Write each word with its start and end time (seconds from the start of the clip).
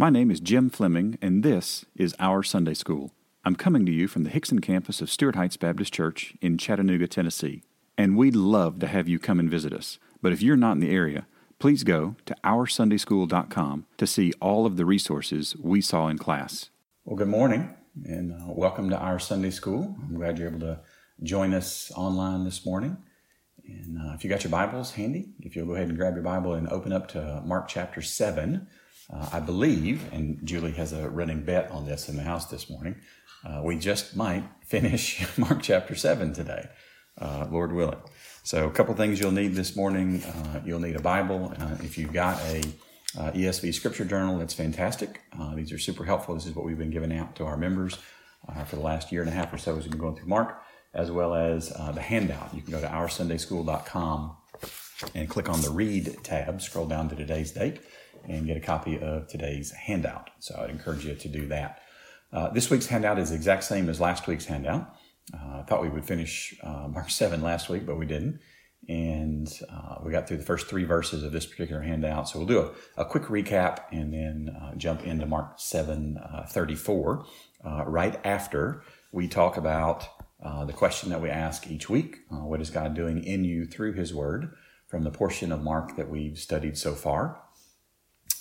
My 0.00 0.08
name 0.08 0.30
is 0.30 0.40
Jim 0.40 0.70
Fleming, 0.70 1.18
and 1.20 1.42
this 1.42 1.84
is 1.94 2.16
Our 2.18 2.42
Sunday 2.42 2.72
School. 2.72 3.12
I'm 3.44 3.54
coming 3.54 3.84
to 3.84 3.92
you 3.92 4.08
from 4.08 4.24
the 4.24 4.30
Hixson 4.30 4.62
campus 4.62 5.02
of 5.02 5.10
Stuart 5.10 5.36
Heights 5.36 5.58
Baptist 5.58 5.92
Church 5.92 6.32
in 6.40 6.56
Chattanooga, 6.56 7.06
Tennessee. 7.06 7.64
And 7.98 8.16
we'd 8.16 8.34
love 8.34 8.78
to 8.78 8.86
have 8.86 9.10
you 9.10 9.18
come 9.18 9.38
and 9.38 9.50
visit 9.50 9.74
us. 9.74 9.98
But 10.22 10.32
if 10.32 10.40
you're 10.40 10.56
not 10.56 10.72
in 10.72 10.80
the 10.80 10.90
area, 10.90 11.26
please 11.58 11.84
go 11.84 12.16
to 12.24 12.34
OurSundaySchool.com 12.42 13.84
to 13.98 14.06
see 14.06 14.32
all 14.40 14.64
of 14.64 14.78
the 14.78 14.86
resources 14.86 15.54
we 15.60 15.82
saw 15.82 16.08
in 16.08 16.16
class. 16.16 16.70
Well, 17.04 17.16
good 17.16 17.28
morning, 17.28 17.76
and 18.06 18.32
uh, 18.32 18.46
welcome 18.54 18.88
to 18.88 18.98
Our 18.98 19.18
Sunday 19.18 19.50
School. 19.50 19.98
I'm 20.08 20.16
glad 20.16 20.38
you're 20.38 20.48
able 20.48 20.60
to 20.60 20.80
join 21.22 21.52
us 21.52 21.92
online 21.94 22.44
this 22.44 22.64
morning. 22.64 22.96
And 23.66 23.98
uh, 23.98 24.14
if 24.14 24.24
you 24.24 24.30
got 24.30 24.44
your 24.44 24.50
Bibles 24.50 24.92
handy, 24.92 25.34
if 25.40 25.54
you'll 25.54 25.66
go 25.66 25.74
ahead 25.74 25.88
and 25.88 25.98
grab 25.98 26.14
your 26.14 26.24
Bible 26.24 26.54
and 26.54 26.70
open 26.70 26.90
up 26.90 27.08
to 27.08 27.42
Mark 27.44 27.68
chapter 27.68 28.00
7. 28.00 28.66
Uh, 29.12 29.28
I 29.32 29.40
believe, 29.40 30.12
and 30.12 30.38
Julie 30.44 30.72
has 30.72 30.92
a 30.92 31.08
running 31.08 31.42
bet 31.42 31.70
on 31.70 31.84
this 31.84 32.08
in 32.08 32.16
the 32.16 32.22
house 32.22 32.46
this 32.46 32.70
morning, 32.70 32.96
uh, 33.44 33.60
we 33.64 33.76
just 33.76 34.16
might 34.16 34.44
finish 34.64 35.26
Mark 35.38 35.62
chapter 35.62 35.94
7 35.94 36.32
today, 36.32 36.68
uh, 37.20 37.46
Lord 37.50 37.72
willing. 37.72 38.00
So, 38.42 38.66
a 38.66 38.70
couple 38.70 38.94
things 38.94 39.18
you'll 39.20 39.32
need 39.32 39.54
this 39.54 39.74
morning. 39.74 40.22
Uh, 40.22 40.60
you'll 40.64 40.80
need 40.80 40.96
a 40.96 41.00
Bible. 41.00 41.52
Uh, 41.58 41.76
if 41.80 41.98
you've 41.98 42.12
got 42.12 42.40
a 42.42 42.60
uh, 43.18 43.32
ESV 43.32 43.74
scripture 43.74 44.04
journal, 44.04 44.38
that's 44.38 44.54
fantastic. 44.54 45.20
these 45.54 45.72
are 45.72 45.78
super 45.78 46.04
helpful. 46.04 46.34
This 46.34 46.46
is 46.46 46.54
what 46.54 46.64
we've 46.64 46.78
been 46.78 46.90
giving 46.90 47.12
out 47.12 47.34
to 47.36 47.44
our 47.44 47.56
members 47.56 47.98
for 48.66 48.76
the 48.76 48.82
last 48.82 49.12
year 49.12 49.20
and 49.20 49.30
a 49.30 49.34
half 49.34 49.52
or 49.52 49.58
so 49.58 49.76
as 49.76 49.82
we've 49.84 49.90
been 49.90 50.00
going 50.00 50.16
through 50.16 50.28
Mark, 50.28 50.62
as 50.94 51.10
well 51.10 51.34
as 51.34 51.68
the 51.68 52.00
handout. 52.00 52.54
You 52.54 52.62
can 52.62 52.70
go 52.70 52.80
to 52.80 52.86
OurSundaySchool.com 52.86 54.36
and 55.14 55.28
click 55.28 55.48
on 55.48 55.60
the 55.60 55.70
Read 55.70 56.18
tab, 56.22 56.62
scroll 56.62 56.86
down 56.86 57.08
to 57.08 57.16
today's 57.16 57.50
date 57.50 57.80
and 58.28 58.46
get 58.46 58.56
a 58.56 58.60
copy 58.60 58.98
of 58.98 59.28
today's 59.28 59.72
handout. 59.72 60.30
So 60.38 60.60
I'd 60.62 60.70
encourage 60.70 61.04
you 61.04 61.14
to 61.14 61.28
do 61.28 61.46
that. 61.48 61.80
Uh, 62.32 62.50
this 62.50 62.70
week's 62.70 62.86
handout 62.86 63.18
is 63.18 63.30
the 63.30 63.36
exact 63.36 63.64
same 63.64 63.88
as 63.88 64.00
last 64.00 64.26
week's 64.26 64.46
handout. 64.46 64.94
Uh, 65.32 65.58
I 65.58 65.62
thought 65.62 65.82
we 65.82 65.88
would 65.88 66.04
finish 66.04 66.54
uh, 66.62 66.88
Mark 66.90 67.10
7 67.10 67.42
last 67.42 67.68
week, 67.68 67.86
but 67.86 67.96
we 67.96 68.06
didn't. 68.06 68.40
And 68.88 69.52
uh, 69.70 69.96
we 70.02 70.10
got 70.10 70.26
through 70.26 70.38
the 70.38 70.44
first 70.44 70.66
three 70.66 70.84
verses 70.84 71.22
of 71.22 71.32
this 71.32 71.44
particular 71.44 71.82
handout. 71.82 72.28
So 72.28 72.38
we'll 72.38 72.48
do 72.48 72.72
a, 72.96 73.02
a 73.02 73.04
quick 73.04 73.24
recap 73.24 73.80
and 73.92 74.12
then 74.12 74.56
uh, 74.60 74.74
jump 74.74 75.04
into 75.04 75.26
Mark 75.26 75.54
7 75.58 76.16
uh, 76.16 76.46
34 76.46 77.26
right 77.86 78.18
after 78.24 78.82
we 79.12 79.28
talk 79.28 79.56
about 79.56 80.08
the 80.66 80.72
question 80.72 81.10
that 81.10 81.20
we 81.20 81.28
ask 81.28 81.66
each 81.70 81.90
week 81.90 82.20
What 82.30 82.62
is 82.62 82.70
God 82.70 82.94
doing 82.94 83.22
in 83.22 83.44
you 83.44 83.66
through 83.66 83.92
His 83.92 84.14
Word 84.14 84.54
from 84.88 85.04
the 85.04 85.10
portion 85.10 85.52
of 85.52 85.62
Mark 85.62 85.96
that 85.96 86.08
we've 86.08 86.38
studied 86.38 86.78
so 86.78 86.94
far? 86.94 87.42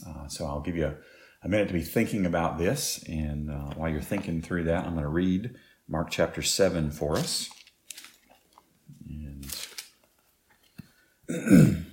Uh, 0.08 0.28
so 0.28 0.46
I'll 0.46 0.62
give 0.62 0.76
you 0.76 0.88
a, 0.88 0.96
a, 1.44 1.50
minute 1.50 1.68
to 1.68 1.74
be 1.74 1.82
thinking 1.82 2.26
about 2.26 2.58
this. 2.58 3.04
And 3.08 3.50
uh, 3.50 3.74
while 3.76 3.90
you're 3.90 4.02
thinking 4.02 4.42
through 4.42 4.64
that, 4.66 4.86
I'm 4.86 4.94
going 4.94 5.04
to 5.04 5.10
read 5.10 5.56
Mark 5.88 6.10
chapter 6.10 6.42
7 6.42 6.92
for 6.92 7.18
us. 7.18 7.50
And 9.08 9.46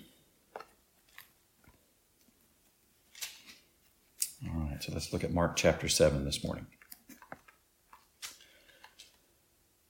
All 4.48 4.60
right, 4.60 4.82
so 4.82 4.92
let's 4.92 5.12
look 5.12 5.24
at 5.24 5.32
Mark 5.32 5.56
chapter 5.56 5.88
7 5.88 6.24
this 6.24 6.44
morning. 6.44 6.66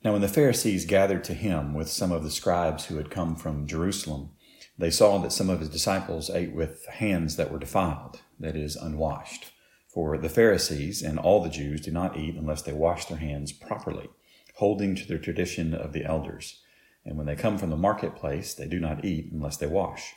Now, 0.02 0.12
when 0.12 0.22
the 0.22 0.28
Pharisees 0.28 0.84
gathered 0.84 1.24
to 1.24 1.34
him 1.34 1.74
with 1.74 1.88
some 1.88 2.12
of 2.12 2.22
the 2.22 2.30
scribes 2.30 2.86
who 2.86 2.96
had 2.96 3.10
come 3.10 3.34
from 3.34 3.66
Jerusalem, 3.66 4.30
they 4.78 4.90
saw 4.90 5.18
that 5.18 5.32
some 5.32 5.48
of 5.48 5.60
his 5.60 5.68
disciples 5.68 6.30
ate 6.30 6.52
with 6.52 6.86
hands 6.86 7.36
that 7.36 7.50
were 7.50 7.58
defiled, 7.58 8.20
that 8.38 8.56
is, 8.56 8.76
unwashed. 8.76 9.52
For 9.88 10.18
the 10.18 10.28
Pharisees 10.28 11.02
and 11.02 11.18
all 11.18 11.42
the 11.42 11.48
Jews 11.48 11.80
do 11.80 11.90
not 11.90 12.18
eat 12.18 12.36
unless 12.36 12.62
they 12.62 12.74
wash 12.74 13.06
their 13.06 13.18
hands 13.18 13.52
properly, 13.52 14.10
holding 14.56 14.94
to 14.94 15.06
the 15.06 15.18
tradition 15.18 15.72
of 15.72 15.92
the 15.92 16.04
elders. 16.04 16.60
And 17.04 17.16
when 17.16 17.26
they 17.26 17.36
come 17.36 17.56
from 17.56 17.70
the 17.70 17.76
marketplace, 17.76 18.52
they 18.52 18.66
do 18.66 18.78
not 18.78 19.04
eat 19.04 19.32
unless 19.32 19.56
they 19.56 19.66
wash. 19.66 20.14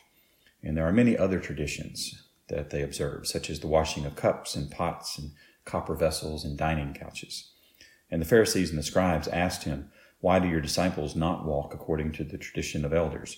And 0.62 0.75
there 0.75 0.86
are 0.86 0.92
many 0.92 1.18
other 1.18 1.40
traditions 1.40 2.28
that 2.50 2.72
they 2.72 2.81
observe, 2.81 3.28
such 3.28 3.50
as 3.50 3.62
the 3.62 3.68
washing 3.68 4.06
of 4.06 4.16
cups 4.16 4.56
and 4.56 4.69
pots 4.69 5.18
and 5.18 5.31
copper 5.64 5.96
vessels 5.96 6.44
and 6.44 6.58
dining 6.58 6.94
couches. 6.94 7.52
And 8.12 8.22
the 8.22 8.25
Pharisees 8.25 8.72
and 8.72 8.80
the 8.80 8.84
scribes 8.84 9.28
asked 9.30 9.64
him, 9.64 9.92
Why 10.19 10.40
do 10.40 10.48
your 10.48 10.62
disciples 10.62 11.16
not 11.16 11.46
walk 11.46 11.74
according 11.74 12.12
to 12.14 12.24
the 12.24 12.38
tradition 12.38 12.84
of 12.84 12.92
elders? 12.92 13.38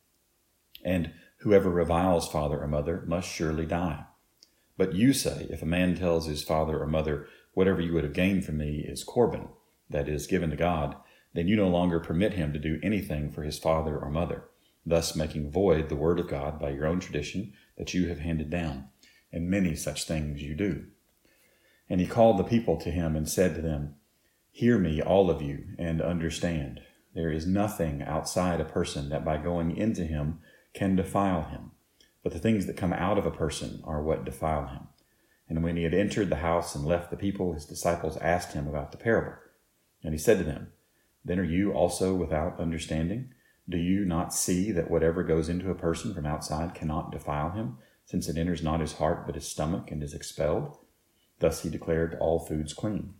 and 0.83 1.11
whoever 1.39 1.69
reviles 1.69 2.27
father 2.27 2.61
or 2.61 2.67
mother 2.67 3.03
must 3.05 3.29
surely 3.29 3.65
die. 3.65 4.05
But 4.77 4.95
you 4.95 5.13
say, 5.13 5.47
if 5.49 5.61
a 5.61 5.65
man 5.67 5.95
tells 5.95 6.25
his 6.25 6.43
father 6.43 6.79
or 6.79 6.87
mother, 6.87 7.27
whatever 7.53 7.81
you 7.81 7.93
would 7.93 8.03
have 8.03 8.13
gained 8.13 8.45
from 8.45 8.57
me 8.57 8.85
is 8.87 9.03
Corban, 9.03 9.49
that 9.89 10.07
is, 10.07 10.27
given 10.27 10.49
to 10.49 10.55
God, 10.55 10.95
then 11.33 11.47
you 11.47 11.55
no 11.55 11.67
longer 11.67 11.99
permit 11.99 12.33
him 12.33 12.53
to 12.53 12.59
do 12.59 12.79
anything 12.81 13.29
for 13.29 13.43
his 13.43 13.59
father 13.59 13.97
or 13.97 14.09
mother, 14.09 14.45
thus 14.85 15.15
making 15.15 15.51
void 15.51 15.89
the 15.89 15.95
word 15.95 16.19
of 16.19 16.27
God 16.27 16.59
by 16.59 16.71
your 16.71 16.85
own 16.85 16.99
tradition 16.99 17.53
that 17.77 17.93
you 17.93 18.07
have 18.07 18.19
handed 18.19 18.49
down. 18.49 18.89
And 19.31 19.49
many 19.49 19.75
such 19.75 20.03
things 20.03 20.41
you 20.41 20.55
do. 20.55 20.85
And 21.89 22.01
he 22.01 22.07
called 22.07 22.37
the 22.37 22.43
people 22.43 22.77
to 22.77 22.91
him 22.91 23.15
and 23.15 23.29
said 23.29 23.55
to 23.55 23.61
them, 23.61 23.95
Hear 24.51 24.77
me, 24.77 25.01
all 25.01 25.29
of 25.29 25.41
you, 25.41 25.75
and 25.77 26.01
understand. 26.01 26.81
There 27.13 27.31
is 27.31 27.47
nothing 27.47 28.01
outside 28.01 28.59
a 28.59 28.65
person 28.65 29.09
that 29.09 29.23
by 29.23 29.37
going 29.37 29.75
into 29.77 30.03
him 30.03 30.39
can 30.73 30.95
defile 30.95 31.43
him. 31.43 31.71
But 32.23 32.33
the 32.33 32.39
things 32.39 32.65
that 32.65 32.77
come 32.77 32.93
out 32.93 33.17
of 33.17 33.25
a 33.25 33.31
person 33.31 33.81
are 33.83 34.01
what 34.01 34.25
defile 34.25 34.67
him. 34.67 34.87
And 35.49 35.63
when 35.63 35.75
he 35.75 35.83
had 35.83 35.93
entered 35.93 36.29
the 36.29 36.37
house 36.37 36.75
and 36.75 36.85
left 36.85 37.09
the 37.09 37.17
people, 37.17 37.53
his 37.53 37.65
disciples 37.65 38.17
asked 38.17 38.53
him 38.53 38.67
about 38.67 38.91
the 38.91 38.97
parable. 38.97 39.33
And 40.03 40.13
he 40.13 40.17
said 40.17 40.37
to 40.37 40.43
them, 40.43 40.71
Then 41.25 41.39
are 41.39 41.43
you 41.43 41.73
also 41.73 42.13
without 42.15 42.59
understanding? 42.59 43.33
Do 43.67 43.77
you 43.77 44.05
not 44.05 44.33
see 44.33 44.71
that 44.71 44.89
whatever 44.89 45.23
goes 45.23 45.49
into 45.49 45.69
a 45.69 45.75
person 45.75 46.13
from 46.13 46.25
outside 46.25 46.73
cannot 46.73 47.11
defile 47.11 47.51
him, 47.51 47.77
since 48.05 48.29
it 48.29 48.37
enters 48.37 48.63
not 48.63 48.79
his 48.79 48.93
heart 48.93 49.25
but 49.25 49.35
his 49.35 49.47
stomach 49.47 49.91
and 49.91 50.01
is 50.01 50.13
expelled? 50.13 50.77
Thus 51.39 51.63
he 51.63 51.69
declared 51.69 52.17
all 52.19 52.39
foods 52.39 52.73
clean. 52.73 53.15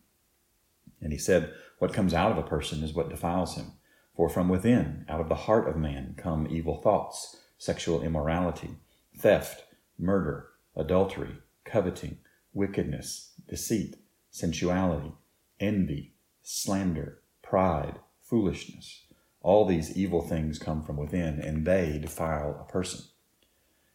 And 1.02 1.12
he 1.12 1.18
said, 1.18 1.54
What 1.80 1.94
comes 1.94 2.14
out 2.14 2.32
of 2.32 2.38
a 2.38 2.48
person 2.48 2.84
is 2.84 2.94
what 2.94 3.10
defiles 3.10 3.56
him. 3.56 3.74
For 4.16 4.30
from 4.30 4.50
within, 4.50 5.06
out 5.10 5.20
of 5.20 5.30
the 5.30 5.36
heart 5.36 5.68
of 5.68 5.76
man, 5.76 6.16
come 6.18 6.48
evil 6.50 6.82
thoughts 6.82 7.41
sexual 7.62 8.02
immorality, 8.02 8.72
theft, 9.16 9.66
murder, 9.96 10.48
adultery, 10.76 11.38
coveting, 11.64 12.18
wickedness, 12.54 13.34
deceit, 13.48 13.98
sensuality, 14.32 15.12
envy, 15.60 16.12
slander, 16.42 17.22
pride, 17.44 18.00
foolishness. 18.20 19.04
All 19.44 19.68
these 19.68 19.96
evil 19.96 20.24
things 20.24 20.58
come 20.58 20.82
from 20.82 20.98
within, 20.98 21.40
and 21.40 21.64
they 21.64 22.00
defile 22.00 22.58
a 22.60 22.72
person. 22.72 23.06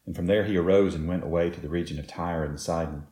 And 0.07 0.15
from 0.15 0.27
there 0.27 0.45
he 0.45 0.57
arose 0.57 0.95
and 0.95 1.09
went 1.09 1.25
away 1.25 1.51
to 1.51 1.61
the 1.61 1.69
region 1.69 1.99
of 1.99 2.07
Tyre 2.07 2.45
and 2.45 2.61
Sidon. 2.61 3.09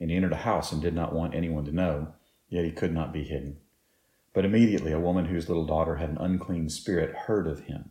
And 0.00 0.10
he 0.10 0.16
entered 0.16 0.32
a 0.32 0.36
house 0.36 0.72
and 0.72 0.80
did 0.80 0.94
not 0.94 1.14
want 1.14 1.34
anyone 1.34 1.66
to 1.66 1.72
know, 1.72 2.14
yet 2.48 2.64
he 2.64 2.70
could 2.70 2.94
not 2.94 3.12
be 3.12 3.24
hidden. 3.24 3.58
But 4.32 4.46
immediately 4.46 4.92
a 4.92 5.00
woman 5.00 5.26
whose 5.26 5.48
little 5.48 5.66
daughter 5.66 5.96
had 5.96 6.08
an 6.08 6.18
unclean 6.18 6.70
spirit 6.70 7.14
heard 7.14 7.46
of 7.46 7.64
him 7.64 7.90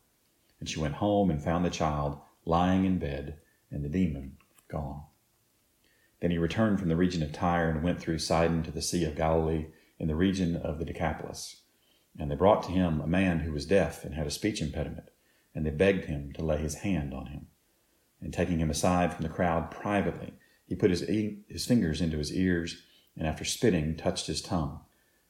And 0.61 0.69
she 0.69 0.79
went 0.79 0.95
home 0.95 1.29
and 1.29 1.43
found 1.43 1.65
the 1.65 1.69
child 1.69 2.21
lying 2.45 2.85
in 2.85 2.99
bed 2.99 3.39
and 3.69 3.83
the 3.83 3.89
demon 3.89 4.37
gone. 4.69 5.03
Then 6.21 6.31
he 6.31 6.37
returned 6.37 6.79
from 6.79 6.89
the 6.89 6.95
region 6.95 7.23
of 7.23 7.33
Tyre 7.33 7.69
and 7.69 7.83
went 7.83 7.99
through 7.99 8.19
Sidon 8.19 8.61
to 8.63 8.71
the 8.71 8.81
Sea 8.81 9.03
of 9.05 9.15
Galilee 9.15 9.65
in 9.99 10.07
the 10.07 10.15
region 10.15 10.55
of 10.55 10.77
the 10.77 10.85
Decapolis. 10.85 11.63
And 12.17 12.29
they 12.29 12.35
brought 12.35 12.63
to 12.63 12.71
him 12.71 13.01
a 13.01 13.07
man 13.07 13.39
who 13.39 13.51
was 13.51 13.65
deaf 13.65 14.05
and 14.05 14.13
had 14.13 14.27
a 14.27 14.31
speech 14.31 14.61
impediment, 14.61 15.09
and 15.55 15.65
they 15.65 15.71
begged 15.71 16.05
him 16.05 16.31
to 16.33 16.45
lay 16.45 16.57
his 16.57 16.75
hand 16.75 17.13
on 17.13 17.27
him. 17.27 17.47
And 18.21 18.31
taking 18.31 18.59
him 18.59 18.69
aside 18.69 19.13
from 19.13 19.23
the 19.23 19.29
crowd 19.29 19.71
privately, 19.71 20.33
he 20.67 20.75
put 20.75 20.91
his, 20.91 21.09
e- 21.09 21.39
his 21.47 21.65
fingers 21.65 22.01
into 22.01 22.19
his 22.19 22.31
ears, 22.31 22.83
and 23.17 23.27
after 23.27 23.43
spitting, 23.43 23.95
touched 23.95 24.27
his 24.27 24.41
tongue. 24.41 24.81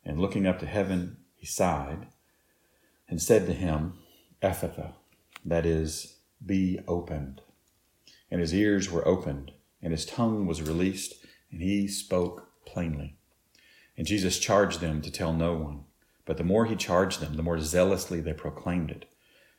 And 0.04 0.20
looking 0.20 0.46
up 0.46 0.60
to 0.60 0.66
heaven, 0.66 1.18
he 1.36 1.46
sighed 1.46 2.08
and 3.08 3.22
said 3.22 3.46
to 3.46 3.54
him, 3.54 3.94
Ephphatha, 4.42 4.96
that 5.46 5.66
is, 5.66 6.18
be 6.46 6.80
opened. 6.88 7.42
And 8.30 8.42
his 8.42 8.54
ears 8.54 8.90
were 8.90 9.08
opened 9.08 9.52
and 9.82 9.92
his 9.92 10.06
tongue 10.06 10.46
was 10.46 10.62
released, 10.62 11.26
and 11.52 11.62
he 11.62 11.88
spoke 11.88 12.50
plainly. 12.66 13.16
And 13.98 14.08
Jesus 14.08 14.40
charged 14.40 14.80
them 14.80 15.02
to 15.02 15.12
tell 15.12 15.34
no 15.34 15.54
one. 15.56 15.84
But 16.26 16.38
the 16.38 16.44
more 16.44 16.66
he 16.66 16.76
charged 16.76 17.20
them, 17.20 17.36
the 17.36 17.44
more 17.44 17.60
zealously 17.60 18.22
they 18.22 18.34
proclaimed 18.34 18.92
it. 18.92 19.06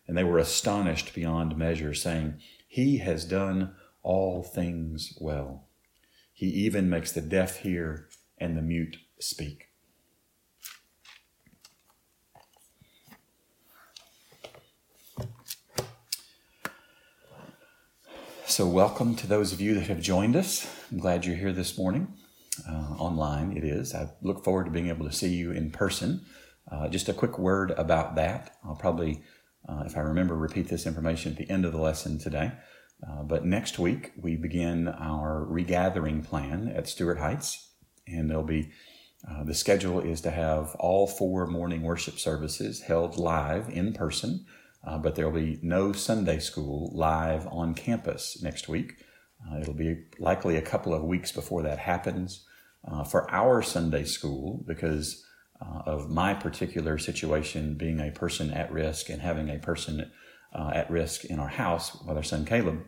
And 0.07 0.17
they 0.17 0.25
were 0.25 0.39
astonished 0.39 1.15
beyond 1.15 1.57
measure, 1.57 1.93
saying, 1.93 2.41
He 2.69 2.99
has 2.99 3.25
done 3.25 3.75
all 4.03 4.43
things 4.43 5.17
well. 5.21 5.69
He 6.33 6.47
even 6.47 6.89
makes 6.89 7.13
the 7.13 7.21
deaf 7.21 7.59
hear 7.59 8.09
and 8.39 8.57
the 8.57 8.63
mute 8.63 8.97
speak. 9.19 9.72
So, 18.53 18.67
welcome 18.67 19.17
to 19.17 19.27
those 19.27 19.55
of 19.55 19.63
you 19.63 19.73
that 19.77 19.87
have 19.87 20.03
joined 20.03 20.37
us. 20.37 20.71
I'm 20.91 20.99
glad 20.99 21.25
you're 21.25 21.37
here 21.37 21.55
this 21.55 21.79
morning. 21.79 22.13
Uh, 22.69 22.97
online, 22.99 23.57
it 23.57 23.65
is. 23.65 23.95
I 23.95 24.11
look 24.21 24.45
forward 24.45 24.65
to 24.65 24.71
being 24.71 24.91
able 24.91 25.07
to 25.07 25.11
see 25.11 25.35
you 25.35 25.53
in 25.53 25.71
person. 25.71 26.27
Uh, 26.71 26.87
just 26.89 27.09
a 27.09 27.15
quick 27.15 27.39
word 27.39 27.71
about 27.79 28.15
that. 28.17 28.59
I'll 28.63 28.77
probably, 28.77 29.23
uh, 29.67 29.85
if 29.87 29.97
I 29.97 30.01
remember, 30.01 30.37
repeat 30.37 30.69
this 30.69 30.87
information 30.87 31.33
at 31.33 31.39
the 31.39 31.49
end 31.49 31.65
of 31.65 31.73
the 31.73 31.81
lesson 31.81 32.19
today. 32.19 32.53
Uh, 33.03 33.23
but 33.23 33.47
next 33.47 33.79
week, 33.79 34.13
we 34.21 34.37
begin 34.37 34.87
our 34.87 35.47
regathering 35.47 36.23
plan 36.23 36.69
at 36.77 36.87
Stuart 36.87 37.21
Heights, 37.21 37.71
and 38.07 38.29
there'll 38.29 38.45
be 38.45 38.71
uh, 39.27 39.45
the 39.45 39.55
schedule 39.55 39.99
is 39.99 40.21
to 40.21 40.31
have 40.31 40.75
all 40.75 41.07
four 41.07 41.47
morning 41.47 41.81
worship 41.81 42.19
services 42.19 42.83
held 42.83 43.17
live 43.17 43.71
in 43.71 43.95
person 43.95 44.45
uh, 44.85 44.99
but 44.99 45.15
there 45.15 45.29
will 45.29 45.41
be 45.41 45.59
no 45.63 45.93
Sunday 45.93 46.39
school 46.39 46.91
live 46.95 47.47
on 47.49 47.75
campus 47.75 48.43
next 48.43 48.69
week. 48.69 49.05
Uh, 49.45 49.59
it'll 49.61 49.75
be 49.75 50.05
likely 50.19 50.57
a 50.57 50.63
couple 50.63 50.95
of 50.95 51.03
weeks 51.03 51.33
before 51.33 51.63
that 51.63 51.79
happens. 51.79 52.47
Uh, 52.85 53.05
for 53.05 53.31
our 53.31 53.63
Sunday 53.63 54.03
school, 54.03 54.65
because 54.67 55.25
uh, 55.61 55.83
of 55.87 56.11
my 56.11 56.35
particular 56.35 56.99
situation 56.99 57.75
being 57.75 58.01
a 58.01 58.11
person 58.11 58.51
at 58.51 58.73
risk 58.73 59.09
and 59.09 59.23
having 59.23 59.49
a 59.49 59.59
person 59.59 60.11
uh, 60.53 60.73
at 60.75 60.91
risk 60.91 61.25
in 61.25 61.39
our 61.39 61.49
house 61.49 61.97
with 62.03 62.17
our 62.17 62.23
son 62.23 62.45
Caleb, 62.45 62.85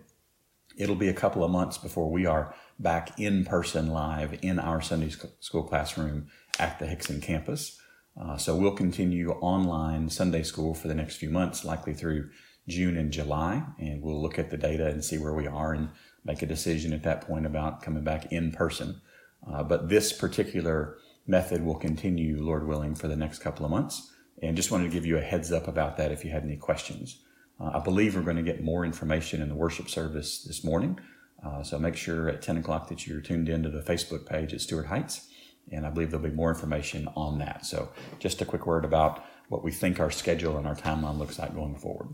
it'll 0.76 0.96
be 0.96 1.08
a 1.08 1.14
couple 1.14 1.44
of 1.44 1.50
months 1.50 1.78
before 1.78 2.10
we 2.10 2.26
are 2.26 2.54
back 2.78 3.18
in 3.20 3.44
person 3.44 3.88
live 3.88 4.36
in 4.42 4.58
our 4.58 4.80
Sunday 4.80 5.10
school 5.38 5.62
classroom 5.62 6.26
at 6.58 6.78
the 6.80 6.86
Hixson 6.86 7.22
campus. 7.22 7.80
Uh, 8.20 8.36
so 8.36 8.54
we'll 8.54 8.72
continue 8.72 9.30
online 9.32 10.08
Sunday 10.08 10.42
school 10.42 10.74
for 10.74 10.88
the 10.88 10.94
next 10.94 11.16
few 11.16 11.30
months, 11.30 11.64
likely 11.64 11.94
through 11.94 12.30
June 12.68 12.96
and 12.96 13.12
July, 13.12 13.62
and 13.78 14.02
we'll 14.02 14.20
look 14.20 14.38
at 14.38 14.50
the 14.50 14.56
data 14.56 14.86
and 14.86 15.04
see 15.04 15.18
where 15.18 15.34
we 15.34 15.46
are 15.46 15.72
and 15.72 15.90
make 16.24 16.40
a 16.42 16.46
decision 16.46 16.92
at 16.92 17.02
that 17.02 17.22
point 17.22 17.44
about 17.44 17.82
coming 17.82 18.04
back 18.04 18.32
in 18.32 18.52
person. 18.52 19.00
Uh, 19.46 19.62
but 19.62 19.88
this 19.88 20.12
particular 20.12 20.96
method 21.26 21.64
will 21.64 21.74
continue, 21.74 22.42
Lord 22.42 22.66
willing, 22.66 22.94
for 22.94 23.08
the 23.08 23.16
next 23.16 23.40
couple 23.40 23.64
of 23.64 23.70
months. 23.70 24.10
And 24.42 24.56
just 24.56 24.70
wanted 24.70 24.84
to 24.84 24.90
give 24.90 25.06
you 25.06 25.18
a 25.18 25.22
heads 25.22 25.52
up 25.52 25.68
about 25.68 25.96
that 25.96 26.12
if 26.12 26.24
you 26.24 26.30
had 26.30 26.44
any 26.44 26.56
questions. 26.56 27.20
Uh, 27.60 27.72
I 27.74 27.78
believe 27.80 28.14
we're 28.14 28.22
going 28.22 28.36
to 28.36 28.42
get 28.42 28.62
more 28.62 28.84
information 28.84 29.42
in 29.42 29.48
the 29.48 29.54
worship 29.54 29.88
service 29.88 30.42
this 30.42 30.64
morning. 30.64 30.98
Uh, 31.44 31.62
so 31.62 31.78
make 31.78 31.96
sure 31.96 32.28
at 32.28 32.42
10 32.42 32.58
o'clock 32.58 32.88
that 32.88 33.06
you're 33.06 33.20
tuned 33.20 33.48
into 33.48 33.68
the 33.68 33.80
Facebook 33.80 34.26
page 34.26 34.54
at 34.54 34.60
Stuart 34.60 34.86
Heights 34.86 35.28
and 35.70 35.86
I 35.86 35.90
believe 35.90 36.10
there'll 36.10 36.26
be 36.26 36.34
more 36.34 36.50
information 36.50 37.08
on 37.16 37.38
that. 37.38 37.64
So, 37.66 37.90
just 38.18 38.40
a 38.40 38.44
quick 38.44 38.66
word 38.66 38.84
about 38.84 39.24
what 39.48 39.62
we 39.64 39.70
think 39.70 40.00
our 40.00 40.10
schedule 40.10 40.56
and 40.56 40.66
our 40.66 40.74
timeline 40.74 41.18
looks 41.18 41.38
like 41.38 41.54
going 41.54 41.76
forward. 41.76 42.08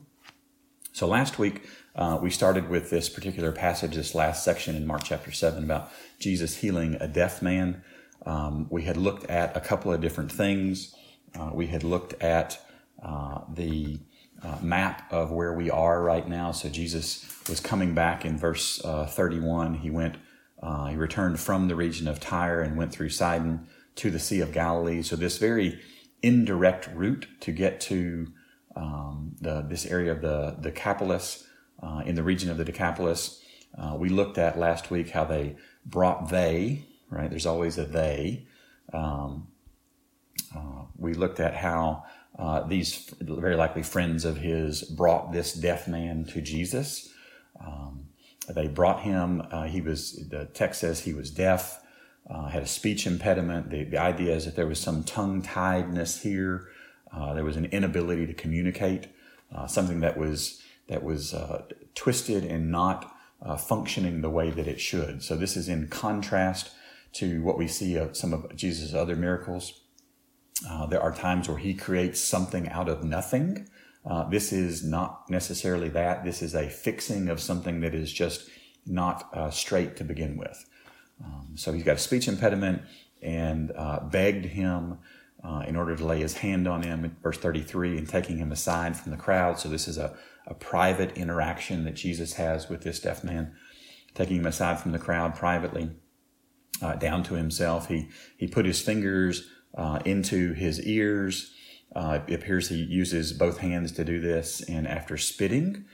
So, 0.93 1.07
last 1.07 1.39
week 1.39 1.69
uh, 1.95 2.19
we 2.21 2.31
started 2.31 2.69
with 2.69 2.91
this 2.91 3.09
particular 3.09 3.53
passage, 3.53 3.95
this 3.95 4.15
last 4.15 4.45
section 4.45 4.77
in 4.77 4.87
Mark 4.87 5.03
chapter 5.05 5.33
7 5.33 5.63
about 5.65 5.91
Jesus 6.19 6.57
healing 6.57 6.97
a 7.01 7.09
deaf 7.09 7.43
man. 7.43 7.83
Um, 8.27 8.67
we 8.71 8.83
had 8.83 8.97
looked 8.97 9.25
at 9.31 9.57
a 9.57 9.61
couple 9.61 9.93
of 9.93 10.01
different 10.01 10.31
things. 10.31 10.95
Uh, 11.39 11.51
we 11.53 11.69
had 11.69 11.85
looked 11.85 12.21
at 12.23 12.61
uh, 13.03 13.41
the 13.53 14.01
uh, 14.43 14.59
map 14.63 15.11
of 15.13 15.31
where 15.31 15.53
we 15.55 15.71
are 15.71 16.03
right 16.03 16.29
now. 16.29 16.53
So, 16.53 16.69
Jesus 16.69 17.27
was 17.49 17.61
coming 17.61 17.95
back 17.95 18.25
in 18.25 18.37
verse 18.37 18.85
uh, 18.85 19.07
31. 19.07 19.75
He 19.75 19.91
went 19.91 20.17
uh, 20.63 20.87
he 20.87 20.97
returned 20.97 21.41
from 21.41 21.69
the 21.69 21.77
region 21.77 22.07
of 22.07 22.21
Tyre 22.21 22.61
and 22.61 22.77
went 22.77 22.93
through 22.93 23.11
Sidon 23.11 23.67
to 23.97 24.11
the 24.11 24.19
Sea 24.19 24.41
of 24.41 24.53
Galilee. 24.53 25.03
So 25.03 25.17
this 25.17 25.39
very 25.39 25.81
indirect 26.23 26.89
route 26.95 27.27
to 27.41 27.53
get 27.53 27.81
to 27.83 28.33
um, 28.77 29.37
the, 29.41 29.63
this 29.63 29.87
area 29.87 30.13
of 30.13 30.21
the 30.21 30.57
Decapolis, 30.61 31.47
uh, 31.83 32.03
in 32.05 32.15
the 32.15 32.23
region 32.23 32.51
of 32.51 32.59
the 32.59 32.65
Decapolis. 32.65 33.43
Uh, 33.77 33.97
we 33.99 34.09
looked 34.09 34.39
at 34.39 34.59
last 34.59 34.91
week 34.91 35.11
how 35.11 35.25
they 35.25 35.57
brought 35.87 36.29
they, 36.29 36.85
right? 37.09 37.31
There's 37.31 37.47
always 37.47 37.79
a 37.79 37.85
they. 37.85 38.47
Um, 38.93 39.49
uh, 40.55 40.85
we 40.97 41.15
looked 41.15 41.41
at 41.41 41.55
how 41.55 42.05
uh, 42.39 42.67
these 42.67 43.13
very 43.21 43.57
likely 43.57 43.83
friends 43.83 44.25
of 44.25 44.39
his 44.39 44.83
brought 44.83 45.33
this 45.33 45.53
deaf 45.53 45.89
man 45.89 46.25
to 46.27 46.41
Jesus. 46.41 47.13
Um, 47.65 48.10
they 48.55 48.69
brought 48.69 49.03
him, 49.03 49.43
uh, 49.51 49.65
he 49.65 49.81
was, 49.81 50.29
the 50.29 50.47
text 50.47 50.81
says 50.81 51.01
he 51.01 51.13
was 51.13 51.31
deaf, 51.31 51.81
uh, 52.29 52.49
had 52.49 52.63
a 52.63 52.67
speech 52.67 53.07
impediment. 53.07 53.71
The, 53.71 53.85
the 53.85 53.99
idea 53.99 54.35
is 54.35 54.45
that 54.45 54.57
there 54.57 54.67
was 54.67 54.81
some 54.81 55.05
tongue 55.05 55.43
tiedness 55.43 56.23
here. 56.23 56.69
Uh, 57.13 57.35
there 57.35 57.45
was 57.45 57.57
an 57.57 57.67
inability 57.67 58.27
to 58.27 58.35
communicate, 58.35 59.09
uh, 59.55 59.67
something 59.67 60.01
that 60.01 60.17
was, 60.17 60.63
that 60.89 61.03
was 61.03 61.35
uh, 61.35 61.63
twisted 61.95 62.45
and 62.45 62.71
not 62.71 63.15
uh, 63.43 63.57
functioning 63.57 64.21
the 64.21 64.31
way 64.31 64.51
that 64.51 64.69
it 64.69 64.81
should. 64.81 65.23
So 65.23 65.37
this 65.37 65.57
is 65.57 65.69
in 65.69 65.89
contrast 65.89 66.71
to 67.15 67.43
what 67.43 67.59
we 67.59 67.67
see 67.67 67.97
of 67.97 68.17
some 68.17 68.33
of 68.33 68.55
Jesus' 68.55 68.95
other 68.95 69.17
miracles. 69.17 69.81
there 70.89 71.03
are 71.03 71.13
times 71.13 71.49
where 71.49 71.59
he 71.59 71.75
creates 71.75 72.21
something 72.21 72.69
out 72.69 72.89
of 72.89 73.03
nothing. 73.03 73.69
Uh, 74.09 74.29
this 74.29 74.53
is 74.53 74.83
not 74.85 75.29
necessarily 75.29 75.89
that. 75.91 76.25
This 76.25 76.43
is 76.43 76.55
a 76.55 76.69
fixing 76.69 77.29
of 77.29 77.41
something 77.41 77.81
that 77.81 77.95
is 77.95 78.13
just 78.13 78.49
not 78.87 79.29
uh, 79.35 79.51
straight 79.51 79.97
to 79.97 80.05
begin 80.05 80.37
with. 80.37 80.65
Um, 81.23 81.53
so 81.55 81.73
he's 81.73 81.85
got 81.85 81.97
a 81.97 82.01
speech 82.01 82.29
impediment 82.29 82.83
and 83.23 83.73
uh, 83.77 84.01
begged 84.01 84.47
him 84.47 84.99
uh, 85.45 85.65
in 85.67 85.77
order 85.77 85.97
to 85.97 86.05
lay 86.05 86.21
his 86.21 86.39
hand 86.39 86.67
on 86.67 86.83
him, 86.83 87.17
verse 87.23 87.39
33, 87.39 87.99
and 87.99 88.09
taking 88.09 88.39
him 88.39 88.53
aside 88.53 88.97
from 88.97 89.11
the 89.11 89.19
crowd. 89.19 89.59
So 89.59 89.69
this 89.69 89.89
is 89.89 89.99
a, 89.99 90.17
a 90.47 90.55
private 90.55 91.17
interaction 91.17 91.85
that 91.85 91.95
Jesus 91.95 92.35
has 92.35 92.69
with 92.69 92.83
this 92.83 93.01
deaf 93.01 93.25
man, 93.25 93.55
taking 94.15 94.37
him 94.37 94.47
aside 94.47 94.81
from 94.81 94.93
the 94.93 94.99
crowd 94.99 95.35
privately. 95.35 95.91
Uh, 96.83 96.95
down 96.95 97.23
to 97.23 97.35
himself, 97.35 97.89
he 97.89 98.09
he 98.39 98.47
put 98.47 98.65
his 98.65 98.81
fingers 98.81 99.51
uh, 99.77 99.99
into 100.07 100.55
his 100.55 100.81
ears, 100.87 101.53
uh, 101.95 102.21
it 102.27 102.35
appears 102.35 102.69
he 102.69 102.77
uses 102.77 103.33
both 103.33 103.59
hands 103.59 103.93
to 103.93 104.05
do 104.05 104.21
this, 104.21 104.61
and 104.63 104.87
after 104.87 105.17
spitting, 105.17 105.85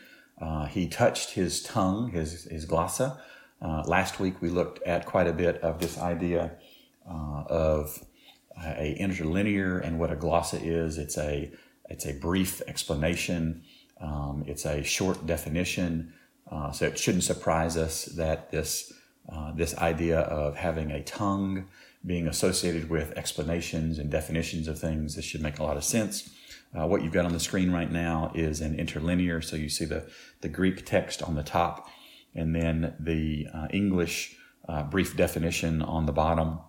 uh, 0.40 0.66
he 0.66 0.86
touched 0.88 1.30
his 1.30 1.62
tongue, 1.62 2.10
his, 2.10 2.44
his 2.44 2.66
glossa. 2.66 3.18
Uh, 3.62 3.82
last 3.86 4.20
week 4.20 4.42
we 4.42 4.50
looked 4.50 4.82
at 4.86 5.06
quite 5.06 5.26
a 5.26 5.32
bit 5.32 5.56
of 5.62 5.80
this 5.80 5.98
idea 5.98 6.52
uh, 7.08 7.44
of 7.48 8.04
a 8.62 8.96
interlinear 8.98 9.78
and 9.78 9.98
what 9.98 10.10
a 10.10 10.16
glossa 10.16 10.60
is. 10.62 10.98
It's 10.98 11.18
a 11.18 11.50
it's 11.88 12.06
a 12.06 12.12
brief 12.14 12.60
explanation. 12.66 13.62
Um, 14.00 14.44
it's 14.46 14.64
a 14.66 14.82
short 14.82 15.26
definition. 15.26 16.12
Uh, 16.50 16.70
so 16.72 16.86
it 16.86 16.98
shouldn't 16.98 17.24
surprise 17.24 17.76
us 17.76 18.06
that 18.06 18.50
this 18.50 18.92
uh, 19.32 19.52
this 19.52 19.76
idea 19.78 20.20
of 20.20 20.56
having 20.56 20.90
a 20.90 21.02
tongue 21.02 21.66
being 22.06 22.28
associated 22.28 22.88
with 22.88 23.12
explanations 23.12 23.98
and 23.98 24.10
definitions 24.10 24.68
of 24.68 24.78
things. 24.78 25.16
This 25.16 25.25
should 25.25 25.42
make 25.42 25.58
a 25.58 25.64
lot 25.64 25.76
of 25.76 25.84
sense. 25.84 26.30
Uh, 26.75 26.86
what 26.86 27.02
you've 27.02 27.12
got 27.12 27.25
on 27.25 27.32
the 27.32 27.40
screen 27.40 27.70
right 27.70 27.90
now 27.90 28.30
is 28.34 28.60
an 28.60 28.78
interlinear. 28.78 29.40
So 29.40 29.56
you 29.56 29.68
see 29.68 29.84
the, 29.84 30.08
the 30.40 30.48
Greek 30.48 30.84
text 30.84 31.22
on 31.22 31.34
the 31.34 31.42
top 31.42 31.88
and 32.34 32.54
then 32.54 32.94
the 33.00 33.48
uh, 33.52 33.66
English 33.70 34.36
uh, 34.68 34.82
brief 34.82 35.16
definition 35.16 35.82
on 35.82 36.06
the 36.06 36.12
bottom. 36.12 36.60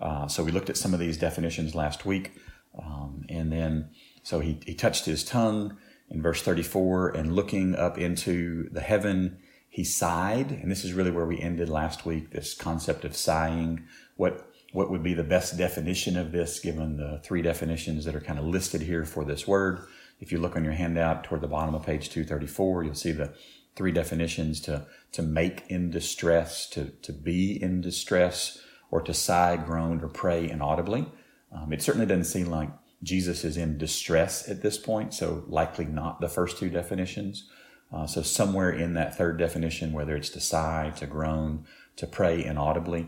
Uh, 0.00 0.26
so 0.26 0.42
we 0.42 0.50
looked 0.50 0.70
at 0.70 0.76
some 0.76 0.94
of 0.94 1.00
these 1.00 1.18
definitions 1.18 1.74
last 1.74 2.06
week. 2.06 2.32
Um, 2.78 3.24
and 3.28 3.52
then, 3.52 3.90
so 4.22 4.40
he, 4.40 4.60
he 4.64 4.74
touched 4.74 5.04
his 5.04 5.24
tongue 5.24 5.76
in 6.08 6.22
verse 6.22 6.42
34 6.42 7.10
and 7.10 7.34
looking 7.34 7.74
up 7.74 7.98
into 7.98 8.68
the 8.70 8.80
heaven, 8.80 9.38
he 9.68 9.84
sighed, 9.84 10.50
and 10.50 10.70
this 10.70 10.84
is 10.84 10.92
really 10.92 11.10
where 11.10 11.26
we 11.26 11.38
ended 11.38 11.68
last 11.68 12.06
week. 12.06 12.30
This 12.30 12.54
concept 12.54 13.04
of 13.04 13.16
sighing. 13.16 13.84
What 14.18 14.44
what 14.72 14.90
would 14.90 15.02
be 15.02 15.14
the 15.14 15.24
best 15.24 15.56
definition 15.56 16.18
of 16.18 16.30
this, 16.30 16.60
given 16.60 16.98
the 16.98 17.20
three 17.24 17.40
definitions 17.40 18.04
that 18.04 18.14
are 18.14 18.20
kind 18.20 18.38
of 18.38 18.44
listed 18.44 18.82
here 18.82 19.06
for 19.06 19.24
this 19.24 19.48
word? 19.48 19.86
If 20.20 20.30
you 20.30 20.38
look 20.38 20.56
on 20.56 20.64
your 20.64 20.74
handout 20.74 21.24
toward 21.24 21.40
the 21.40 21.48
bottom 21.48 21.74
of 21.74 21.86
page 21.86 22.10
234, 22.10 22.84
you'll 22.84 22.94
see 22.94 23.12
the 23.12 23.32
three 23.76 23.92
definitions 23.92 24.60
to, 24.62 24.84
to 25.12 25.22
make 25.22 25.64
in 25.68 25.90
distress, 25.90 26.68
to, 26.70 26.90
to 27.02 27.12
be 27.12 27.62
in 27.62 27.80
distress, 27.80 28.60
or 28.90 29.00
to 29.00 29.14
sigh, 29.14 29.56
groan, 29.56 30.02
or 30.02 30.08
pray 30.08 30.50
inaudibly. 30.50 31.06
Um, 31.52 31.72
it 31.72 31.80
certainly 31.80 32.06
doesn't 32.06 32.24
seem 32.24 32.46
like 32.46 32.70
Jesus 33.02 33.44
is 33.44 33.56
in 33.56 33.78
distress 33.78 34.48
at 34.50 34.62
this 34.62 34.76
point, 34.76 35.14
so 35.14 35.44
likely 35.46 35.84
not 35.84 36.20
the 36.20 36.28
first 36.28 36.58
two 36.58 36.68
definitions. 36.68 37.48
Uh, 37.92 38.06
so 38.06 38.20
somewhere 38.20 38.70
in 38.70 38.94
that 38.94 39.16
third 39.16 39.38
definition, 39.38 39.92
whether 39.92 40.16
it's 40.16 40.30
to 40.30 40.40
sigh, 40.40 40.92
to 40.96 41.06
groan, 41.06 41.64
to 41.96 42.06
pray 42.06 42.44
inaudibly, 42.44 43.06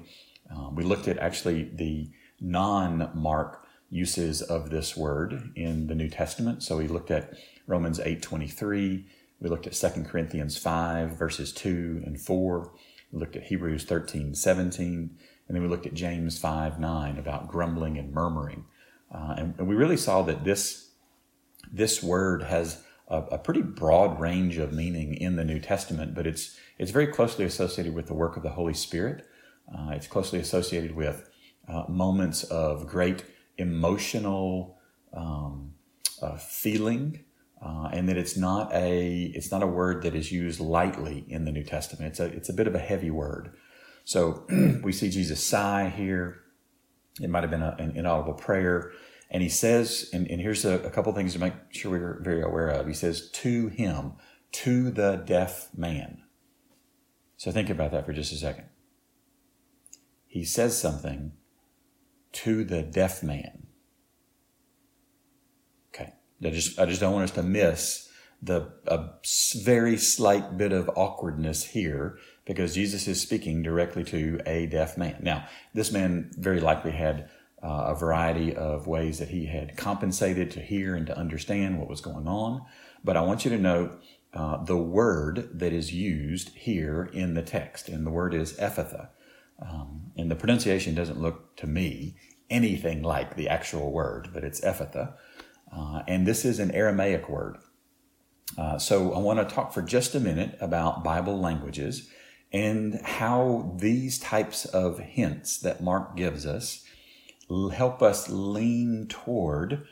uh, 0.54 0.70
we 0.72 0.82
looked 0.82 1.08
at 1.08 1.18
actually 1.18 1.70
the 1.74 2.10
non-Mark 2.40 3.66
uses 3.90 4.40
of 4.40 4.70
this 4.70 4.96
word 4.96 5.52
in 5.56 5.88
the 5.88 5.94
New 5.94 6.08
Testament. 6.08 6.62
So 6.62 6.78
we 6.78 6.88
looked 6.88 7.10
at 7.10 7.34
Romans 7.66 7.98
8:23, 7.98 9.04
we 9.40 9.48
looked 9.48 9.66
at 9.66 9.72
2 9.72 10.04
Corinthians 10.04 10.56
5 10.56 11.10
verses 11.18 11.52
2 11.52 12.02
and 12.04 12.20
4, 12.20 12.72
we 13.12 13.18
looked 13.18 13.36
at 13.36 13.44
Hebrews 13.44 13.84
13, 13.84 14.34
17, 14.34 15.16
and 15.48 15.56
then 15.56 15.62
we 15.62 15.68
looked 15.68 15.86
at 15.86 15.94
James 15.94 16.38
5, 16.38 16.78
9 16.78 17.18
about 17.18 17.48
grumbling 17.48 17.98
and 17.98 18.12
murmuring. 18.12 18.64
Uh, 19.12 19.34
and, 19.36 19.54
and, 19.58 19.66
we 19.66 19.74
really 19.74 19.96
saw 19.96 20.22
that 20.22 20.44
this, 20.44 20.90
this 21.72 22.00
word 22.00 22.44
has 22.44 22.84
a, 23.08 23.16
a, 23.32 23.38
pretty 23.38 23.60
broad 23.60 24.20
range 24.20 24.58
of 24.58 24.72
meaning 24.72 25.14
in 25.14 25.34
the 25.34 25.44
New 25.44 25.58
Testament, 25.58 26.14
but 26.14 26.28
it's, 26.28 26.56
it's 26.78 26.92
very 26.92 27.08
closely 27.08 27.44
associated 27.44 27.92
with 27.92 28.06
the 28.06 28.14
work 28.14 28.36
of 28.36 28.44
the 28.44 28.50
Holy 28.50 28.74
Spirit. 28.74 29.26
Uh, 29.74 29.90
it's 29.90 30.06
closely 30.06 30.38
associated 30.38 30.94
with 30.94 31.28
uh, 31.68 31.84
moments 31.88 32.44
of 32.44 32.86
great 32.86 33.24
emotional 33.56 34.78
um, 35.12 35.74
uh, 36.22 36.36
feeling, 36.36 37.24
uh, 37.64 37.88
and 37.92 38.08
that 38.08 38.16
it's 38.16 38.36
not 38.36 38.72
a 38.72 39.32
it's 39.34 39.50
not 39.50 39.62
a 39.62 39.66
word 39.66 40.02
that 40.02 40.14
is 40.14 40.32
used 40.32 40.60
lightly 40.60 41.24
in 41.28 41.44
the 41.44 41.52
New 41.52 41.64
Testament. 41.64 42.10
It's 42.10 42.20
a 42.20 42.24
it's 42.26 42.48
a 42.48 42.54
bit 42.54 42.66
of 42.66 42.74
a 42.74 42.78
heavy 42.78 43.10
word. 43.10 43.52
So 44.04 44.44
we 44.82 44.92
see 44.92 45.10
Jesus 45.10 45.42
sigh 45.42 45.92
here. 45.94 46.42
It 47.20 47.28
might 47.28 47.42
have 47.42 47.50
been 47.50 47.62
a, 47.62 47.76
an 47.78 47.96
inaudible 47.96 48.34
prayer. 48.34 48.92
And 49.30 49.42
he 49.42 49.48
says, 49.48 50.10
and, 50.12 50.28
and 50.28 50.40
here's 50.40 50.64
a, 50.64 50.80
a 50.80 50.90
couple 50.90 51.12
things 51.12 51.34
to 51.34 51.38
make 51.38 51.52
sure 51.70 51.92
we're 51.92 52.20
very 52.20 52.42
aware 52.42 52.68
of. 52.68 52.86
He 52.88 52.94
says, 52.94 53.30
to 53.30 53.68
him, 53.68 54.14
to 54.52 54.90
the 54.90 55.22
deaf 55.24 55.68
man. 55.76 56.22
So 57.36 57.52
think 57.52 57.70
about 57.70 57.92
that 57.92 58.06
for 58.06 58.12
just 58.12 58.32
a 58.32 58.36
second. 58.36 58.64
He 60.30 60.44
says 60.44 60.80
something 60.80 61.32
to 62.34 62.62
the 62.62 62.82
deaf 62.82 63.20
man. 63.20 63.66
Okay. 65.92 66.14
I 66.40 66.50
just, 66.50 66.78
I 66.78 66.86
just 66.86 67.00
don't 67.00 67.12
want 67.12 67.24
us 67.24 67.32
to 67.32 67.42
miss 67.42 68.08
the 68.40 68.72
a 68.86 69.08
very 69.64 69.96
slight 69.96 70.56
bit 70.56 70.70
of 70.70 70.88
awkwardness 70.94 71.64
here 71.64 72.16
because 72.44 72.76
Jesus 72.76 73.08
is 73.08 73.20
speaking 73.20 73.64
directly 73.64 74.04
to 74.04 74.40
a 74.46 74.66
deaf 74.66 74.96
man. 74.96 75.16
Now, 75.20 75.48
this 75.74 75.90
man 75.90 76.30
very 76.38 76.60
likely 76.60 76.92
had 76.92 77.28
uh, 77.60 77.86
a 77.88 77.96
variety 77.96 78.54
of 78.54 78.86
ways 78.86 79.18
that 79.18 79.30
he 79.30 79.46
had 79.46 79.76
compensated 79.76 80.52
to 80.52 80.60
hear 80.60 80.94
and 80.94 81.08
to 81.08 81.18
understand 81.18 81.80
what 81.80 81.88
was 81.88 82.00
going 82.00 82.28
on. 82.28 82.64
But 83.02 83.16
I 83.16 83.22
want 83.22 83.44
you 83.44 83.50
to 83.50 83.58
note 83.58 84.00
uh, 84.32 84.62
the 84.62 84.76
word 84.76 85.58
that 85.58 85.72
is 85.72 85.92
used 85.92 86.50
here 86.50 87.10
in 87.12 87.34
the 87.34 87.42
text, 87.42 87.88
and 87.88 88.06
the 88.06 88.12
word 88.12 88.32
is 88.32 88.52
Ephphatha. 88.58 89.08
Um, 89.60 90.12
and 90.16 90.30
the 90.30 90.36
pronunciation 90.36 90.94
doesn't 90.94 91.20
look 91.20 91.56
to 91.56 91.66
me 91.66 92.16
anything 92.48 93.02
like 93.02 93.36
the 93.36 93.48
actual 93.48 93.92
word, 93.92 94.30
but 94.32 94.44
it's 94.44 94.60
Ephphatha. 94.60 95.14
Uh, 95.74 96.02
and 96.08 96.26
this 96.26 96.44
is 96.44 96.58
an 96.58 96.70
Aramaic 96.72 97.28
word. 97.28 97.58
Uh, 98.58 98.78
so 98.78 99.12
I 99.12 99.18
want 99.18 99.38
to 99.38 99.54
talk 99.54 99.72
for 99.72 99.82
just 99.82 100.14
a 100.14 100.20
minute 100.20 100.58
about 100.60 101.04
Bible 101.04 101.38
languages 101.38 102.08
and 102.52 103.00
how 103.04 103.74
these 103.78 104.18
types 104.18 104.64
of 104.64 104.98
hints 104.98 105.58
that 105.58 105.82
Mark 105.82 106.16
gives 106.16 106.44
us 106.44 106.84
help 107.72 108.02
us 108.02 108.28
lean 108.28 109.06
toward 109.08 109.86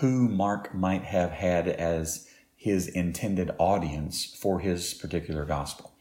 who 0.00 0.28
Mark 0.28 0.74
might 0.74 1.04
have 1.04 1.30
had 1.30 1.68
as 1.68 2.28
his 2.56 2.88
intended 2.88 3.50
audience 3.58 4.24
for 4.24 4.60
his 4.60 4.94
particular 4.94 5.44
gospel. 5.44 5.92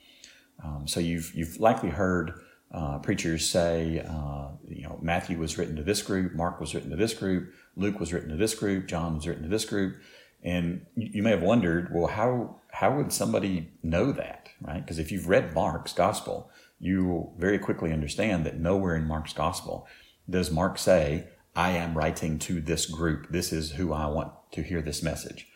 Um, 0.63 0.87
so 0.87 0.99
you've 0.99 1.33
you've 1.35 1.59
likely 1.59 1.89
heard 1.89 2.33
uh, 2.73 2.99
preachers 2.99 3.49
say, 3.49 3.99
uh, 4.07 4.47
you 4.67 4.83
know, 4.83 4.97
Matthew 5.01 5.37
was 5.37 5.57
written 5.57 5.75
to 5.75 5.83
this 5.83 6.01
group, 6.01 6.33
Mark 6.33 6.59
was 6.59 6.73
written 6.73 6.89
to 6.91 6.95
this 6.95 7.13
group, 7.13 7.53
Luke 7.75 7.99
was 7.99 8.13
written 8.13 8.29
to 8.29 8.37
this 8.37 8.55
group, 8.55 8.87
John 8.87 9.15
was 9.15 9.27
written 9.27 9.43
to 9.43 9.49
this 9.49 9.65
group, 9.65 9.97
and 10.43 10.85
you 10.95 11.21
may 11.21 11.31
have 11.31 11.43
wondered, 11.43 11.93
well, 11.93 12.07
how 12.07 12.61
how 12.71 12.95
would 12.95 13.11
somebody 13.11 13.69
know 13.83 14.13
that, 14.13 14.47
right? 14.61 14.81
Because 14.81 14.97
if 14.97 15.11
you've 15.11 15.27
read 15.27 15.53
Mark's 15.53 15.93
gospel, 15.93 16.49
you 16.79 17.05
will 17.05 17.35
very 17.37 17.59
quickly 17.59 17.91
understand 17.91 18.45
that 18.45 18.59
nowhere 18.59 18.95
in 18.95 19.05
Mark's 19.05 19.33
gospel 19.33 19.85
does 20.29 20.49
Mark 20.49 20.77
say, 20.77 21.27
"I 21.55 21.71
am 21.71 21.97
writing 21.97 22.39
to 22.39 22.61
this 22.61 22.85
group. 22.85 23.29
This 23.29 23.51
is 23.51 23.71
who 23.71 23.91
I 23.91 24.07
want 24.07 24.31
to 24.53 24.63
hear 24.63 24.81
this 24.81 25.03
message." 25.03 25.47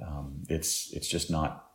Um, 0.00 0.44
it's 0.48 0.92
it's 0.92 1.08
just 1.08 1.30
not 1.30 1.69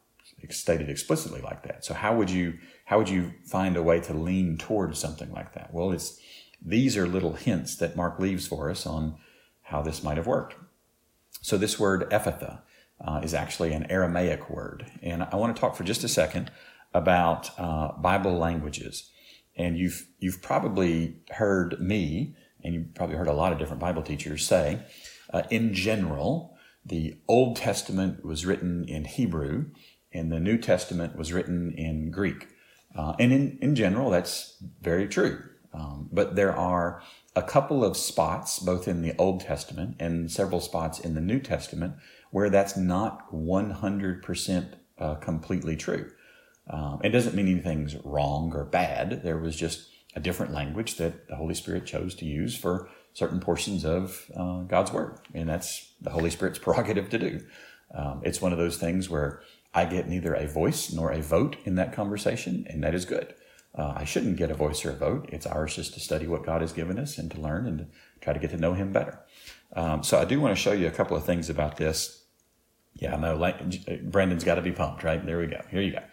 stated 0.50 0.90
explicitly 0.90 1.42
like 1.42 1.64
that. 1.64 1.86
So 1.86 1.94
how 1.94 2.16
would 2.16 2.30
you 2.30 2.56
how 2.86 2.98
would 2.98 3.10
you 3.10 3.34
find 3.46 3.78
a 3.78 3.84
way 3.84 4.00
to 4.02 4.14
lean 4.14 4.58
towards 4.58 5.00
something 5.00 5.32
like 5.32 5.54
that? 5.54 5.74
Well, 5.74 5.92
it's 5.92 6.20
these 6.64 6.98
are 6.98 7.08
little 7.08 7.34
hints 7.34 7.76
that 7.78 7.96
Mark 7.96 8.20
leaves 8.20 8.48
for 8.48 8.70
us 8.70 8.86
on 8.86 9.18
how 9.64 9.82
this 9.82 10.04
might 10.04 10.18
have 10.18 10.28
worked. 10.28 10.56
So 11.42 11.58
this 11.58 11.80
word 11.80 12.10
Ephphatha 12.10 12.62
uh, 13.06 13.22
is 13.24 13.34
actually 13.34 13.74
an 13.74 13.90
Aramaic 13.90 14.50
word, 14.50 14.90
and 15.02 15.24
I 15.24 15.36
want 15.36 15.56
to 15.56 15.60
talk 15.60 15.76
for 15.76 15.84
just 15.84 16.04
a 16.04 16.08
second 16.08 16.52
about 16.94 17.52
uh, 17.60 17.92
Bible 17.94 18.38
languages. 18.38 19.12
And 19.58 19.78
you've 19.78 20.08
you've 20.20 20.42
probably 20.42 21.22
heard 21.32 21.80
me, 21.80 22.36
and 22.64 22.74
you've 22.74 22.96
probably 22.96 23.16
heard 23.16 23.28
a 23.28 23.34
lot 23.34 23.52
of 23.52 23.60
different 23.60 23.82
Bible 23.82 24.02
teachers 24.02 24.46
say, 24.46 24.80
uh, 25.32 25.44
in 25.50 25.74
general, 25.74 26.58
the 26.86 27.16
Old 27.28 27.56
Testament 27.58 28.24
was 28.24 28.46
written 28.46 28.86
in 28.88 29.06
Hebrew, 29.06 29.66
and 30.16 30.32
the 30.32 30.40
New 30.40 30.58
Testament 30.58 31.16
was 31.16 31.34
written 31.34 31.74
in 31.74 32.12
Greek. 32.12 32.48
Uh, 32.96 33.14
and 33.20 33.34
in, 33.34 33.58
in 33.62 33.76
general, 33.76 34.10
that's 34.10 34.58
very 34.82 35.08
true. 35.08 35.44
Um, 35.74 36.10
but 36.12 36.36
there 36.36 36.56
are 36.56 37.02
a 37.36 37.44
couple 37.44 37.84
of 37.84 37.98
spots, 37.98 38.60
both 38.60 38.88
in 38.88 39.02
the 39.02 39.14
Old 39.18 39.42
Testament 39.42 39.98
and 40.00 40.32
several 40.32 40.62
spots 40.62 41.00
in 41.00 41.16
the 41.16 41.22
New 41.22 41.40
Testament, 41.40 41.96
where 42.32 42.50
that's 42.50 42.78
not 42.78 43.30
100% 43.34 44.74
uh, 44.98 45.16
completely 45.16 45.76
true. 45.76 46.12
Um, 46.70 47.02
it 47.04 47.10
doesn't 47.10 47.36
mean 47.36 47.48
anything's 47.48 47.96
wrong 48.06 48.54
or 48.56 48.64
bad. 48.64 49.22
There 49.24 49.38
was 49.38 49.56
just 49.56 49.90
a 50.16 50.20
different 50.22 50.54
language 50.54 50.96
that 50.96 51.28
the 51.28 51.36
Holy 51.36 51.54
Spirit 51.54 51.86
chose 51.86 52.16
to 52.16 52.26
use 52.26 52.56
for 52.56 52.90
certain 53.14 53.40
portions 53.40 53.84
of 53.86 54.32
uh, 54.36 54.62
God's 54.62 54.92
Word. 54.92 55.20
And 55.34 55.50
that's 55.50 55.94
the 56.02 56.12
Holy 56.12 56.30
Spirit's 56.30 56.60
prerogative 56.66 57.10
to 57.10 57.20
do. 57.20 57.42
Um, 57.94 58.22
it's 58.24 58.42
one 58.42 58.52
of 58.52 58.58
those 58.58 58.78
things 58.78 59.10
where 59.10 59.42
I 59.76 59.84
get 59.84 60.08
neither 60.08 60.34
a 60.34 60.48
voice 60.48 60.92
nor 60.92 61.12
a 61.12 61.22
vote 61.22 61.58
in 61.66 61.76
that 61.76 61.92
conversation, 61.92 62.66
and 62.70 62.82
that 62.84 62.96
is 62.96 63.04
good. 63.04 63.36
Uh, 63.78 63.94
I 63.98 64.06
shouldn't 64.06 64.38
get 64.38 64.50
a 64.50 64.54
voice 64.54 64.86
or 64.86 64.92
a 64.92 64.96
vote. 64.96 65.28
It's 65.34 65.46
ours 65.46 65.76
just 65.76 65.94
to 65.96 66.00
study 66.00 66.28
what 66.28 66.46
God 66.46 66.62
has 66.62 66.72
given 66.72 66.98
us 66.98 67.18
and 67.18 67.30
to 67.32 67.42
learn 67.42 67.68
and 67.68 67.80
to 67.80 67.88
try 68.22 68.32
to 68.32 68.40
get 68.40 68.52
to 68.52 68.58
know 68.58 68.74
Him 68.74 68.94
better. 68.94 69.20
Um, 69.76 70.02
so 70.02 70.18
I 70.18 70.24
do 70.24 70.40
want 70.40 70.56
to 70.56 70.62
show 70.62 70.72
you 70.72 70.88
a 70.88 70.92
couple 70.92 71.18
of 71.18 71.26
things 71.26 71.50
about 71.50 71.76
this. 71.76 72.24
Yeah, 72.94 73.16
I 73.16 73.20
know. 73.20 73.54
Brandon's 74.04 74.46
got 74.46 74.56
to 74.56 74.62
be 74.62 74.72
pumped, 74.72 75.04
right? 75.04 75.24
There 75.24 75.40
we 75.40 75.48
go. 75.48 75.60
Here 75.70 75.82
you 75.82 75.92
go. 75.92 76.04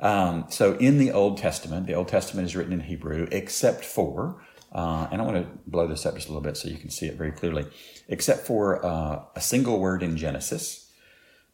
Um, 0.00 0.46
so 0.48 0.72
in 0.78 0.96
the 0.96 1.12
Old 1.12 1.36
Testament, 1.36 1.86
the 1.86 1.92
Old 1.92 2.08
Testament 2.08 2.46
is 2.46 2.56
written 2.56 2.72
in 2.72 2.80
Hebrew, 2.80 3.28
except 3.30 3.84
for, 3.84 4.42
uh, 4.72 5.08
and 5.12 5.20
I 5.20 5.24
want 5.26 5.36
to 5.36 5.58
blow 5.66 5.86
this 5.86 6.06
up 6.06 6.14
just 6.14 6.28
a 6.28 6.30
little 6.30 6.42
bit 6.42 6.56
so 6.56 6.68
you 6.68 6.78
can 6.78 6.88
see 6.88 7.06
it 7.06 7.16
very 7.16 7.32
clearly, 7.32 7.66
except 8.08 8.46
for 8.46 8.84
uh, 8.84 9.24
a 9.36 9.40
single 9.42 9.78
word 9.78 10.02
in 10.02 10.16
Genesis 10.16 10.83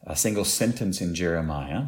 a 0.05 0.15
single 0.15 0.45
sentence 0.45 1.01
in 1.01 1.13
Jeremiah, 1.15 1.85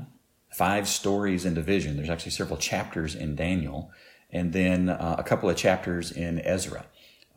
five 0.52 0.88
stories 0.88 1.46
in 1.46 1.54
division. 1.54 1.98
There's 1.98 2.10
actually 2.10 2.32
several 2.32 2.58
chapters 2.58 3.16
in 3.16 3.36
Daniel, 3.36 3.92
and 4.32 4.54
then 4.54 4.90
uh, 4.90 5.16
a 5.18 5.24
couple 5.24 5.50
of 5.50 5.58
chapters 5.58 6.12
in 6.12 6.40
Ezra. 6.40 6.86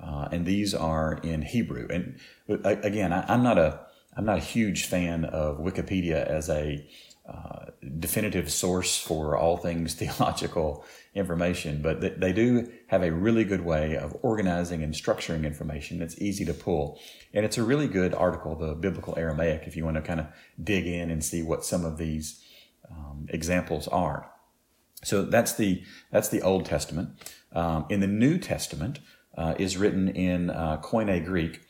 Uh, 0.02 0.28
and 0.30 0.44
these 0.44 0.74
are 0.74 1.18
in 1.22 1.42
Hebrew. 1.42 1.88
And 1.90 2.18
again, 2.64 3.12
I, 3.12 3.32
am 3.32 3.42
not 3.42 3.58
a 3.58 3.80
I'm 4.16 4.24
not 4.24 4.38
a 4.38 4.42
huge 4.42 4.86
fan 4.86 5.24
of 5.24 5.58
Wikipedia 5.58 6.26
as 6.26 6.48
a 6.48 6.86
uh, 7.28 7.66
definitive 7.98 8.50
source 8.50 8.98
for 8.98 9.36
all 9.36 9.56
things 9.56 9.94
theological 10.02 10.84
information, 11.14 11.82
but 11.82 12.00
th- 12.00 12.14
they 12.18 12.32
do 12.32 12.70
have 12.88 13.02
a 13.02 13.10
really 13.10 13.42
good 13.42 13.64
way 13.64 13.96
of 13.96 14.16
organizing 14.22 14.82
and 14.82 14.94
structuring 14.94 15.44
information 15.44 15.98
that's 15.98 16.20
easy 16.20 16.44
to 16.44 16.54
pull. 16.54 17.00
And 17.34 17.44
it's 17.44 17.58
a 17.58 17.64
really 17.64 17.88
good 17.88 18.14
article, 18.14 18.54
the 18.54 18.74
Biblical 18.74 19.18
Aramaic, 19.18 19.62
if 19.66 19.76
you 19.76 19.84
want 19.84 19.96
to 19.96 20.02
kind 20.02 20.20
of 20.20 20.26
dig 20.62 20.86
in 20.86 21.10
and 21.10 21.24
see 21.24 21.42
what 21.42 21.64
some 21.64 21.84
of 21.84 21.98
these 21.98 22.44
um, 22.90 23.26
examples 23.30 23.88
are. 23.88 24.30
So 25.02 25.22
that's 25.22 25.54
the 25.54 25.82
that's 26.10 26.28
the 26.28 26.42
Old 26.42 26.64
Testament. 26.64 27.10
Um, 27.52 27.86
in 27.88 28.00
the 28.00 28.06
New 28.06 28.38
Testament 28.38 29.00
uh, 29.36 29.54
is 29.58 29.76
written 29.76 30.08
in 30.08 30.50
uh, 30.50 30.80
Koine 30.82 31.24
Greek, 31.24 31.60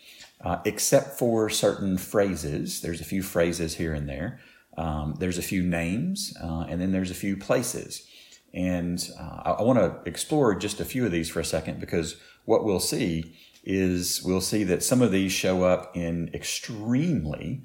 uh, 0.40 0.58
except 0.64 1.18
for 1.18 1.48
certain 1.50 1.98
phrases. 1.98 2.80
There's 2.80 3.00
a 3.00 3.04
few 3.04 3.22
phrases 3.22 3.76
here 3.76 3.92
and 3.92 4.08
there. 4.08 4.40
Um, 4.76 5.16
there's 5.18 5.38
a 5.38 5.42
few 5.42 5.62
names, 5.62 6.34
uh, 6.42 6.66
and 6.68 6.80
then 6.80 6.92
there's 6.92 7.10
a 7.10 7.14
few 7.14 7.36
places. 7.36 8.06
And 8.52 9.08
uh, 9.18 9.42
I, 9.44 9.50
I 9.52 9.62
want 9.62 9.78
to 9.78 10.08
explore 10.08 10.54
just 10.54 10.80
a 10.80 10.84
few 10.84 11.04
of 11.04 11.12
these 11.12 11.28
for 11.28 11.40
a 11.40 11.44
second 11.44 11.80
because 11.80 12.16
what 12.44 12.64
we'll 12.64 12.80
see 12.80 13.36
is 13.64 14.22
we'll 14.22 14.40
see 14.40 14.64
that 14.64 14.82
some 14.82 15.02
of 15.02 15.10
these 15.10 15.32
show 15.32 15.64
up 15.64 15.96
in 15.96 16.30
extremely 16.32 17.62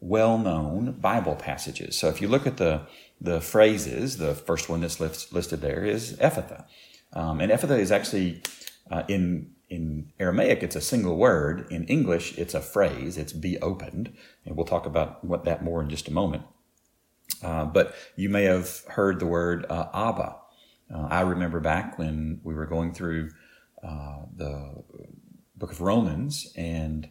well 0.00 0.38
known 0.38 0.92
Bible 0.92 1.34
passages. 1.34 1.96
So 1.96 2.08
if 2.08 2.20
you 2.20 2.28
look 2.28 2.46
at 2.46 2.58
the, 2.58 2.82
the 3.20 3.40
phrases, 3.40 4.18
the 4.18 4.34
first 4.34 4.68
one 4.68 4.80
that's 4.80 5.00
listed 5.00 5.60
there 5.60 5.84
is 5.84 6.12
Ephphatha. 6.14 6.66
Um, 7.14 7.40
and 7.40 7.50
Ephphatha 7.50 7.78
is 7.78 7.90
actually 7.90 8.42
uh, 8.90 9.02
in 9.08 9.52
in 9.68 10.12
Aramaic, 10.18 10.62
it's 10.62 10.76
a 10.76 10.80
single 10.80 11.16
word. 11.16 11.66
In 11.70 11.84
English, 11.84 12.38
it's 12.38 12.54
a 12.54 12.60
phrase. 12.60 13.18
It's 13.18 13.32
be 13.32 13.58
opened. 13.58 14.14
And 14.44 14.56
we'll 14.56 14.66
talk 14.66 14.86
about 14.86 15.24
what 15.24 15.44
that 15.44 15.62
more 15.62 15.82
in 15.82 15.90
just 15.90 16.08
a 16.08 16.12
moment. 16.12 16.44
Uh, 17.42 17.66
but 17.66 17.94
you 18.16 18.28
may 18.28 18.44
have 18.44 18.82
heard 18.88 19.20
the 19.20 19.26
word 19.26 19.66
uh, 19.68 19.88
Abba. 19.92 20.36
Uh, 20.92 21.08
I 21.10 21.20
remember 21.20 21.60
back 21.60 21.98
when 21.98 22.40
we 22.42 22.54
were 22.54 22.66
going 22.66 22.94
through 22.94 23.30
uh, 23.84 24.20
the 24.34 24.82
book 25.54 25.70
of 25.70 25.80
Romans, 25.80 26.52
and 26.56 27.08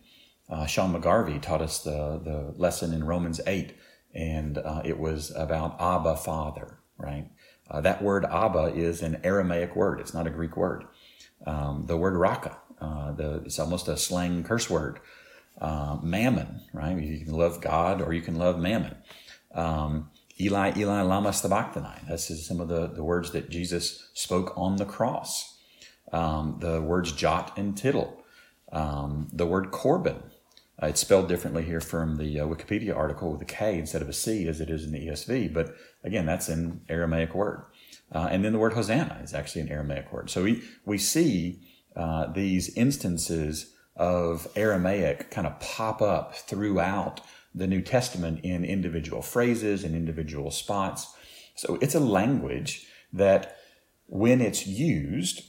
uh, 0.49 0.65
Sean 0.65 0.93
McGarvey 0.93 1.41
taught 1.41 1.61
us 1.61 1.83
the, 1.83 2.19
the 2.23 2.53
lesson 2.57 2.93
in 2.93 3.03
Romans 3.03 3.39
8, 3.45 3.75
and 4.13 4.57
uh, 4.57 4.81
it 4.83 4.97
was 4.97 5.31
about 5.35 5.79
Abba, 5.79 6.17
Father, 6.17 6.79
right? 6.97 7.29
that 7.81 8.01
word 8.01 8.25
Abba 8.25 8.73
is 8.73 9.01
an 9.01 9.19
Aramaic 9.23 9.75
word, 9.75 9.99
it's 9.99 10.13
not 10.13 10.25
a 10.25 10.31
Greek 10.31 10.57
word. 10.57 10.85
Um, 11.45 11.85
the 11.87 11.97
word 11.97 12.15
raka, 12.15 12.57
the, 12.79 13.41
it's 13.45 13.59
almost 13.59 13.87
a 13.87 13.97
slang 13.97 14.43
curse 14.43 14.69
word. 14.69 14.99
mammon, 16.03 16.61
right? 16.73 16.97
You 16.97 17.25
can 17.25 17.33
love 17.33 17.61
God 17.61 18.01
or 18.01 18.13
you 18.13 18.21
can 18.21 18.35
love 18.37 18.59
mammon. 18.59 18.95
Um, 19.53 20.09
Eli, 20.39 20.73
Eli, 20.77 21.01
lama 21.01 21.33
sabachthani. 21.33 22.01
That's 22.07 22.45
some 22.45 22.59
of 22.59 22.67
the, 22.67 22.87
the 22.87 23.03
words 23.03 23.31
that 23.31 23.49
Jesus 23.49 24.09
spoke 24.13 24.53
on 24.55 24.75
the 24.75 24.85
cross. 24.85 25.57
Um, 26.13 26.57
the 26.59 26.81
words 26.81 27.11
jot 27.11 27.57
and 27.57 27.75
tittle. 27.75 28.23
Um, 28.71 29.29
the 29.33 29.45
word 29.47 29.71
Corban. 29.71 30.21
Uh, 30.81 30.87
it's 30.87 31.01
spelled 31.01 31.27
differently 31.27 31.63
here 31.63 31.81
from 31.81 32.17
the 32.17 32.39
uh, 32.39 32.45
Wikipedia 32.45 32.95
article 32.95 33.31
with 33.31 33.41
a 33.41 33.45
K 33.45 33.79
instead 33.79 34.03
of 34.03 34.09
a 34.09 34.13
C 34.13 34.47
as 34.47 34.61
it 34.61 34.69
is 34.69 34.83
in 34.83 34.91
the 34.91 35.07
ESV. 35.07 35.51
But 35.51 35.75
again, 36.03 36.27
that's 36.27 36.49
an 36.49 36.81
Aramaic 36.87 37.33
word. 37.33 37.63
Uh, 38.11 38.27
and 38.31 38.43
then 38.43 38.53
the 38.53 38.59
word 38.59 38.73
Hosanna 38.73 39.19
is 39.23 39.33
actually 39.33 39.61
an 39.61 39.69
Aramaic 39.69 40.11
word. 40.13 40.29
So 40.29 40.43
we, 40.43 40.63
we 40.85 40.97
see 40.97 41.61
uh, 41.95 42.31
these 42.31 42.69
instances 42.77 43.73
of 43.95 44.47
Aramaic 44.55 45.31
kind 45.31 45.47
of 45.47 45.59
pop 45.59 46.01
up 46.01 46.35
throughout 46.35 47.21
the 47.53 47.67
New 47.67 47.81
Testament 47.81 48.39
in 48.43 48.63
individual 48.63 49.21
phrases 49.21 49.83
and 49.83 49.95
individual 49.95 50.51
spots. 50.51 51.13
So 51.55 51.77
it's 51.81 51.95
a 51.95 51.99
language 51.99 52.87
that 53.11 53.57
when 54.05 54.41
it's 54.41 54.67
used, 54.67 55.43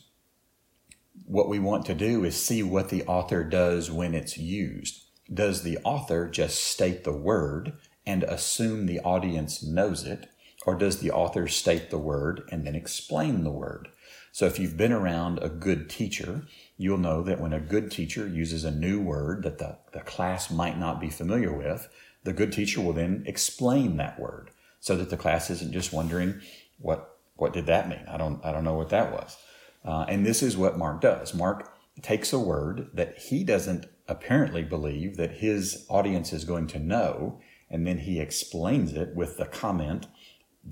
what 1.26 1.48
we 1.48 1.58
want 1.58 1.84
to 1.86 1.94
do 1.94 2.24
is 2.24 2.42
see 2.42 2.62
what 2.62 2.88
the 2.88 3.04
author 3.04 3.44
does 3.44 3.90
when 3.90 4.14
it's 4.14 4.38
used. 4.38 5.04
Does 5.32 5.62
the 5.62 5.78
author 5.84 6.28
just 6.28 6.64
state 6.64 7.04
the 7.04 7.12
word 7.12 7.74
and 8.06 8.22
assume 8.24 8.86
the 8.86 9.00
audience 9.00 9.62
knows 9.62 10.04
it? 10.04 10.28
Or 10.68 10.74
does 10.74 10.98
the 10.98 11.12
author 11.12 11.48
state 11.48 11.88
the 11.88 11.96
word 11.96 12.46
and 12.52 12.66
then 12.66 12.74
explain 12.74 13.42
the 13.42 13.50
word? 13.50 13.88
So 14.32 14.44
if 14.44 14.58
you've 14.58 14.76
been 14.76 14.92
around 14.92 15.38
a 15.38 15.48
good 15.48 15.88
teacher, 15.88 16.42
you'll 16.76 16.98
know 16.98 17.22
that 17.22 17.40
when 17.40 17.54
a 17.54 17.58
good 17.58 17.90
teacher 17.90 18.28
uses 18.28 18.64
a 18.64 18.70
new 18.70 19.00
word 19.00 19.44
that 19.44 19.56
the, 19.56 19.78
the 19.94 20.00
class 20.00 20.50
might 20.50 20.78
not 20.78 21.00
be 21.00 21.08
familiar 21.08 21.54
with, 21.56 21.88
the 22.24 22.34
good 22.34 22.52
teacher 22.52 22.82
will 22.82 22.92
then 22.92 23.24
explain 23.26 23.96
that 23.96 24.20
word 24.20 24.50
so 24.78 24.94
that 24.94 25.08
the 25.08 25.16
class 25.16 25.48
isn't 25.48 25.72
just 25.72 25.94
wondering 25.94 26.38
what 26.78 27.16
what 27.36 27.54
did 27.54 27.64
that 27.64 27.88
mean? 27.88 28.04
I 28.06 28.18
don't 28.18 28.44
I 28.44 28.52
don't 28.52 28.64
know 28.64 28.76
what 28.76 28.90
that 28.90 29.10
was. 29.10 29.38
Uh, 29.86 30.04
and 30.06 30.26
this 30.26 30.42
is 30.42 30.54
what 30.54 30.76
Mark 30.76 31.00
does. 31.00 31.32
Mark 31.32 31.72
takes 32.02 32.30
a 32.30 32.38
word 32.38 32.90
that 32.92 33.16
he 33.16 33.42
doesn't 33.42 33.86
apparently 34.06 34.64
believe 34.64 35.16
that 35.16 35.38
his 35.38 35.86
audience 35.88 36.30
is 36.34 36.44
going 36.44 36.66
to 36.66 36.78
know, 36.78 37.40
and 37.70 37.86
then 37.86 38.00
he 38.00 38.20
explains 38.20 38.92
it 38.92 39.14
with 39.14 39.38
the 39.38 39.46
comment 39.46 40.08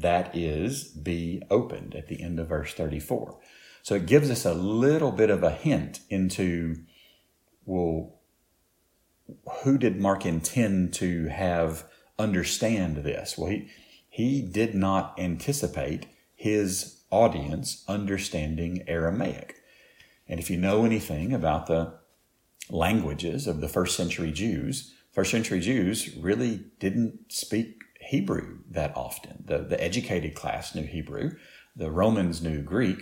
that 0.01 0.37
is 0.37 0.85
be 0.85 1.43
opened 1.51 1.95
at 1.95 2.09
the 2.09 2.23
end 2.23 2.39
of 2.39 2.49
verse 2.49 2.75
34. 2.75 3.39
So 3.83 3.95
it 3.95 4.07
gives 4.07 4.31
us 4.31 4.45
a 4.45 4.55
little 4.55 5.13
bit 5.13 5.31
of 5.31 5.43
a 5.43 5.51
hint 5.51 6.01
into, 6.11 6.77
well, 7.65 8.17
who 9.63 9.79
did 9.79 10.01
Mark 10.01 10.27
intend 10.27 10.93
to 10.95 11.29
have 11.29 11.85
understand 12.19 12.99
this? 12.99 13.37
Well, 13.39 13.51
he, 13.51 13.69
he 14.09 14.43
did 14.43 14.75
not 14.75 15.19
anticipate 15.19 16.07
his 16.35 17.01
audience 17.11 17.85
understanding 17.89 18.83
Aramaic. 18.87 19.57
And 20.29 20.41
if 20.41 20.51
you 20.51 20.57
know 20.57 20.85
anything 20.85 21.33
about 21.33 21.67
the 21.67 21.95
languages 22.69 23.47
of 23.47 23.61
the 23.61 23.69
first 23.69 23.97
century 23.97 24.33
Jews, 24.33 24.95
first 25.13 25.31
century 25.31 25.61
Jews 25.61 26.15
really 26.17 26.65
didn't 26.81 27.33
speak 27.33 27.83
Hebrew 28.07 28.59
that 28.71 28.97
often. 28.97 29.45
The, 29.47 29.59
the 29.59 29.83
educated 29.83 30.35
class 30.35 30.75
knew 30.75 30.85
Hebrew, 30.85 31.33
the 31.75 31.91
Romans 31.91 32.43
knew 32.43 32.63
Greek, 32.63 33.01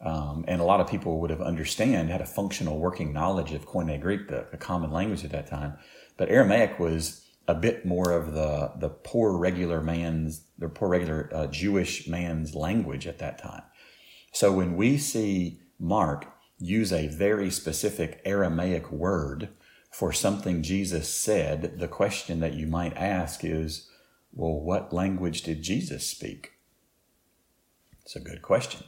um, 0.00 0.44
and 0.48 0.60
a 0.60 0.64
lot 0.64 0.80
of 0.80 0.88
people 0.88 1.20
would 1.20 1.30
have 1.30 1.40
understand, 1.40 2.10
had 2.10 2.20
a 2.20 2.26
functional 2.26 2.78
working 2.78 3.12
knowledge 3.12 3.52
of 3.52 3.66
Koine 3.66 4.00
Greek, 4.00 4.28
the, 4.28 4.46
the 4.50 4.56
common 4.56 4.90
language 4.90 5.24
at 5.24 5.30
that 5.30 5.46
time. 5.46 5.76
But 6.16 6.28
Aramaic 6.28 6.78
was 6.78 7.24
a 7.48 7.54
bit 7.54 7.84
more 7.84 8.12
of 8.12 8.34
the, 8.34 8.72
the 8.78 8.88
poor 8.88 9.36
regular 9.36 9.80
man's, 9.80 10.44
the 10.58 10.68
poor 10.68 10.88
regular 10.88 11.30
uh, 11.32 11.46
Jewish 11.46 12.08
man's 12.08 12.54
language 12.54 13.06
at 13.06 13.18
that 13.18 13.38
time. 13.38 13.62
So 14.32 14.52
when 14.52 14.76
we 14.76 14.98
see 14.98 15.60
Mark 15.78 16.26
use 16.58 16.92
a 16.92 17.08
very 17.08 17.50
specific 17.50 18.20
Aramaic 18.24 18.90
word 18.90 19.48
for 19.90 20.12
something 20.12 20.62
Jesus 20.62 21.12
said, 21.12 21.78
the 21.78 21.88
question 21.88 22.40
that 22.40 22.54
you 22.54 22.66
might 22.66 22.96
ask 22.96 23.44
is, 23.44 23.88
well, 24.32 24.60
what 24.60 24.92
language 24.92 25.42
did 25.42 25.62
Jesus 25.62 26.06
speak? 26.06 26.52
It's 28.02 28.16
a 28.16 28.20
good 28.20 28.42
question. 28.42 28.84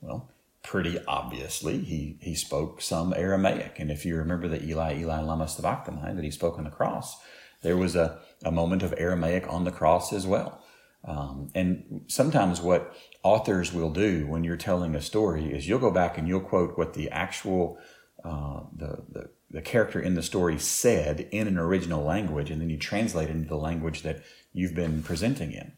Well, 0.00 0.32
pretty 0.62 0.98
obviously 1.06 1.78
he, 1.78 2.18
he 2.20 2.34
spoke 2.34 2.80
some 2.80 3.14
Aramaic. 3.14 3.78
And 3.78 3.90
if 3.90 4.04
you 4.04 4.16
remember 4.16 4.48
the 4.48 4.62
Eli, 4.64 4.98
Eli, 5.00 5.20
lama 5.20 5.48
sabachthani 5.48 6.14
that 6.14 6.24
he 6.24 6.30
spoke 6.30 6.58
on 6.58 6.64
the 6.64 6.70
cross, 6.70 7.16
there 7.62 7.76
was 7.76 7.94
a, 7.94 8.18
a 8.44 8.50
moment 8.50 8.82
of 8.82 8.94
Aramaic 8.98 9.50
on 9.52 9.64
the 9.64 9.70
cross 9.70 10.12
as 10.12 10.26
well. 10.26 10.62
Um, 11.04 11.50
and 11.54 12.02
sometimes 12.08 12.60
what 12.60 12.94
authors 13.22 13.72
will 13.72 13.90
do 13.90 14.26
when 14.26 14.42
you're 14.42 14.56
telling 14.56 14.94
a 14.96 15.00
story 15.00 15.52
is 15.52 15.68
you'll 15.68 15.78
go 15.78 15.92
back 15.92 16.18
and 16.18 16.26
you'll 16.26 16.40
quote 16.40 16.76
what 16.76 16.94
the 16.94 17.10
actual 17.10 17.78
uh, 18.24 18.62
the, 18.74 19.04
the, 19.08 19.30
the 19.50 19.62
character 19.62 20.00
in 20.00 20.14
the 20.14 20.22
story 20.22 20.58
said 20.58 21.28
in 21.30 21.46
an 21.46 21.58
original 21.58 22.02
language, 22.02 22.50
and 22.50 22.60
then 22.60 22.70
you 22.70 22.76
translate 22.76 23.28
it 23.28 23.36
into 23.36 23.48
the 23.48 23.56
language 23.56 24.02
that 24.02 24.24
you've 24.56 24.74
been 24.74 25.02
presenting 25.02 25.52
in. 25.52 25.72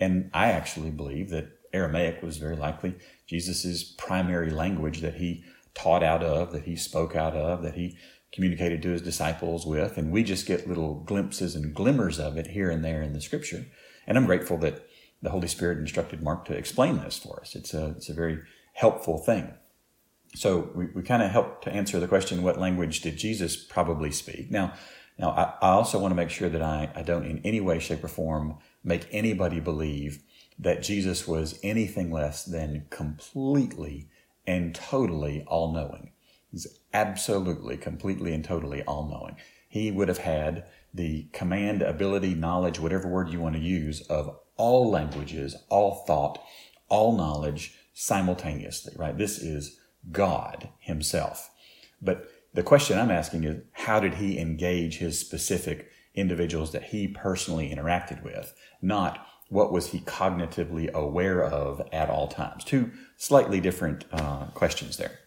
And 0.00 0.30
I 0.32 0.50
actually 0.50 0.90
believe 0.90 1.28
that 1.30 1.50
Aramaic 1.72 2.22
was 2.22 2.38
very 2.38 2.56
likely 2.56 2.96
Jesus' 3.26 3.82
primary 3.84 4.50
language 4.50 5.00
that 5.02 5.16
he 5.16 5.44
taught 5.74 6.02
out 6.02 6.22
of, 6.22 6.52
that 6.52 6.64
he 6.64 6.74
spoke 6.74 7.14
out 7.14 7.34
of, 7.34 7.62
that 7.62 7.74
he 7.74 7.96
communicated 8.32 8.80
to 8.82 8.88
his 8.88 9.02
disciples 9.02 9.66
with. 9.66 9.98
And 9.98 10.10
we 10.10 10.24
just 10.24 10.46
get 10.46 10.66
little 10.66 10.94
glimpses 10.94 11.54
and 11.54 11.74
glimmers 11.74 12.18
of 12.18 12.38
it 12.38 12.48
here 12.48 12.70
and 12.70 12.82
there 12.82 13.02
in 13.02 13.12
the 13.12 13.20
scripture. 13.20 13.66
And 14.06 14.16
I'm 14.16 14.26
grateful 14.26 14.56
that 14.58 14.86
the 15.20 15.30
Holy 15.30 15.48
Spirit 15.48 15.78
instructed 15.78 16.22
Mark 16.22 16.46
to 16.46 16.56
explain 16.56 16.98
this 16.98 17.18
for 17.18 17.40
us. 17.40 17.54
It's 17.54 17.74
a, 17.74 17.90
it's 17.90 18.08
a 18.08 18.14
very 18.14 18.38
helpful 18.72 19.18
thing. 19.18 19.52
So 20.34 20.70
we, 20.74 20.86
we 20.86 21.02
kind 21.02 21.22
of 21.22 21.30
help 21.30 21.62
to 21.62 21.72
answer 21.72 22.00
the 22.00 22.08
question, 22.08 22.42
what 22.42 22.58
language 22.58 23.02
did 23.02 23.18
Jesus 23.18 23.56
probably 23.56 24.10
speak? 24.10 24.50
Now, 24.50 24.72
now 25.18 25.30
I, 25.30 25.66
I 25.66 25.70
also 25.70 25.98
want 25.98 26.12
to 26.12 26.16
make 26.16 26.30
sure 26.30 26.48
that 26.48 26.62
I, 26.62 26.90
I 26.94 27.02
don't 27.02 27.24
in 27.24 27.40
any 27.44 27.60
way, 27.60 27.78
shape, 27.78 28.04
or 28.04 28.08
form 28.08 28.58
make 28.84 29.06
anybody 29.10 29.60
believe 29.60 30.22
that 30.58 30.82
Jesus 30.82 31.26
was 31.26 31.58
anything 31.62 32.10
less 32.10 32.44
than 32.44 32.86
completely 32.90 34.08
and 34.46 34.74
totally 34.74 35.44
all 35.46 35.72
knowing. 35.72 36.12
He's 36.50 36.66
absolutely, 36.92 37.76
completely, 37.76 38.34
and 38.34 38.44
totally 38.44 38.82
all 38.82 39.08
knowing. 39.08 39.36
He 39.68 39.90
would 39.90 40.08
have 40.08 40.18
had 40.18 40.66
the 40.92 41.28
command, 41.32 41.80
ability, 41.80 42.34
knowledge, 42.34 42.78
whatever 42.78 43.08
word 43.08 43.30
you 43.30 43.40
want 43.40 43.54
to 43.54 43.60
use, 43.60 44.02
of 44.02 44.36
all 44.56 44.90
languages, 44.90 45.56
all 45.70 46.04
thought, 46.06 46.42
all 46.88 47.16
knowledge 47.16 47.74
simultaneously, 47.94 48.92
right? 48.96 49.16
This 49.16 49.38
is 49.38 49.78
God 50.10 50.68
Himself. 50.78 51.50
But 52.02 52.28
the 52.54 52.62
question 52.62 52.98
I'm 52.98 53.10
asking 53.10 53.44
is 53.44 53.62
how 53.72 54.00
did 54.00 54.14
He 54.14 54.38
engage 54.38 54.98
His 54.98 55.18
specific 55.18 55.88
individuals 56.14 56.72
that 56.72 56.84
He 56.84 57.08
personally 57.08 57.74
interacted 57.74 58.22
with? 58.22 58.54
Not 58.80 59.26
what 59.52 59.70
was 59.70 59.88
he 59.88 60.00
cognitively 60.00 60.90
aware 60.92 61.44
of 61.44 61.86
at 61.92 62.08
all 62.08 62.26
times? 62.26 62.64
Two 62.64 62.90
slightly 63.18 63.60
different 63.60 64.06
uh, 64.10 64.46
questions 64.54 64.96
there. 64.96 65.18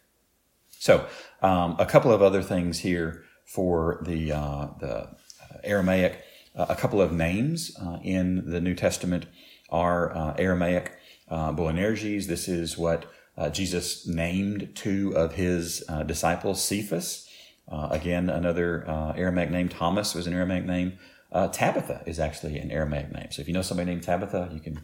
So, 0.72 1.08
um, 1.44 1.76
a 1.78 1.86
couple 1.86 2.12
of 2.12 2.24
other 2.24 2.42
things 2.42 2.80
here 2.80 3.24
for 3.46 4.02
the 4.04 4.32
uh, 4.32 4.68
the 4.80 5.16
Aramaic. 5.64 6.24
Uh, 6.56 6.66
a 6.70 6.76
couple 6.76 7.02
of 7.02 7.12
names 7.12 7.72
uh, 7.80 8.00
in 8.04 8.50
the 8.50 8.60
New 8.60 8.74
Testament 8.74 9.28
are 9.70 10.16
uh, 10.16 10.36
Aramaic. 10.38 10.92
Boanerges. 11.28 12.28
This 12.28 12.48
is 12.48 12.78
what 12.78 13.12
Jesus 13.52 14.08
named 14.08 14.76
two 14.76 15.14
of 15.16 15.34
his 15.34 15.84
disciples, 16.06 16.64
Cephas. 16.64 17.28
again, 17.70 18.30
another 18.30 18.86
Aramaic 19.18 19.52
name. 19.52 19.70
Thomas 19.70 20.16
was 20.16 20.28
an 20.28 20.34
Aramaic 20.34 20.66
name. 20.66 20.98
Uh, 21.32 21.50
Tabitha 21.50 22.02
is 22.06 22.18
actually 22.18 22.58
an 22.60 22.72
Aramaic 22.72 23.12
name. 23.12 23.28
So 23.32 23.42
if 23.42 23.48
you 23.50 23.54
know 23.54 23.62
somebody 23.62 23.92
named 23.92 24.04
Tabitha, 24.04 24.52
you 24.54 24.62
can 24.62 24.80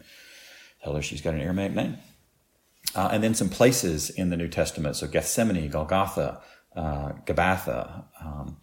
tell 0.83 0.93
her 0.93 1.01
she's 1.01 1.21
got 1.21 1.33
an 1.33 1.41
Aramaic 1.41 1.73
name. 1.73 1.97
Uh, 2.93 3.09
and 3.11 3.23
then 3.23 3.33
some 3.33 3.49
places 3.49 4.09
in 4.09 4.29
the 4.31 4.37
New 4.37 4.49
Testament. 4.49 4.97
So 4.97 5.07
Gethsemane, 5.07 5.69
Golgotha, 5.69 6.41
uh, 6.75 7.13
Gabbatha, 7.25 8.03
um, 8.21 8.57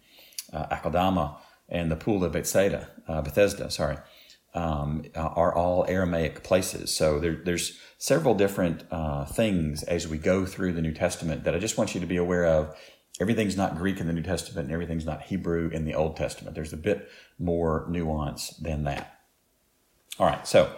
uh, 0.53 0.67
Akeldama, 0.67 1.37
and 1.67 1.91
the 1.91 1.95
pool 1.95 2.23
of 2.23 2.31
Bethsaida, 2.31 2.89
uh, 3.07 3.21
Bethesda, 3.21 3.71
sorry, 3.71 3.97
um, 4.59 5.03
are 5.15 5.55
all 5.55 5.85
Aramaic 5.87 6.43
places. 6.43 6.93
So 6.93 7.19
there, 7.19 7.35
there's 7.45 7.79
several 7.97 8.35
different 8.35 8.83
uh, 8.91 9.25
things 9.25 9.83
as 9.83 10.07
we 10.07 10.17
go 10.17 10.45
through 10.45 10.73
the 10.73 10.81
New 10.81 10.91
Testament 10.93 11.45
that 11.45 11.55
I 11.55 11.59
just 11.59 11.77
want 11.77 11.95
you 11.95 12.01
to 12.01 12.07
be 12.07 12.17
aware 12.17 12.45
of 12.45 12.75
everything's 13.21 13.55
not 13.55 13.77
Greek 13.77 14.01
in 14.01 14.07
the 14.07 14.13
New 14.13 14.21
Testament 14.21 14.65
and 14.65 14.73
everything's 14.73 15.05
not 15.05 15.23
Hebrew 15.23 15.69
in 15.69 15.85
the 15.85 15.95
Old 15.95 16.17
Testament. 16.17 16.55
There's 16.55 16.73
a 16.73 16.77
bit 16.77 17.09
more 17.37 17.85
nuance 17.89 18.49
than 18.57 18.83
that. 18.83 19.19
All 20.19 20.27
right, 20.27 20.45
so 20.45 20.65
I'm 20.65 20.73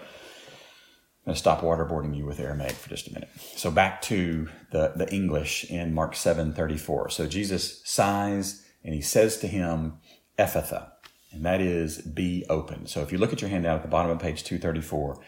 going 1.25 1.33
to 1.33 1.39
stop 1.39 1.61
waterboarding 1.61 2.15
you 2.15 2.25
with 2.25 2.39
Aramaic 2.39 2.73
for 2.73 2.89
just 2.89 3.07
a 3.07 3.13
minute. 3.13 3.29
So 3.55 3.71
back 3.71 4.03
to 4.03 4.47
the, 4.71 4.93
the 4.95 5.11
English 5.11 5.63
in 5.71 5.93
Mark 5.93 6.15
7 6.15 6.53
34. 6.53 7.09
So 7.09 7.25
Jesus 7.25 7.81
sighs 7.83 8.63
and 8.83 8.93
he 8.93 9.01
says 9.01 9.37
to 9.37 9.47
him, 9.47 9.97
Ephphatha, 10.37 10.90
and 11.31 11.45
that 11.45 11.61
is 11.61 11.99
be 11.99 12.45
open. 12.49 12.87
So 12.87 13.01
if 13.01 13.11
you 13.11 13.17
look 13.17 13.33
at 13.33 13.41
your 13.41 13.49
handout 13.49 13.77
at 13.77 13.81
the 13.81 13.87
bottom 13.87 14.11
of 14.11 14.19
page 14.19 14.43
234, 14.43 15.19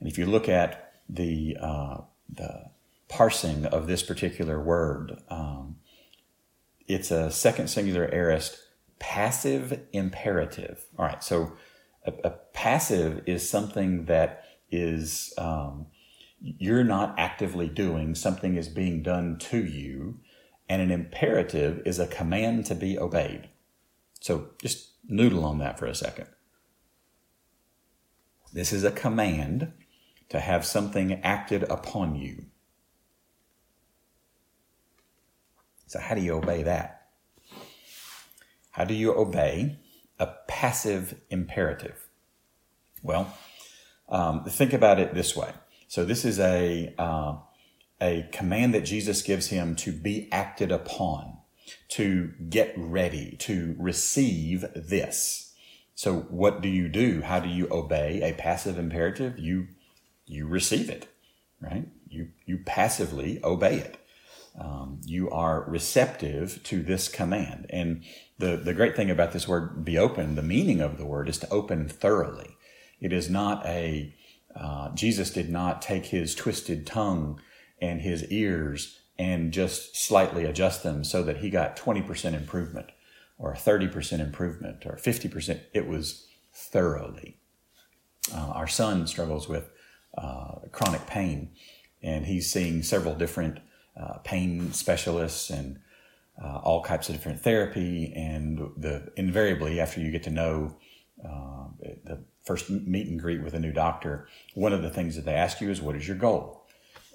and 0.00 0.08
if 0.08 0.18
you 0.18 0.26
look 0.26 0.48
at 0.48 0.92
the, 1.08 1.56
uh, 1.60 1.98
the 2.28 2.70
parsing 3.08 3.66
of 3.66 3.86
this 3.86 4.02
particular 4.02 4.60
word, 4.62 5.20
um, 5.28 5.76
it's 6.86 7.10
a 7.10 7.30
second 7.30 7.68
singular 7.68 8.08
aorist 8.12 8.58
passive 8.98 9.80
imperative. 9.92 10.86
All 10.98 11.06
right, 11.06 11.22
so 11.22 11.52
a, 12.04 12.12
a 12.24 12.30
passive 12.52 13.22
is 13.26 13.48
something 13.48 14.06
that 14.06 14.44
is 14.70 15.32
um, 15.38 15.86
you're 16.40 16.84
not 16.84 17.14
actively 17.18 17.68
doing, 17.68 18.14
something 18.14 18.56
is 18.56 18.68
being 18.68 19.02
done 19.02 19.38
to 19.38 19.64
you, 19.64 20.20
and 20.68 20.82
an 20.82 20.90
imperative 20.90 21.82
is 21.86 21.98
a 21.98 22.06
command 22.06 22.66
to 22.66 22.74
be 22.74 22.98
obeyed. 22.98 23.48
So 24.20 24.50
just 24.60 24.87
noodle 25.06 25.44
on 25.44 25.58
that 25.58 25.78
for 25.78 25.86
a 25.86 25.94
second. 25.94 26.28
This 28.52 28.72
is 28.72 28.84
a 28.84 28.90
command 28.90 29.72
to 30.28 30.40
have 30.40 30.64
something 30.64 31.14
acted 31.22 31.64
upon 31.64 32.16
you. 32.16 32.46
So, 35.86 35.98
how 35.98 36.14
do 36.14 36.20
you 36.20 36.34
obey 36.34 36.62
that? 36.64 37.08
How 38.70 38.84
do 38.84 38.94
you 38.94 39.14
obey 39.14 39.78
a 40.18 40.26
passive 40.46 41.18
imperative? 41.30 42.08
Well, 43.02 43.34
um, 44.08 44.44
think 44.44 44.72
about 44.72 45.00
it 45.00 45.14
this 45.14 45.34
way. 45.34 45.50
So, 45.88 46.04
this 46.04 46.24
is 46.24 46.38
a, 46.38 46.94
uh, 46.98 47.36
a 48.00 48.28
command 48.32 48.74
that 48.74 48.82
Jesus 48.82 49.22
gives 49.22 49.48
him 49.48 49.74
to 49.76 49.92
be 49.92 50.28
acted 50.30 50.70
upon, 50.70 51.37
to 51.88 52.32
get 52.48 52.74
ready, 52.76 53.36
to 53.40 53.74
receive 53.78 54.64
this. 54.74 55.52
So, 55.94 56.20
what 56.30 56.60
do 56.60 56.68
you 56.68 56.88
do? 56.88 57.22
How 57.22 57.40
do 57.40 57.48
you 57.48 57.68
obey 57.70 58.22
a 58.22 58.34
passive 58.34 58.78
imperative? 58.78 59.38
You 59.38 59.68
you 60.26 60.46
receive 60.46 60.88
it, 60.88 61.08
right? 61.60 61.88
You 62.08 62.28
you 62.46 62.58
passively 62.64 63.40
obey 63.42 63.78
it 63.78 63.98
um, 64.58 65.00
you 65.04 65.30
are 65.30 65.64
receptive 65.68 66.62
to 66.64 66.82
this 66.82 67.08
command. 67.08 67.66
And 67.70 68.02
the, 68.38 68.56
the 68.56 68.74
great 68.74 68.96
thing 68.96 69.10
about 69.10 69.32
this 69.32 69.46
word 69.46 69.84
be 69.84 69.96
open, 69.96 70.34
the 70.34 70.42
meaning 70.42 70.80
of 70.80 70.98
the 70.98 71.06
word 71.06 71.28
is 71.28 71.38
to 71.38 71.50
open 71.50 71.88
thoroughly. 71.88 72.56
It 73.00 73.12
is 73.12 73.30
not 73.30 73.64
a, 73.64 74.14
uh, 74.56 74.90
Jesus 74.94 75.30
did 75.30 75.48
not 75.48 75.80
take 75.80 76.06
his 76.06 76.34
twisted 76.34 76.86
tongue 76.86 77.40
and 77.80 78.00
his 78.00 78.24
ears 78.32 78.98
and 79.18 79.52
just 79.52 79.96
slightly 79.96 80.44
adjust 80.44 80.82
them 80.82 81.02
so 81.04 81.22
that 81.22 81.38
he 81.38 81.50
got 81.50 81.76
20% 81.76 82.34
improvement 82.34 82.90
or 83.38 83.54
30% 83.54 84.20
improvement 84.20 84.86
or 84.86 84.96
50%. 84.96 85.60
It 85.72 85.88
was 85.88 86.26
thoroughly. 86.52 87.38
Uh, 88.32 88.52
our 88.54 88.68
son 88.68 89.06
struggles 89.06 89.48
with 89.48 89.70
uh, 90.16 90.56
chronic 90.72 91.06
pain 91.06 91.50
and 92.02 92.26
he's 92.26 92.50
seeing 92.50 92.82
several 92.82 93.14
different 93.14 93.58
uh, 93.96 94.18
pain 94.18 94.72
specialists 94.72 95.50
and 95.50 95.80
uh, 96.42 96.58
all 96.58 96.82
types 96.82 97.08
of 97.08 97.14
different 97.14 97.40
therapy. 97.40 98.12
And 98.14 98.70
the 98.76 99.10
invariably, 99.16 99.80
after 99.80 100.00
you 100.00 100.10
get 100.10 100.22
to 100.24 100.30
know 100.30 100.76
uh, 101.24 101.64
the 102.04 102.24
first 102.44 102.70
meet 102.70 103.08
and 103.08 103.20
greet 103.20 103.42
with 103.42 103.54
a 103.54 103.58
new 103.58 103.72
doctor, 103.72 104.28
one 104.54 104.72
of 104.72 104.82
the 104.82 104.90
things 104.90 105.16
that 105.16 105.24
they 105.24 105.34
ask 105.34 105.60
you 105.60 105.70
is, 105.70 105.82
"What 105.82 105.96
is 105.96 106.06
your 106.06 106.16
goal?" 106.16 106.57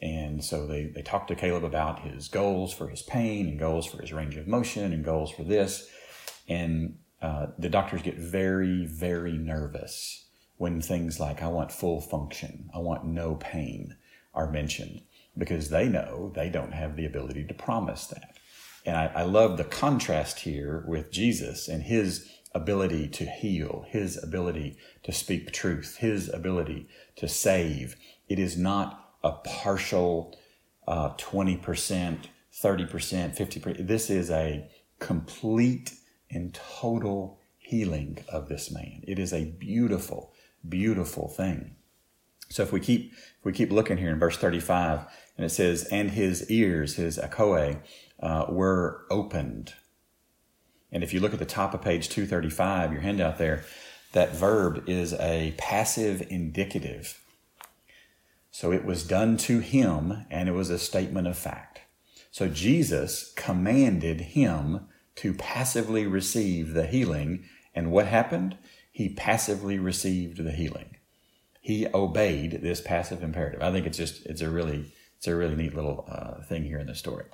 And 0.04 0.44
so 0.44 0.68
they, 0.68 0.88
they 0.88 1.02
talk 1.02 1.28
to 1.28 1.36
Caleb 1.36 1.64
about 1.64 2.02
his 2.02 2.28
goals 2.28 2.74
for 2.74 2.90
his 2.90 3.02
pain 3.02 3.48
and 3.48 3.58
goals 3.58 3.86
for 3.86 4.02
his 4.02 4.12
range 4.12 4.36
of 4.36 4.48
motion 4.48 4.92
and 4.92 5.04
goals 5.04 5.32
for 5.32 5.44
this. 5.44 5.90
And 6.50 6.98
uh, 7.22 7.48
the 7.58 7.70
doctors 7.70 8.02
get 8.02 8.18
very, 8.18 8.86
very 8.86 9.32
nervous 9.32 10.26
when 10.58 10.82
things 10.82 11.22
like, 11.22 11.42
I 11.42 11.48
want 11.48 11.72
full 11.72 12.02
function, 12.02 12.70
I 12.76 12.80
want 12.80 13.06
no 13.06 13.36
pain 13.36 13.96
are 14.34 14.52
mentioned 14.52 15.04
because 15.38 15.70
they 15.70 15.88
know 15.88 16.34
they 16.36 16.50
don't 16.50 16.74
have 16.74 16.98
the 16.98 17.06
ability 17.06 17.46
to 17.46 17.54
promise 17.54 18.06
that. 18.08 18.36
And 18.86 18.98
I, 18.98 19.06
I 19.16 19.24
love 19.24 19.56
the 19.56 19.64
contrast 19.64 20.42
here 20.42 20.84
with 20.86 21.14
Jesus 21.14 21.70
and 21.70 21.84
his 21.84 22.30
ability 22.54 23.08
to 23.08 23.26
heal, 23.26 23.86
his 23.88 24.22
ability 24.22 24.76
to 25.04 25.14
speak 25.14 25.54
truth, 25.54 25.98
his 26.00 26.28
ability 26.28 26.90
to 27.16 27.30
save. 27.30 27.96
It 28.28 28.38
is 28.38 28.58
not 28.58 29.03
a 29.24 29.32
partial 29.32 30.38
uh, 30.88 31.14
20%, 31.16 31.60
30%, 31.62 32.20
50%. 32.54 33.88
This 33.88 34.10
is 34.10 34.30
a 34.30 34.70
complete 35.00 35.94
and 36.30 36.54
total 36.54 37.40
healing 37.58 38.24
of 38.30 38.50
this 38.50 38.72
man. 38.72 39.04
It 39.08 39.20
is 39.20 39.34
a 39.34 39.46
beautiful, 39.46 40.34
beautiful 40.68 41.28
thing. 41.30 41.76
So 42.50 42.62
if 42.62 42.72
we 42.72 42.80
keep 42.80 43.14
if 43.14 43.46
we 43.46 43.54
keep 43.54 43.72
looking 43.72 43.98
here 43.98 44.12
in 44.12 44.20
verse 44.20 44.38
35, 44.38 45.06
and 45.38 45.46
it 45.46 45.50
says, 45.50 45.86
and 45.86 46.12
his 46.12 46.50
ears, 46.52 46.96
his 46.96 47.18
akoe, 47.18 47.80
uh, 48.20 48.46
were 48.50 49.06
opened. 49.10 49.74
And 50.92 51.04
if 51.04 51.14
you 51.14 51.20
look 51.20 51.34
at 51.34 51.40
the 51.40 51.46
top 51.46 51.74
of 51.74 51.82
page 51.82 52.10
235, 52.10 52.92
your 52.92 53.02
handout 53.02 53.40
there, 53.40 53.64
that 54.12 54.36
verb 54.36 54.88
is 54.88 55.14
a 55.14 55.56
passive 55.58 56.28
indicative. 56.30 57.23
So 58.54 58.72
it 58.72 58.86
was 58.86 59.04
done 59.04 59.38
to 59.38 59.62
him, 59.62 60.28
and 60.30 60.48
it 60.48 60.52
was 60.52 60.70
a 60.70 60.78
statement 60.78 61.26
of 61.26 61.36
fact. 61.36 61.82
So 62.30 62.48
Jesus 62.48 63.34
commanded 63.36 64.22
him 64.22 64.88
to 65.16 65.34
passively 65.34 66.06
receive 66.06 66.76
the 66.76 66.86
healing. 66.86 67.46
And 67.74 67.92
what 67.92 68.06
happened? 68.06 68.60
He 68.92 69.10
passively 69.10 69.80
received 69.80 70.38
the 70.38 70.52
healing. 70.52 70.98
He 71.62 71.88
obeyed 71.96 72.62
this 72.62 72.80
passive 72.80 73.24
imperative. 73.24 73.64
I 73.64 73.72
think 73.72 73.88
it's 73.88 73.98
just, 73.98 74.24
it's 74.28 74.42
a 74.42 74.52
really 74.52 74.94
it's 75.18 75.28
a 75.28 75.36
really 75.36 75.56
neat 75.56 75.74
little 75.74 76.06
uh, 76.08 76.44
thing 76.44 76.64
here 76.64 76.78
in 76.78 76.86
the 76.86 76.96
story. 76.96 77.26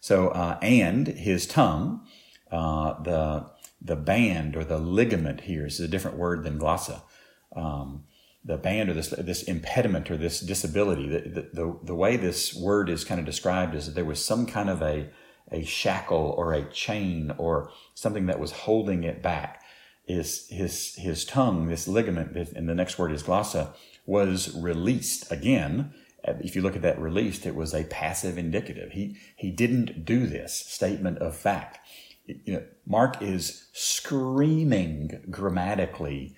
So, 0.00 0.28
uh, 0.28 0.58
and 0.60 1.06
his 1.06 1.46
tongue, 1.46 2.06
uh, 2.52 3.00
the 3.02 3.50
the 3.80 3.96
band 3.96 4.54
or 4.54 4.64
the 4.64 4.78
ligament 4.78 5.42
here 5.42 5.64
is 5.64 5.80
a 5.80 5.88
different 5.88 6.18
word 6.18 6.44
than 6.44 6.58
glossa. 6.58 7.00
Um, 7.56 8.04
the 8.48 8.56
band 8.56 8.90
or 8.90 8.94
this 8.94 9.10
this 9.10 9.44
impediment 9.44 10.10
or 10.10 10.16
this 10.16 10.40
disability. 10.40 11.08
The, 11.08 11.48
the, 11.52 11.78
the 11.84 11.94
way 11.94 12.16
this 12.16 12.54
word 12.54 12.88
is 12.88 13.04
kind 13.04 13.20
of 13.20 13.26
described 13.26 13.74
is 13.74 13.86
that 13.86 13.94
there 13.94 14.04
was 14.04 14.24
some 14.24 14.46
kind 14.46 14.68
of 14.68 14.82
a 14.82 15.10
a 15.52 15.64
shackle 15.64 16.34
or 16.36 16.52
a 16.52 16.68
chain 16.70 17.32
or 17.38 17.70
something 17.94 18.26
that 18.26 18.40
was 18.40 18.52
holding 18.52 19.04
it 19.04 19.22
back. 19.22 19.62
Is 20.06 20.48
his 20.48 20.96
his 20.96 21.24
tongue, 21.24 21.68
this 21.68 21.86
ligament, 21.86 22.34
and 22.56 22.68
the 22.68 22.74
next 22.74 22.98
word 22.98 23.12
is 23.12 23.22
glossa, 23.22 23.74
was 24.06 24.56
released 24.56 25.30
again 25.30 25.92
if 26.24 26.56
you 26.56 26.62
look 26.62 26.76
at 26.76 26.82
that 26.82 27.00
released, 27.00 27.46
it 27.46 27.54
was 27.54 27.74
a 27.74 27.84
passive 27.84 28.38
indicative. 28.38 28.92
He 28.92 29.16
he 29.36 29.50
didn't 29.50 30.04
do 30.04 30.26
this 30.26 30.54
statement 30.54 31.18
of 31.18 31.36
fact. 31.36 31.78
You 32.26 32.52
know, 32.54 32.64
Mark 32.86 33.22
is 33.22 33.68
screaming 33.72 35.22
grammatically, 35.30 36.36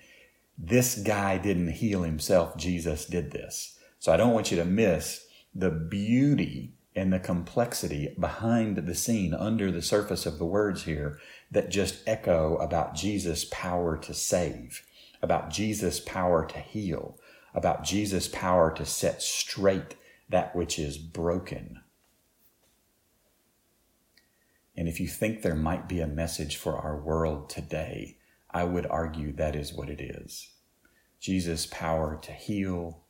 this 0.63 0.99
guy 0.99 1.39
didn't 1.39 1.71
heal 1.71 2.03
himself, 2.03 2.55
Jesus 2.55 3.07
did 3.07 3.31
this. 3.31 3.79
So 3.97 4.13
I 4.13 4.17
don't 4.17 4.33
want 4.33 4.51
you 4.51 4.57
to 4.57 4.65
miss 4.65 5.25
the 5.55 5.71
beauty 5.71 6.73
and 6.95 7.11
the 7.11 7.19
complexity 7.19 8.13
behind 8.19 8.77
the 8.77 8.93
scene 8.93 9.33
under 9.33 9.71
the 9.71 9.81
surface 9.81 10.27
of 10.27 10.37
the 10.37 10.45
words 10.45 10.83
here 10.83 11.19
that 11.49 11.71
just 11.71 12.07
echo 12.07 12.57
about 12.57 12.93
Jesus' 12.93 13.45
power 13.45 13.97
to 13.97 14.13
save, 14.13 14.85
about 15.21 15.49
Jesus' 15.49 15.99
power 15.99 16.45
to 16.45 16.59
heal, 16.59 17.17
about 17.55 17.83
Jesus' 17.83 18.27
power 18.27 18.71
to 18.71 18.85
set 18.85 19.23
straight 19.23 19.95
that 20.29 20.55
which 20.55 20.77
is 20.77 20.99
broken. 20.99 21.81
And 24.77 24.87
if 24.87 24.99
you 24.99 25.07
think 25.07 25.41
there 25.41 25.55
might 25.55 25.89
be 25.89 26.01
a 26.01 26.07
message 26.07 26.55
for 26.55 26.77
our 26.77 27.01
world 27.01 27.49
today, 27.49 28.17
I 28.51 28.63
would 28.63 28.85
argue 28.85 29.31
that 29.33 29.55
is 29.55 29.73
what 29.73 29.89
it 29.89 30.01
is. 30.01 30.50
Jesus' 31.21 31.67
power 31.67 32.19
to 32.23 32.31
heal, 32.31 33.03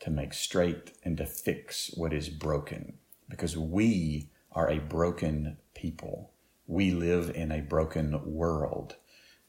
to 0.00 0.10
make 0.10 0.32
straight, 0.32 0.92
and 1.04 1.16
to 1.18 1.26
fix 1.26 1.90
what 1.94 2.12
is 2.12 2.28
broken. 2.28 2.94
Because 3.28 3.56
we 3.56 4.30
are 4.52 4.70
a 4.70 4.78
broken 4.78 5.58
people. 5.74 6.30
We 6.66 6.92
live 6.92 7.30
in 7.34 7.50
a 7.50 7.60
broken 7.60 8.32
world. 8.32 8.94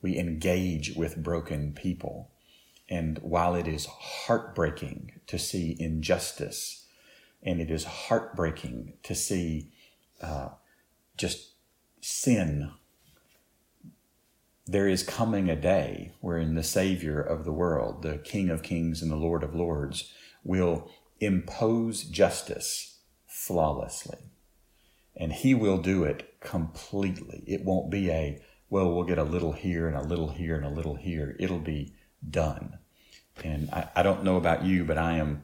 We 0.01 0.17
engage 0.17 0.95
with 0.95 1.23
broken 1.23 1.73
people. 1.73 2.31
And 2.89 3.19
while 3.19 3.53
it 3.53 3.67
is 3.67 3.85
heartbreaking 3.85 5.19
to 5.27 5.37
see 5.37 5.77
injustice, 5.79 6.87
and 7.43 7.61
it 7.61 7.69
is 7.69 7.83
heartbreaking 7.83 8.93
to 9.03 9.13
see 9.13 9.71
uh, 10.21 10.49
just 11.15 11.51
sin, 12.01 12.71
there 14.65 14.87
is 14.87 15.03
coming 15.03 15.49
a 15.49 15.55
day 15.55 16.13
wherein 16.21 16.55
the 16.55 16.63
Savior 16.63 17.21
of 17.21 17.43
the 17.43 17.51
world, 17.51 18.01
the 18.01 18.17
King 18.17 18.49
of 18.49 18.63
kings 18.63 19.01
and 19.01 19.11
the 19.11 19.15
Lord 19.15 19.43
of 19.43 19.53
lords, 19.53 20.11
will 20.43 20.89
impose 21.19 22.03
justice 22.03 22.99
flawlessly. 23.27 24.19
And 25.15 25.33
he 25.33 25.53
will 25.53 25.77
do 25.77 26.03
it 26.03 26.39
completely. 26.39 27.43
It 27.45 27.63
won't 27.63 27.89
be 27.89 28.09
a, 28.09 28.41
well, 28.69 28.93
we'll 28.93 29.03
get 29.03 29.17
a 29.17 29.23
little 29.23 29.51
here 29.51 29.87
and 29.87 29.95
a 29.95 30.01
little 30.01 30.29
here 30.29 30.55
and 30.55 30.65
a 30.65 30.69
little 30.69 30.95
here. 30.95 31.35
It'll 31.39 31.59
be 31.59 31.93
done. 32.27 32.79
And 33.43 33.69
I, 33.71 33.89
I 33.97 34.03
don't 34.03 34.23
know 34.23 34.37
about 34.37 34.63
you, 34.63 34.85
but 34.85 34.97
I 34.97 35.17
am 35.17 35.43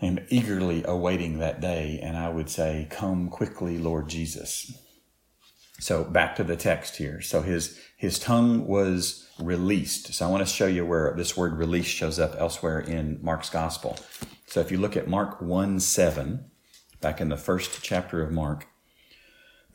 I 0.00 0.06
am 0.06 0.20
eagerly 0.28 0.84
awaiting 0.84 1.38
that 1.38 1.60
day, 1.60 1.98
and 2.00 2.16
I 2.16 2.28
would 2.28 2.48
say, 2.48 2.86
Come 2.88 3.28
quickly, 3.28 3.78
Lord 3.78 4.08
Jesus. 4.08 4.78
So 5.80 6.04
back 6.04 6.34
to 6.36 6.44
the 6.44 6.56
text 6.56 6.96
here. 6.96 7.20
So 7.20 7.42
his 7.42 7.80
his 7.96 8.18
tongue 8.18 8.66
was 8.66 9.28
released. 9.38 10.12
So 10.14 10.26
I 10.26 10.30
want 10.30 10.46
to 10.46 10.52
show 10.52 10.66
you 10.66 10.84
where 10.84 11.14
this 11.16 11.36
word 11.36 11.56
release 11.56 11.86
shows 11.86 12.18
up 12.18 12.34
elsewhere 12.38 12.80
in 12.80 13.18
Mark's 13.22 13.50
gospel. 13.50 13.98
So 14.46 14.60
if 14.60 14.72
you 14.72 14.78
look 14.78 14.96
at 14.96 15.08
Mark 15.08 15.40
1 15.40 15.80
7, 15.80 16.44
back 17.00 17.20
in 17.20 17.28
the 17.28 17.36
first 17.36 17.82
chapter 17.82 18.22
of 18.22 18.32
Mark, 18.32 18.66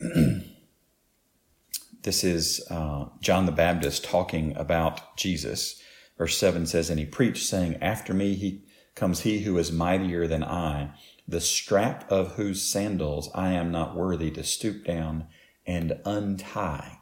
this 2.02 2.24
is 2.24 2.66
uh, 2.70 3.06
John 3.20 3.46
the 3.46 3.52
Baptist 3.52 4.04
talking 4.04 4.56
about 4.56 5.16
Jesus. 5.16 5.80
Verse 6.18 6.36
7 6.36 6.66
says, 6.66 6.90
And 6.90 6.98
he 6.98 7.06
preached, 7.06 7.46
saying, 7.46 7.78
After 7.80 8.12
me 8.12 8.34
he 8.34 8.64
comes 8.94 9.20
he 9.20 9.42
who 9.42 9.58
is 9.58 9.72
mightier 9.72 10.26
than 10.26 10.44
I, 10.44 10.92
the 11.26 11.40
strap 11.40 12.10
of 12.10 12.32
whose 12.32 12.62
sandals 12.62 13.30
I 13.34 13.52
am 13.52 13.70
not 13.70 13.96
worthy 13.96 14.30
to 14.32 14.44
stoop 14.44 14.84
down 14.84 15.26
and 15.66 16.00
untie. 16.04 16.98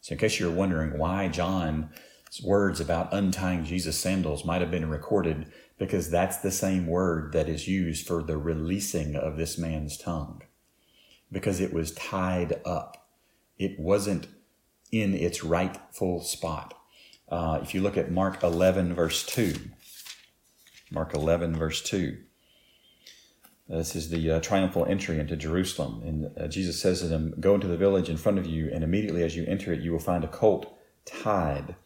So, 0.00 0.12
in 0.12 0.18
case 0.18 0.38
you're 0.38 0.50
wondering 0.50 0.98
why 0.98 1.28
John's 1.28 2.42
words 2.42 2.80
about 2.80 3.14
untying 3.14 3.64
Jesus' 3.64 3.98
sandals 3.98 4.44
might 4.44 4.60
have 4.60 4.70
been 4.70 4.88
recorded, 4.88 5.50
because 5.78 6.10
that's 6.10 6.38
the 6.38 6.50
same 6.50 6.86
word 6.86 7.32
that 7.32 7.48
is 7.48 7.66
used 7.66 8.06
for 8.06 8.22
the 8.22 8.36
releasing 8.36 9.16
of 9.16 9.36
this 9.36 9.58
man's 9.58 9.96
tongue, 9.96 10.42
because 11.32 11.60
it 11.60 11.72
was 11.72 11.92
tied 11.92 12.60
up. 12.64 13.08
It 13.58 13.78
wasn't 13.78 14.28
in 14.92 15.14
its 15.14 15.42
rightful 15.42 16.22
spot. 16.22 16.74
Uh, 17.28 17.58
if 17.62 17.74
you 17.74 17.80
look 17.80 17.96
at 17.96 18.10
Mark 18.10 18.42
11, 18.42 18.94
verse 18.94 19.24
2, 19.24 19.54
Mark 20.90 21.14
11, 21.14 21.56
verse 21.56 21.82
2. 21.82 22.18
This 23.68 23.96
is 23.96 24.10
the 24.10 24.30
uh, 24.30 24.40
triumphal 24.40 24.84
entry 24.84 25.18
into 25.18 25.36
Jerusalem. 25.36 26.02
And 26.04 26.38
uh, 26.38 26.48
Jesus 26.48 26.80
says 26.80 27.00
to 27.00 27.06
them, 27.06 27.34
Go 27.40 27.54
into 27.54 27.66
the 27.66 27.78
village 27.78 28.10
in 28.10 28.18
front 28.18 28.38
of 28.38 28.46
you, 28.46 28.70
and 28.72 28.84
immediately 28.84 29.22
as 29.22 29.36
you 29.36 29.44
enter 29.46 29.72
it, 29.72 29.80
you 29.80 29.90
will 29.90 29.98
find 29.98 30.22
a 30.22 30.28
colt 30.28 30.76
tied 31.06 31.76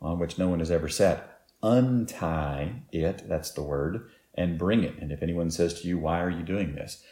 on 0.00 0.18
which 0.18 0.38
no 0.38 0.48
one 0.48 0.60
has 0.60 0.70
ever 0.70 0.88
sat. 0.88 1.40
Untie 1.62 2.82
it, 2.90 3.28
that's 3.28 3.50
the 3.50 3.62
word, 3.62 4.08
and 4.34 4.58
bring 4.58 4.82
it. 4.82 4.98
And 4.98 5.12
if 5.12 5.22
anyone 5.22 5.50
says 5.50 5.80
to 5.80 5.88
you, 5.88 5.98
Why 5.98 6.20
are 6.22 6.30
you 6.30 6.42
doing 6.42 6.74
this? 6.74 7.02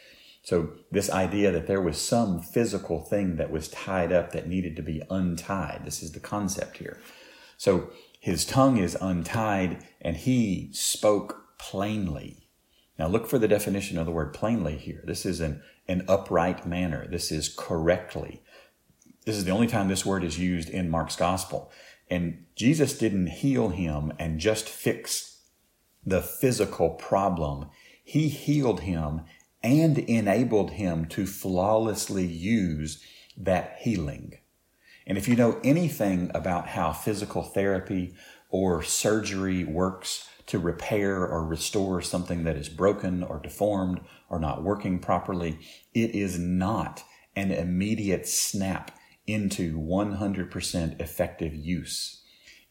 So, 0.41 0.73
this 0.91 1.09
idea 1.09 1.51
that 1.51 1.67
there 1.67 1.81
was 1.81 1.99
some 1.99 2.41
physical 2.41 3.01
thing 3.01 3.35
that 3.37 3.51
was 3.51 3.67
tied 3.67 4.11
up 4.11 4.31
that 4.31 4.47
needed 4.47 4.75
to 4.75 4.83
be 4.83 5.01
untied, 5.09 5.81
this 5.85 6.01
is 6.01 6.11
the 6.11 6.19
concept 6.19 6.77
here. 6.77 6.99
So, 7.57 7.91
his 8.19 8.45
tongue 8.45 8.77
is 8.77 8.97
untied, 8.99 9.85
and 10.01 10.17
he 10.17 10.69
spoke 10.71 11.57
plainly 11.59 12.44
now 12.97 13.07
look 13.07 13.27
for 13.27 13.37
the 13.37 13.47
definition 13.47 13.97
of 13.97 14.05
the 14.05 14.11
word 14.11 14.33
plainly 14.33 14.77
here. 14.77 15.03
This 15.05 15.25
is 15.25 15.41
an, 15.41 15.61
an 15.87 16.05
upright 16.07 16.65
manner. 16.65 17.07
This 17.07 17.31
is 17.31 17.49
correctly. 17.49 18.41
This 19.25 19.35
is 19.35 19.43
the 19.43 19.51
only 19.51 19.67
time 19.67 19.87
this 19.87 20.05
word 20.05 20.23
is 20.23 20.39
used 20.39 20.69
in 20.69 20.89
Mark's 20.89 21.15
gospel. 21.15 21.71
And 22.09 22.45
Jesus 22.55 22.97
didn't 22.97 23.27
heal 23.27 23.69
him 23.69 24.13
and 24.19 24.39
just 24.39 24.69
fix 24.69 25.41
the 26.05 26.21
physical 26.21 26.91
problem. 26.91 27.69
He 28.03 28.29
healed 28.29 28.81
him 28.81 29.21
and 29.63 29.97
enabled 29.97 30.71
him 30.71 31.05
to 31.07 31.25
flawlessly 31.25 32.25
use 32.25 33.03
that 33.35 33.77
healing. 33.79 34.37
And 35.07 35.17
if 35.17 35.27
you 35.27 35.35
know 35.35 35.59
anything 35.63 36.31
about 36.33 36.69
how 36.69 36.93
physical 36.93 37.43
therapy 37.43 38.13
or 38.49 38.83
surgery 38.83 39.63
works, 39.63 40.29
to 40.47 40.59
repair 40.59 41.25
or 41.25 41.45
restore 41.45 42.01
something 42.01 42.43
that 42.43 42.55
is 42.55 42.69
broken 42.69 43.23
or 43.23 43.39
deformed 43.39 44.01
or 44.29 44.39
not 44.39 44.63
working 44.63 44.99
properly. 44.99 45.59
It 45.93 46.13
is 46.15 46.37
not 46.37 47.03
an 47.35 47.51
immediate 47.51 48.27
snap 48.27 48.91
into 49.27 49.77
100% 49.79 51.01
effective 51.01 51.53
use. 51.53 52.21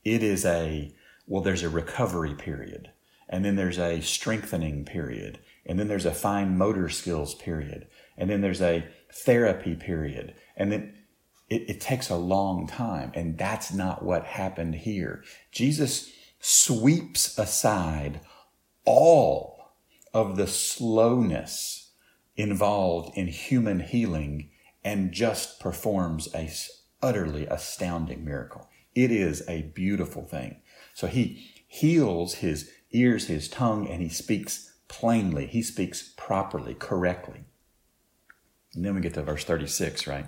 It 0.04 0.22
is 0.22 0.44
a, 0.44 0.94
well, 1.26 1.42
there's 1.42 1.62
a 1.62 1.68
recovery 1.68 2.34
period, 2.34 2.92
and 3.28 3.44
then 3.44 3.56
there's 3.56 3.78
a 3.78 4.00
strengthening 4.00 4.84
period, 4.84 5.40
and 5.66 5.78
then 5.78 5.88
there's 5.88 6.06
a 6.06 6.14
fine 6.14 6.56
motor 6.56 6.88
skills 6.88 7.34
period, 7.34 7.88
and 8.16 8.30
then 8.30 8.40
there's 8.40 8.62
a 8.62 8.86
therapy 9.12 9.74
period, 9.74 10.34
and 10.56 10.70
then 10.70 10.94
it, 11.48 11.68
it 11.68 11.80
takes 11.80 12.08
a 12.08 12.16
long 12.16 12.66
time. 12.66 13.12
And 13.14 13.36
that's 13.38 13.72
not 13.72 14.04
what 14.04 14.24
happened 14.24 14.74
here. 14.74 15.22
Jesus 15.52 16.10
sweeps 16.46 17.38
aside 17.38 18.20
all 18.84 19.72
of 20.12 20.36
the 20.36 20.46
slowness 20.46 21.92
involved 22.36 23.16
in 23.16 23.28
human 23.28 23.80
healing 23.80 24.50
and 24.84 25.10
just 25.10 25.58
performs 25.58 26.28
a 26.34 26.50
utterly 27.02 27.46
astounding 27.46 28.26
miracle. 28.26 28.68
It 28.94 29.10
is 29.10 29.42
a 29.48 29.62
beautiful 29.74 30.26
thing. 30.26 30.60
So 30.92 31.06
he 31.06 31.64
heals 31.66 32.34
his 32.34 32.70
ears, 32.90 33.28
his 33.28 33.48
tongue, 33.48 33.88
and 33.88 34.02
he 34.02 34.10
speaks 34.10 34.74
plainly. 34.86 35.46
He 35.46 35.62
speaks 35.62 36.12
properly, 36.14 36.74
correctly. 36.74 37.44
And 38.74 38.84
then 38.84 38.94
we 38.94 39.00
get 39.00 39.14
to 39.14 39.22
verse 39.22 39.44
36, 39.44 40.06
right? 40.06 40.26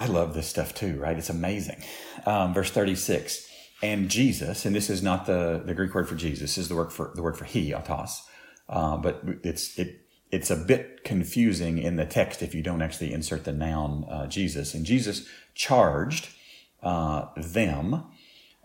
I 0.00 0.06
love 0.06 0.32
this 0.32 0.48
stuff 0.48 0.74
too, 0.74 0.98
right? 0.98 1.16
It's 1.16 1.28
amazing. 1.28 1.82
Um, 2.24 2.54
verse 2.54 2.70
36. 2.70 3.46
And 3.82 4.08
Jesus, 4.08 4.64
and 4.64 4.74
this 4.74 4.90
is 4.90 5.02
not 5.02 5.26
the, 5.26 5.62
the 5.64 5.74
Greek 5.74 5.94
word 5.94 6.08
for 6.08 6.14
Jesus, 6.14 6.58
is 6.58 6.68
the 6.68 6.74
word 6.74 6.92
for 6.92 7.12
the 7.14 7.22
word 7.22 7.36
for 7.36 7.44
he, 7.44 7.72
autos. 7.74 8.22
Uh, 8.68 8.96
but 8.96 9.22
it's 9.42 9.78
it 9.78 10.06
it's 10.30 10.50
a 10.50 10.56
bit 10.56 11.02
confusing 11.04 11.78
in 11.78 11.96
the 11.96 12.06
text 12.06 12.42
if 12.42 12.54
you 12.54 12.62
don't 12.62 12.82
actually 12.82 13.12
insert 13.12 13.44
the 13.44 13.52
noun 13.52 14.04
uh, 14.10 14.26
Jesus. 14.26 14.74
And 14.74 14.86
Jesus 14.86 15.26
charged 15.54 16.28
uh, 16.82 17.26
them 17.36 18.04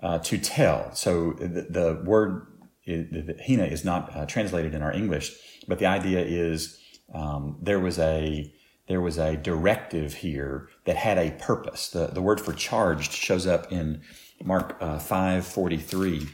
uh, 0.01 0.19
to 0.19 0.37
tell. 0.37 0.93
So 0.93 1.33
the, 1.33 1.67
the 1.69 2.01
word 2.05 2.47
the 2.85 3.35
hina 3.45 3.65
is 3.65 3.83
not 3.83 4.15
uh, 4.15 4.25
translated 4.25 4.75
in 4.75 4.81
our 4.81 4.93
English, 4.93 5.35
but 5.67 5.79
the 5.79 5.87
idea 5.87 6.23
is 6.23 6.79
um, 7.13 7.57
there 7.61 7.79
was 7.79 7.97
a 7.97 8.53
there 8.87 9.01
was 9.01 9.17
a 9.17 9.35
directive 9.35 10.15
here 10.15 10.69
that 10.85 10.95
had 10.95 11.17
a 11.17 11.31
purpose. 11.31 11.89
The, 11.89 12.07
the 12.07 12.21
word 12.21 12.39
for 12.39 12.53
charged 12.53 13.11
shows 13.11 13.47
up 13.47 13.71
in 13.71 14.01
Mark 14.43 14.77
uh, 14.79 14.99
543. 14.99 16.27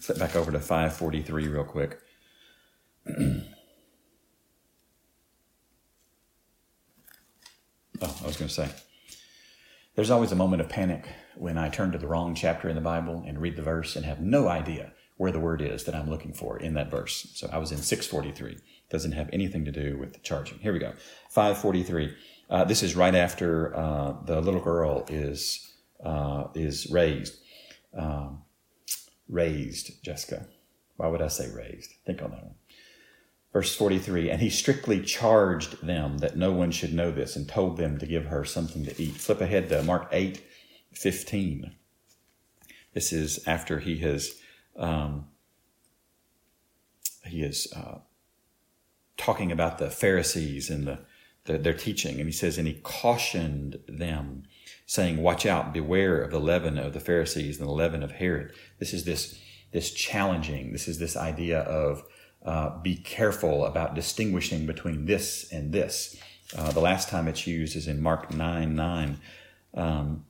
Flip 0.00 0.18
back 0.18 0.36
over 0.36 0.52
to 0.52 0.60
543 0.60 1.48
real 1.48 1.64
quick. 1.64 1.98
oh, 3.08 3.44
I 8.00 8.26
was 8.26 8.36
going 8.36 8.48
to 8.48 8.48
say. 8.48 8.68
There's 9.96 10.10
always 10.10 10.30
a 10.30 10.36
moment 10.36 10.62
of 10.62 10.68
panic 10.68 11.08
when 11.36 11.58
I 11.58 11.68
turn 11.68 11.90
to 11.90 11.98
the 11.98 12.06
wrong 12.06 12.36
chapter 12.36 12.68
in 12.68 12.76
the 12.76 12.80
Bible 12.80 13.24
and 13.26 13.40
read 13.40 13.56
the 13.56 13.62
verse 13.62 13.96
and 13.96 14.04
have 14.04 14.20
no 14.20 14.46
idea 14.48 14.92
where 15.16 15.32
the 15.32 15.40
word 15.40 15.60
is 15.60 15.84
that 15.84 15.94
I'm 15.96 16.08
looking 16.08 16.32
for 16.32 16.56
in 16.56 16.74
that 16.74 16.90
verse. 16.90 17.32
So 17.34 17.48
I 17.52 17.58
was 17.58 17.72
in 17.72 17.78
643. 17.78 18.58
Doesn't 18.90 19.12
have 19.12 19.28
anything 19.32 19.64
to 19.66 19.72
do 19.72 19.98
with 19.98 20.14
the 20.14 20.20
charging. 20.20 20.58
Here 20.58 20.72
we 20.72 20.78
go. 20.78 20.92
543. 21.30 22.14
Uh, 22.50 22.64
this 22.64 22.82
is 22.82 22.96
right 22.96 23.14
after 23.14 23.76
uh, 23.76 24.14
the 24.24 24.40
little 24.40 24.60
girl 24.60 25.04
is 25.08 25.74
uh, 26.02 26.44
is 26.54 26.88
raised. 26.90 27.36
Um, 27.96 28.42
raised, 29.28 30.02
Jessica. 30.02 30.46
Why 30.96 31.08
would 31.08 31.22
I 31.22 31.28
say 31.28 31.50
raised? 31.50 31.92
Think 32.06 32.22
on 32.22 32.30
that 32.30 32.42
one. 32.42 32.54
Verse 33.52 33.74
43 33.74 34.30
And 34.30 34.40
he 34.40 34.50
strictly 34.50 35.02
charged 35.02 35.84
them 35.84 36.18
that 36.18 36.36
no 36.36 36.52
one 36.52 36.70
should 36.70 36.94
know 36.94 37.10
this 37.10 37.36
and 37.36 37.48
told 37.48 37.76
them 37.76 37.98
to 37.98 38.06
give 38.06 38.26
her 38.26 38.44
something 38.44 38.84
to 38.84 39.02
eat. 39.02 39.16
Flip 39.16 39.40
ahead 39.40 39.68
to 39.68 39.82
Mark 39.82 40.08
8 40.12 40.42
15. 40.92 41.72
This 42.94 43.12
is 43.12 43.46
after 43.46 43.78
he 43.78 43.98
has 43.98 44.34
um, 44.76 45.26
he 47.24 47.42
is 47.42 47.72
uh, 47.74 47.98
talking 49.28 49.52
about 49.52 49.76
the 49.76 49.90
Pharisees 49.90 50.70
and 50.70 50.86
the, 50.86 50.98
the, 51.44 51.58
their 51.58 51.74
teaching, 51.74 52.16
and 52.16 52.24
he 52.24 52.32
says, 52.32 52.56
and 52.56 52.66
he 52.66 52.80
cautioned 52.82 53.78
them, 53.86 54.44
saying, 54.86 55.18
"Watch 55.18 55.44
out, 55.44 55.74
beware 55.74 56.22
of 56.22 56.30
the 56.30 56.40
leaven 56.40 56.78
of 56.78 56.94
the 56.94 57.00
Pharisees 57.00 57.58
and 57.58 57.68
the 57.68 57.72
leaven 57.72 58.02
of 58.02 58.12
Herod." 58.12 58.52
This 58.78 58.94
is 58.94 59.04
this 59.04 59.38
this 59.70 59.90
challenging. 59.90 60.72
This 60.72 60.88
is 60.88 60.98
this 60.98 61.14
idea 61.14 61.60
of 61.60 62.04
uh, 62.42 62.78
be 62.80 62.96
careful 62.96 63.66
about 63.66 63.94
distinguishing 63.94 64.64
between 64.64 65.04
this 65.04 65.52
and 65.52 65.74
this. 65.74 66.18
Uh, 66.56 66.72
the 66.72 66.80
last 66.80 67.10
time 67.10 67.28
it's 67.28 67.46
used 67.46 67.76
is 67.76 67.86
in 67.86 68.00
Mark 68.00 68.32
9 68.32 68.74
9. 68.74 69.20
Um, 69.74 70.24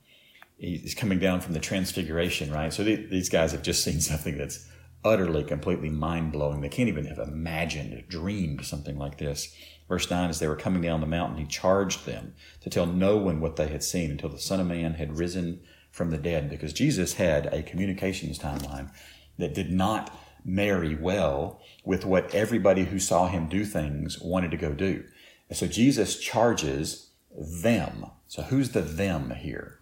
he's 0.56 0.96
coming 0.96 1.20
down 1.20 1.40
from 1.40 1.54
the 1.54 1.61
transfiguration, 1.61 2.52
right? 2.52 2.72
So 2.72 2.82
these 2.82 3.28
guys 3.28 3.52
have 3.52 3.62
just 3.62 3.84
seen 3.84 4.00
something 4.00 4.37
that's 4.37 4.67
utterly, 5.04 5.44
completely 5.44 5.90
mind 5.90 6.32
blowing. 6.32 6.61
They 6.61 6.68
can't 6.68 6.88
even 6.88 7.06
have 7.06 7.18
imagined, 7.18 8.04
dreamed 8.08 8.64
something 8.64 8.98
like 8.98 9.18
this. 9.18 9.54
Verse 9.88 10.11
9 10.11 10.28
As 10.28 10.38
they 10.38 10.48
were 10.48 10.56
coming 10.56 10.82
down 10.82 11.00
the 11.00 11.06
mountain, 11.06 11.38
he 11.38 11.46
charged 11.46 12.04
them 12.04 12.34
to 12.61 12.70
tell 12.70 12.87
no 12.87 13.16
one 13.16 13.40
what 13.40 13.56
they 13.56 13.68
had 13.68 13.82
seen 13.82 14.11
until 14.11 14.28
the 14.28 14.38
Son 14.38 14.61
of 14.61 14.66
Man 14.66 14.94
had 14.94 15.18
risen 15.18 15.61
from 15.90 16.11
the 16.11 16.18
dead, 16.18 16.50
because 16.50 16.72
Jesus 16.72 17.14
had 17.14 17.46
a 17.46 17.62
communications 17.62 18.38
timeline 18.38 18.90
that 19.38 19.54
did 19.54 19.72
not 19.72 20.16
marry 20.44 20.94
well 20.94 21.61
with 21.84 22.04
what 22.04 22.34
everybody 22.34 22.84
who 22.84 22.98
saw 22.98 23.28
him 23.28 23.48
do 23.48 23.64
things 23.64 24.18
wanted 24.20 24.50
to 24.50 24.56
go 24.56 24.72
do. 24.72 25.04
And 25.48 25.56
so 25.56 25.66
Jesus 25.66 26.18
charges 26.18 27.11
them. 27.37 28.06
So 28.26 28.42
who's 28.42 28.70
the 28.70 28.82
them 28.82 29.30
here? 29.30 29.78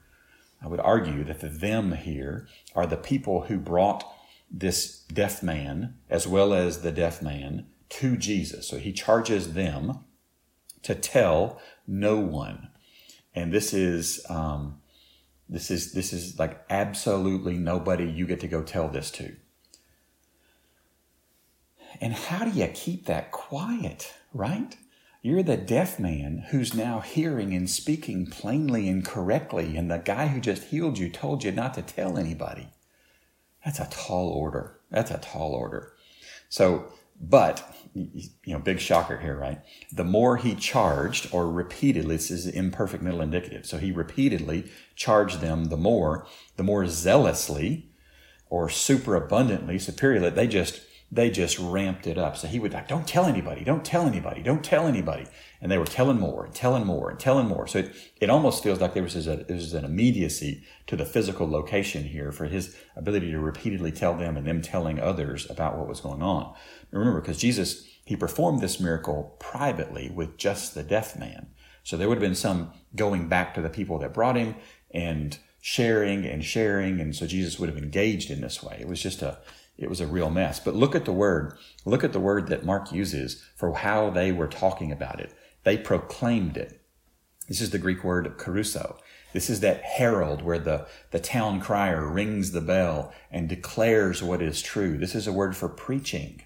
I 0.63 0.69
would 0.69 0.81
argue 0.81 1.25
that 1.25 1.41
the 1.41 1.49
them 1.49 1.93
here 1.93 2.49
are 2.75 2.87
the 2.87 2.97
people 2.97 3.43
who 3.43 3.59
brought 3.59 4.05
this 4.51 5.01
deaf 5.13 5.43
man 5.43 5.97
as 6.09 6.27
well 6.27 6.55
as 6.55 6.83
the 6.83 6.93
deaf 6.93 7.21
man 7.21 7.67
to 7.89 8.17
Jesus. 8.17 8.69
So 8.69 8.79
he 8.79 8.93
charges 8.93 9.55
them 9.55 10.05
to 10.83 10.95
tell 10.95 11.61
no 11.87 12.19
one. 12.19 12.69
And 13.35 13.53
this 13.53 13.73
is 13.73 14.25
um, 14.29 14.81
this 15.49 15.71
is 15.71 15.93
this 15.93 16.13
is 16.13 16.39
like 16.39 16.65
absolutely 16.71 17.57
nobody 17.57 18.05
you 18.05 18.27
get 18.27 18.41
to 18.41 18.49
go 18.49 18.63
tell 18.63 18.89
this 18.89 19.11
to. 19.13 19.37
And 22.01 22.13
how 22.13 22.45
do 22.45 22.51
you 22.51 22.69
keep 22.69 23.07
that 23.07 23.31
quiet, 23.31 24.15
right? 24.33 24.77
You're 25.23 25.43
the 25.43 25.57
deaf 25.57 25.99
man 25.99 26.45
who's 26.51 26.75
now 26.75 27.01
hearing 27.01 27.55
and 27.55 27.69
speaking 27.69 28.27
plainly 28.27 28.89
and 28.89 29.05
correctly, 29.05 29.77
and 29.77 29.91
the 29.91 29.99
guy 29.99 30.29
who 30.29 30.41
just 30.41 30.65
healed 30.65 30.99
you 30.99 31.11
told 31.11 31.43
you 31.43 31.53
not 31.53 31.75
to 31.75 31.83
tell 31.83 32.17
anybody. 32.17 32.69
That's 33.67 33.81
a 33.81 33.89
tall 33.91 34.29
order. 34.29 34.79
That's 34.93 35.11
a 35.11 35.19
tall 35.19 35.53
order. 35.53 35.93
So, 36.49 36.93
but, 37.21 37.69
you 37.95 38.31
know, 38.47 38.61
big 38.61 38.79
shocker 38.79 39.19
here, 39.19 39.37
right? 39.37 39.61
The 39.93 40.05
more 40.05 40.37
he 40.37 40.55
charged 40.55 41.29
or 41.33 41.51
repeatedly, 41.51 42.15
this 42.15 42.31
is 42.31 42.47
imperfect 42.47 43.03
middle 43.03 43.21
indicative. 43.21 43.67
So 43.67 43.79
he 43.79 43.91
repeatedly 43.91 44.71
charged 44.95 45.41
them 45.41 45.65
the 45.65 45.77
more, 45.77 46.29
the 46.57 46.63
more 46.63 46.87
zealously 46.87 47.91
or 48.49 48.69
super 48.69 49.17
abundantly, 49.17 49.81
superiorly, 49.81 50.31
they 50.31 50.47
just 50.47 50.81
they 51.11 51.31
just 51.31 51.59
ramped 51.59 52.07
it 52.07 52.19
up. 52.19 52.37
So 52.37 52.49
he 52.49 52.59
would 52.59 52.73
like, 52.73 52.89
don't 52.89 53.07
tell 53.07 53.27
anybody, 53.27 53.63
don't 53.63 53.85
tell 53.85 54.07
anybody, 54.07 54.43
don't 54.43 54.65
tell 54.65 54.87
anybody. 54.87 55.27
And 55.61 55.71
they 55.71 55.79
were 55.79 55.87
telling 55.87 56.19
more 56.19 56.45
and 56.45 56.55
telling 56.55 56.85
more 56.85 57.11
and 57.11 57.19
telling 57.19 57.47
more. 57.47 57.67
So 57.67 57.81
it, 57.81 57.95
it 58.21 58.29
almost 58.29 58.63
feels 58.63 58.81
like 58.81 58.93
there 58.93 59.05
was, 59.05 59.15
a, 59.27 59.37
there 59.37 59.57
was 59.57 59.73
an 59.73 59.85
immediacy 59.85 60.65
to 60.89 60.97
the 60.97 61.05
physical 61.05 61.49
location 61.49 62.05
here 62.05 62.33
for 62.33 62.47
his 62.47 62.77
ability 62.97 63.31
to 63.31 63.39
repeatedly 63.39 63.93
tell 63.93 64.15
them 64.15 64.37
and 64.37 64.47
them 64.47 64.61
telling 64.61 64.99
others 64.99 65.49
about 65.49 65.79
what 65.79 65.89
was 65.89 66.01
going 66.01 66.23
on. 66.23 66.55
Remember, 66.91 67.21
because 67.21 67.39
Jesus, 67.39 67.87
he 68.05 68.17
performed 68.17 68.61
this 68.61 68.81
miracle 68.81 69.37
privately 69.39 70.11
with 70.11 70.37
just 70.37 70.75
the 70.75 70.83
deaf 70.83 71.17
man. 71.17 71.49
So 71.85 71.97
there 71.97 72.09
would 72.09 72.19
have 72.19 72.29
been 72.29 72.35
some 72.35 72.73
going 72.97 73.29
back 73.29 73.55
to 73.55 73.63
the 73.63 73.71
people 73.71 74.01
that 74.01 74.13
brought 74.13 74.37
him 74.37 74.57
and 74.91 75.39
sharing 75.61 76.27
and 76.27 76.45
sharing. 76.45 77.01
And 77.01 77.15
so 77.15 77.29
Jesus 77.29 77.61
would 77.61 77.69
have 77.69 77.79
engaged 77.79 78.29
in 78.29 78.41
this 78.41 78.61
way. 78.61 78.79
It 78.81 78.89
was 78.89 79.01
just 79.01 79.23
a, 79.23 79.39
it 79.79 79.89
was 79.89 80.01
a 80.01 80.07
real 80.07 80.31
mess. 80.31 80.59
But 80.59 80.75
look 80.75 80.95
at 80.95 81.05
the 81.05 81.13
word. 81.13 81.57
Look 81.85 82.03
at 82.03 82.13
the 82.13 82.21
word 82.21 82.49
that 82.49 82.65
Mark 82.65 82.93
uses 82.93 83.43
for 83.57 83.75
how 83.75 84.11
they 84.11 84.33
were 84.33 84.47
talking 84.47 84.91
about 84.91 85.21
it. 85.21 85.35
They 85.65 85.77
proclaimed 85.77 86.57
it. 86.57 86.81
This 87.49 87.61
is 87.61 87.71
the 87.71 87.79
Greek 87.79 88.03
word 88.03 88.39
kerusso. 88.39 88.99
This 89.33 89.51
is 89.51 89.61
that 89.61 89.83
herald 89.83 90.43
where 90.43 90.59
the, 90.59 90.87
the 91.11 91.21
town 91.21 91.61
crier 91.61 92.07
rings 92.07 92.53
the 92.53 92.61
bell 92.61 93.13
and 93.31 93.49
declares 93.49 94.23
what 94.23 94.41
is 94.41 94.63
true. 94.63 94.97
This 94.97 95.15
is 95.15 95.27
a 95.27 95.33
word 95.33 95.57
for 95.57 95.69
preaching. 95.69 96.43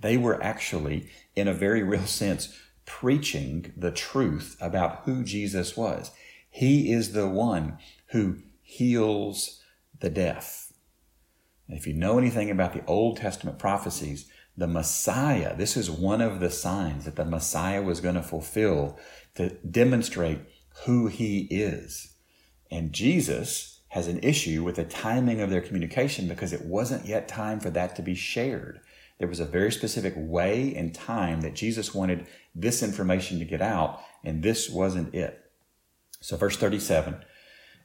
They 0.00 0.16
were 0.16 0.42
actually, 0.42 1.08
in 1.34 1.48
a 1.48 1.54
very 1.54 1.82
real 1.82 2.06
sense, 2.06 2.54
preaching 2.84 3.72
the 3.76 3.90
truth 3.90 4.56
about 4.60 5.04
who 5.04 5.24
Jesus 5.24 5.76
was. 5.76 6.10
He 6.50 6.92
is 6.92 7.12
the 7.12 7.28
one 7.28 7.78
who 8.08 8.36
heals 8.62 9.62
the 10.00 10.10
deaf. 10.10 10.72
If 11.68 11.86
you 11.86 11.94
know 11.94 12.18
anything 12.18 12.50
about 12.50 12.72
the 12.72 12.84
Old 12.86 13.16
Testament 13.16 13.58
prophecies, 13.58 14.28
the 14.56 14.66
Messiah, 14.66 15.56
this 15.56 15.76
is 15.76 15.90
one 15.90 16.20
of 16.20 16.40
the 16.40 16.50
signs 16.50 17.04
that 17.04 17.16
the 17.16 17.24
Messiah 17.24 17.82
was 17.82 18.00
going 18.00 18.14
to 18.14 18.22
fulfill 18.22 18.98
to 19.34 19.50
demonstrate 19.68 20.40
who 20.84 21.06
he 21.06 21.48
is. 21.50 22.14
And 22.70 22.92
Jesus 22.92 23.80
has 23.88 24.08
an 24.08 24.20
issue 24.22 24.62
with 24.62 24.76
the 24.76 24.84
timing 24.84 25.40
of 25.40 25.50
their 25.50 25.60
communication 25.60 26.28
because 26.28 26.52
it 26.52 26.64
wasn't 26.64 27.06
yet 27.06 27.28
time 27.28 27.60
for 27.60 27.70
that 27.70 27.96
to 27.96 28.02
be 28.02 28.14
shared. 28.14 28.80
There 29.18 29.28
was 29.28 29.40
a 29.40 29.44
very 29.44 29.70
specific 29.70 30.14
way 30.16 30.74
and 30.74 30.94
time 30.94 31.40
that 31.42 31.54
Jesus 31.54 31.94
wanted 31.94 32.26
this 32.54 32.82
information 32.82 33.38
to 33.38 33.44
get 33.44 33.62
out, 33.62 34.00
and 34.24 34.42
this 34.42 34.68
wasn't 34.68 35.14
it. 35.14 35.40
So, 36.20 36.36
verse 36.36 36.56
37 36.56 37.24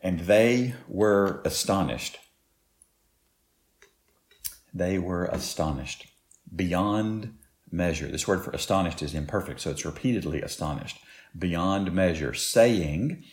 and 0.01 0.21
they 0.21 0.73
were 0.87 1.41
astonished 1.43 2.19
they 4.73 4.97
were 4.97 5.25
astonished 5.25 6.07
beyond 6.55 7.35
measure. 7.71 8.07
This 8.07 8.27
word 8.27 8.43
for 8.43 8.51
astonished 8.51 9.01
is 9.01 9.13
imperfect, 9.13 9.61
so 9.61 9.71
it's 9.71 9.85
repeatedly 9.85 10.41
astonished 10.41 10.99
beyond 11.37 11.93
measure, 11.93 12.33
saying, 12.33 13.23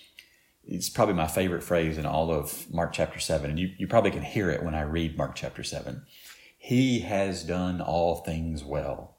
it's 0.66 0.90
probably 0.90 1.14
my 1.14 1.27
favorite 1.27 1.62
phrase 1.62 1.96
in 1.96 2.07
all 2.07 2.31
of 2.31 2.70
Mark 2.72 2.92
chapter 2.92 3.18
7, 3.18 3.49
and 3.51 3.59
you, 3.59 3.70
you 3.79 3.87
probably 3.87 4.11
can 4.11 4.22
hear 4.22 4.51
it 4.51 4.62
when 4.62 4.75
I 4.75 4.83
read 4.83 5.16
Mark 5.16 5.35
chapter 5.35 5.62
7. 5.62 6.03
He 6.59 7.01
has 7.01 7.44
done 7.44 7.81
all 7.81 8.16
things 8.16 8.64
well. 8.64 9.18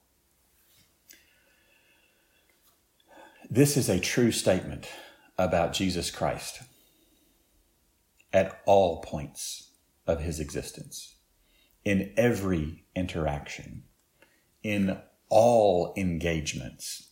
This 3.50 3.78
is 3.78 3.88
a 3.88 4.00
true 4.00 4.32
statement 4.32 4.90
about 5.38 5.72
Jesus 5.72 6.12
Christ 6.12 6.62
at 8.34 8.62
all 8.66 9.02
points 9.02 9.72
of 10.06 10.20
his 10.20 10.40
existence 10.40 11.17
in 11.88 12.12
every 12.18 12.84
interaction, 12.98 13.82
in 14.62 14.98
all 15.30 15.94
engagements, 15.96 17.12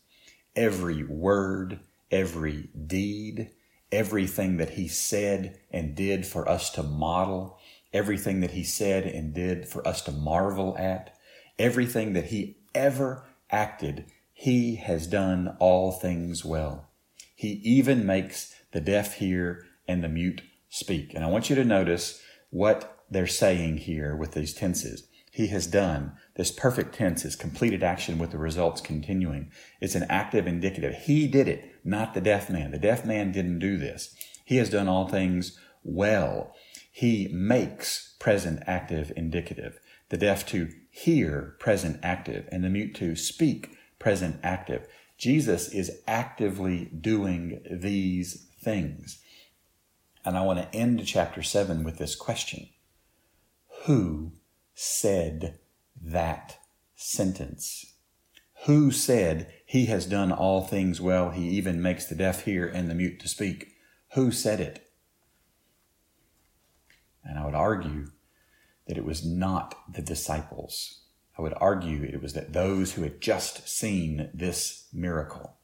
every 0.54 1.02
word, 1.02 1.80
every 2.12 2.68
deed, 2.86 3.50
everything 3.90 4.58
that 4.58 4.72
he 4.72 4.86
said 4.86 5.58
and 5.72 5.96
did 5.96 6.28
for 6.28 6.50
us 6.50 6.70
to 6.72 6.84
model, 6.84 7.58
everything 7.94 8.42
that 8.42 8.52
he 8.52 8.66
said 8.66 9.06
and 9.06 9.34
did 9.34 9.66
for 9.66 9.88
us 9.88 10.02
to 10.02 10.12
marvel 10.12 10.76
at, 10.78 11.16
everything 11.58 12.12
that 12.12 12.26
he 12.26 12.58
ever 12.74 13.24
acted, 13.50 14.04
he 14.34 14.76
has 14.76 15.08
done 15.08 15.56
all 15.58 15.94
things 15.94 16.44
well. 16.44 16.90
He 17.34 17.62
even 17.64 18.06
makes 18.06 18.54
the 18.74 18.82
deaf 18.82 19.14
hear 19.14 19.66
and 19.88 20.04
the 20.04 20.10
mute 20.10 20.42
speak. 20.68 21.14
And 21.14 21.24
I 21.24 21.28
want 21.28 21.50
you 21.50 21.56
to 21.56 21.64
notice 21.64 22.22
what 22.50 22.95
they're 23.10 23.28
saying 23.28 23.78
here 23.78 24.16
with 24.16 24.34
these 24.34 24.54
tenses. 24.54 25.08
He 25.32 25.48
has 25.48 25.68
done. 25.68 26.14
This 26.36 26.50
perfect 26.50 26.96
tense 26.96 27.26
is 27.26 27.36
completed 27.36 27.84
action 27.84 28.18
with 28.18 28.32
the 28.32 28.38
results 28.38 28.80
continuing. 28.80 29.52
It's 29.82 29.96
an 29.96 30.06
active 30.10 30.48
indicative. 30.48 30.94
He 30.94 31.28
did 31.28 31.50
it, 31.50 31.76
not 31.84 32.14
the 32.14 32.22
deaf 32.22 32.50
man. 32.50 32.72
The 32.72 32.80
deaf 32.80 33.06
man 33.06 33.34
didn't 33.34 33.60
do 33.60 33.78
this. 33.78 34.16
He 34.46 34.56
has 34.58 34.70
done 34.70 34.88
all 34.88 35.10
things 35.10 35.60
well. 35.84 36.56
He 36.90 37.28
makes 37.34 38.16
present 38.18 38.64
active 38.66 39.12
indicative. 39.18 39.78
The 40.08 40.18
deaf 40.18 40.46
to 40.48 40.70
hear 40.90 41.58
present 41.60 42.00
active 42.02 42.48
and 42.50 42.64
the 42.64 42.70
mute 42.70 42.96
to 42.96 43.18
speak 43.18 43.76
present 44.00 44.40
active. 44.42 44.88
Jesus 45.18 45.68
is 45.68 46.00
actively 46.08 46.86
doing 46.86 47.62
these 47.70 48.48
things. 48.62 49.20
And 50.24 50.38
I 50.38 50.44
want 50.44 50.60
to 50.60 50.74
end 50.78 51.06
chapter 51.06 51.44
7 51.44 51.84
with 51.84 51.98
this 51.98 52.16
question 52.16 52.70
Who 53.86 54.32
said 54.74 55.60
that 56.02 56.58
sentence? 56.96 57.94
Who 58.66 58.90
said 58.90 59.54
he 59.64 59.86
has 59.86 60.08
done 60.08 60.32
all 60.32 60.62
things 60.62 61.00
well? 61.00 61.30
He 61.30 61.50
even 61.50 61.82
makes 61.82 62.06
the 62.06 62.16
deaf 62.16 62.46
hear 62.46 62.68
and 62.68 62.90
the 62.90 62.96
mute 62.96 63.20
to 63.20 63.28
speak. 63.28 63.74
Who 64.14 64.32
said 64.32 64.60
it? 64.60 64.90
And 67.24 67.38
I 67.38 67.46
would 67.46 67.54
argue 67.54 68.08
that 68.88 68.98
it 68.98 69.06
was 69.06 69.24
not 69.24 69.76
the 69.88 70.02
disciples. 70.02 71.02
I 71.38 71.44
would 71.44 71.54
argue 71.58 72.04
it 72.04 72.24
was 72.24 72.34
that 72.34 72.54
those 72.54 72.94
who 72.94 73.04
had 73.04 73.22
just 73.22 73.68
seen 73.68 74.32
this 74.34 74.88
miracle. 74.94 75.58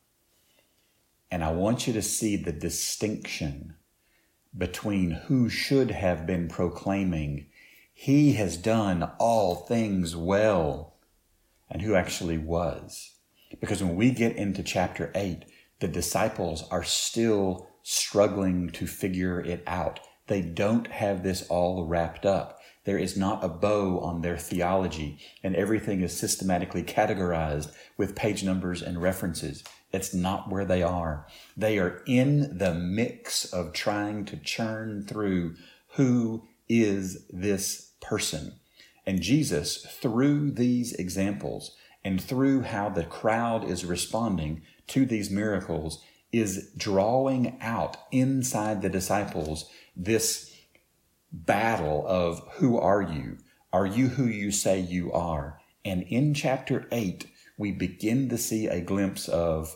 And 1.31 1.43
I 1.43 1.51
want 1.53 1.87
you 1.87 1.93
to 1.93 2.01
see 2.03 2.35
the 2.35 2.51
distinction 2.51 3.75
between 4.55 5.11
who 5.11 5.49
should 5.49 5.91
have 5.91 6.27
been 6.27 6.49
proclaiming, 6.49 7.47
He 8.03 8.33
has 8.33 8.57
done 8.57 9.11
all 9.19 9.53
things 9.53 10.15
well, 10.15 10.95
and 11.69 11.83
who 11.83 11.93
actually 11.93 12.39
was. 12.39 13.11
Because 13.59 13.83
when 13.83 13.95
we 13.95 14.09
get 14.09 14.35
into 14.35 14.63
chapter 14.63 15.11
8, 15.13 15.45
the 15.81 15.87
disciples 15.87 16.67
are 16.71 16.83
still 16.83 17.67
struggling 17.83 18.71
to 18.71 18.87
figure 18.87 19.39
it 19.39 19.61
out. 19.67 19.99
They 20.25 20.41
don't 20.41 20.87
have 20.87 21.21
this 21.21 21.45
all 21.47 21.85
wrapped 21.85 22.25
up. 22.25 22.59
There 22.85 22.97
is 22.97 23.15
not 23.15 23.43
a 23.43 23.47
bow 23.47 23.99
on 23.99 24.21
their 24.21 24.35
theology, 24.39 25.19
and 25.43 25.55
everything 25.55 26.01
is 26.01 26.17
systematically 26.17 26.81
categorized 26.81 27.71
with 27.97 28.15
page 28.15 28.43
numbers 28.43 28.81
and 28.81 28.99
references. 28.99 29.63
It's 29.93 30.11
not 30.11 30.49
where 30.49 30.65
they 30.65 30.81
are. 30.81 31.27
They 31.55 31.77
are 31.77 32.01
in 32.07 32.57
the 32.57 32.73
mix 32.73 33.45
of 33.53 33.73
trying 33.73 34.25
to 34.25 34.37
churn 34.37 35.05
through 35.05 35.53
who 35.89 36.47
is 36.67 37.27
this 37.29 37.90
person. 38.01 38.59
And 39.05 39.21
Jesus, 39.21 39.85
through 39.85 40.51
these 40.51 40.93
examples 40.93 41.75
and 42.03 42.21
through 42.21 42.61
how 42.61 42.89
the 42.89 43.03
crowd 43.03 43.63
is 43.63 43.85
responding 43.85 44.63
to 44.87 45.05
these 45.05 45.29
miracles, 45.29 46.03
is 46.31 46.71
drawing 46.77 47.57
out 47.61 47.97
inside 48.11 48.81
the 48.81 48.89
disciples 48.89 49.69
this 49.95 50.55
battle 51.31 52.05
of 52.07 52.41
who 52.53 52.77
are 52.77 53.01
you? 53.01 53.37
Are 53.73 53.85
you 53.85 54.09
who 54.09 54.25
you 54.25 54.51
say 54.51 54.79
you 54.79 55.11
are? 55.11 55.59
And 55.83 56.03
in 56.03 56.33
chapter 56.33 56.87
8, 56.91 57.25
we 57.57 57.71
begin 57.71 58.29
to 58.29 58.37
see 58.37 58.67
a 58.67 58.81
glimpse 58.81 59.27
of, 59.27 59.75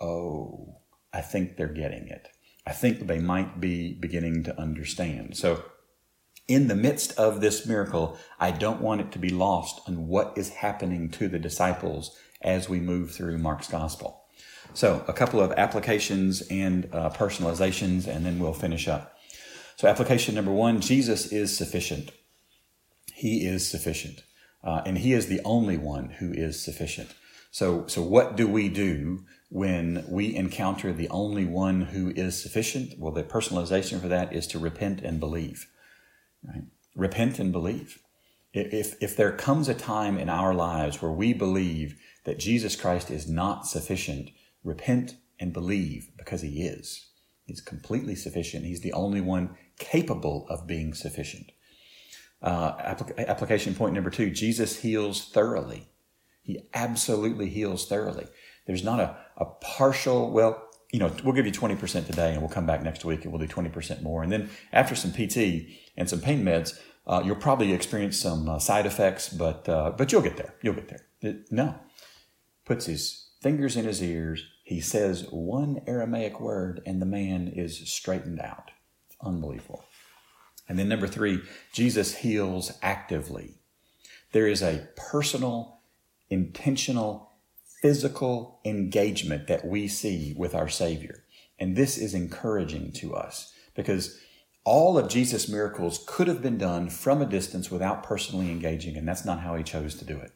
oh, 0.00 0.76
I 1.12 1.20
think 1.20 1.56
they're 1.56 1.68
getting 1.68 2.08
it. 2.08 2.28
I 2.66 2.72
think 2.72 3.06
they 3.06 3.18
might 3.18 3.60
be 3.60 3.94
beginning 3.94 4.44
to 4.44 4.60
understand. 4.60 5.36
So, 5.36 5.64
in 6.50 6.66
the 6.66 6.74
midst 6.74 7.16
of 7.16 7.40
this 7.40 7.64
miracle, 7.64 8.18
I 8.40 8.50
don't 8.50 8.80
want 8.80 9.00
it 9.00 9.12
to 9.12 9.20
be 9.20 9.30
lost 9.30 9.80
on 9.86 10.08
what 10.08 10.32
is 10.36 10.48
happening 10.48 11.08
to 11.10 11.28
the 11.28 11.38
disciples 11.38 12.18
as 12.42 12.68
we 12.68 12.80
move 12.80 13.12
through 13.12 13.38
Mark's 13.38 13.68
gospel. 13.68 14.24
So, 14.74 15.04
a 15.06 15.12
couple 15.12 15.40
of 15.40 15.52
applications 15.52 16.42
and 16.42 16.88
uh, 16.92 17.10
personalizations, 17.10 18.08
and 18.08 18.26
then 18.26 18.40
we'll 18.40 18.52
finish 18.52 18.88
up. 18.88 19.16
So, 19.76 19.86
application 19.86 20.34
number 20.34 20.50
one 20.50 20.80
Jesus 20.80 21.30
is 21.30 21.56
sufficient. 21.56 22.10
He 23.14 23.46
is 23.46 23.66
sufficient. 23.66 24.24
Uh, 24.64 24.82
and 24.84 24.98
He 24.98 25.12
is 25.12 25.28
the 25.28 25.40
only 25.44 25.78
one 25.78 26.10
who 26.18 26.32
is 26.32 26.60
sufficient. 26.60 27.14
So, 27.52 27.86
so 27.86 28.02
what 28.02 28.36
do 28.36 28.48
we 28.48 28.68
do 28.68 29.24
when 29.50 30.04
we 30.08 30.34
encounter 30.34 30.92
the 30.92 31.08
only 31.10 31.44
one 31.44 31.82
who 31.82 32.10
is 32.10 32.40
sufficient? 32.40 32.98
Well, 32.98 33.12
the 33.12 33.22
personalization 33.22 34.00
for 34.00 34.08
that 34.08 34.32
is 34.32 34.46
to 34.48 34.58
repent 34.58 35.00
and 35.00 35.20
believe. 35.20 35.68
Right? 36.42 36.64
Repent 36.94 37.38
and 37.38 37.52
believe. 37.52 38.02
If, 38.52 39.00
if 39.00 39.16
there 39.16 39.32
comes 39.32 39.68
a 39.68 39.74
time 39.74 40.18
in 40.18 40.28
our 40.28 40.52
lives 40.52 41.00
where 41.00 41.12
we 41.12 41.32
believe 41.32 42.00
that 42.24 42.38
Jesus 42.38 42.74
Christ 42.74 43.10
is 43.10 43.28
not 43.28 43.66
sufficient, 43.66 44.30
repent 44.64 45.16
and 45.38 45.52
believe 45.52 46.10
because 46.16 46.42
he 46.42 46.62
is. 46.62 47.10
He's 47.44 47.60
completely 47.60 48.14
sufficient. 48.14 48.64
He's 48.64 48.80
the 48.80 48.92
only 48.92 49.20
one 49.20 49.56
capable 49.78 50.46
of 50.48 50.66
being 50.66 50.94
sufficient. 50.94 51.50
Uh, 52.42 52.76
applic- 52.94 53.26
application 53.26 53.74
point 53.74 53.94
number 53.94 54.10
two 54.10 54.30
Jesus 54.30 54.80
heals 54.80 55.24
thoroughly. 55.24 55.88
He 56.42 56.60
absolutely 56.74 57.48
heals 57.48 57.86
thoroughly. 57.86 58.26
There's 58.66 58.84
not 58.84 59.00
a, 59.00 59.16
a 59.36 59.44
partial, 59.44 60.30
well, 60.30 60.62
you 60.92 60.98
know, 60.98 61.12
we'll 61.24 61.34
give 61.34 61.46
you 61.46 61.52
20% 61.52 62.06
today 62.06 62.32
and 62.32 62.40
we'll 62.40 62.50
come 62.50 62.66
back 62.66 62.82
next 62.82 63.04
week 63.04 63.24
and 63.24 63.32
we'll 63.32 63.44
do 63.44 63.52
20% 63.52 64.02
more. 64.02 64.22
And 64.22 64.32
then 64.32 64.50
after 64.72 64.94
some 64.94 65.12
PT 65.12 65.68
and 66.00 66.08
some 66.08 66.20
pain 66.20 66.42
meds, 66.42 66.80
uh, 67.06 67.22
you'll 67.22 67.36
probably 67.36 67.72
experience 67.74 68.18
some 68.18 68.48
uh, 68.48 68.58
side 68.58 68.86
effects, 68.86 69.28
but, 69.28 69.68
uh, 69.68 69.92
but 69.96 70.10
you'll 70.10 70.22
get 70.22 70.38
there. 70.38 70.54
You'll 70.62 70.74
get 70.74 70.88
there. 70.88 71.06
It, 71.20 71.52
no. 71.52 71.74
Puts 72.64 72.86
his 72.86 73.28
fingers 73.42 73.76
in 73.76 73.84
his 73.84 74.02
ears. 74.02 74.42
He 74.64 74.80
says 74.80 75.26
one 75.30 75.82
Aramaic 75.86 76.40
word 76.40 76.80
and 76.86 77.02
the 77.02 77.06
man 77.06 77.48
is 77.48 77.86
straightened 77.90 78.40
out. 78.40 78.70
It's 79.08 79.16
Unbelievable. 79.20 79.84
And 80.68 80.78
then 80.78 80.88
number 80.88 81.06
three, 81.06 81.40
Jesus 81.74 82.16
heals 82.16 82.72
actively. 82.80 83.58
There 84.32 84.46
is 84.46 84.62
a 84.62 84.88
personal, 84.96 85.80
intentional, 86.30 87.32
physical 87.82 88.60
engagement 88.64 89.48
that 89.48 89.66
we 89.66 89.86
see 89.86 90.34
with 90.34 90.54
our 90.54 90.68
Savior. 90.68 91.24
And 91.58 91.76
this 91.76 91.98
is 91.98 92.14
encouraging 92.14 92.92
to 92.92 93.14
us 93.14 93.52
because 93.74 94.18
all 94.64 94.98
of 94.98 95.08
Jesus' 95.08 95.48
miracles 95.48 96.04
could 96.06 96.28
have 96.28 96.42
been 96.42 96.58
done 96.58 96.90
from 96.90 97.22
a 97.22 97.26
distance 97.26 97.70
without 97.70 98.02
personally 98.02 98.50
engaging, 98.50 98.96
and 98.96 99.08
that's 99.08 99.24
not 99.24 99.40
how 99.40 99.54
he 99.56 99.62
chose 99.62 99.94
to 99.96 100.04
do 100.04 100.18
it. 100.18 100.32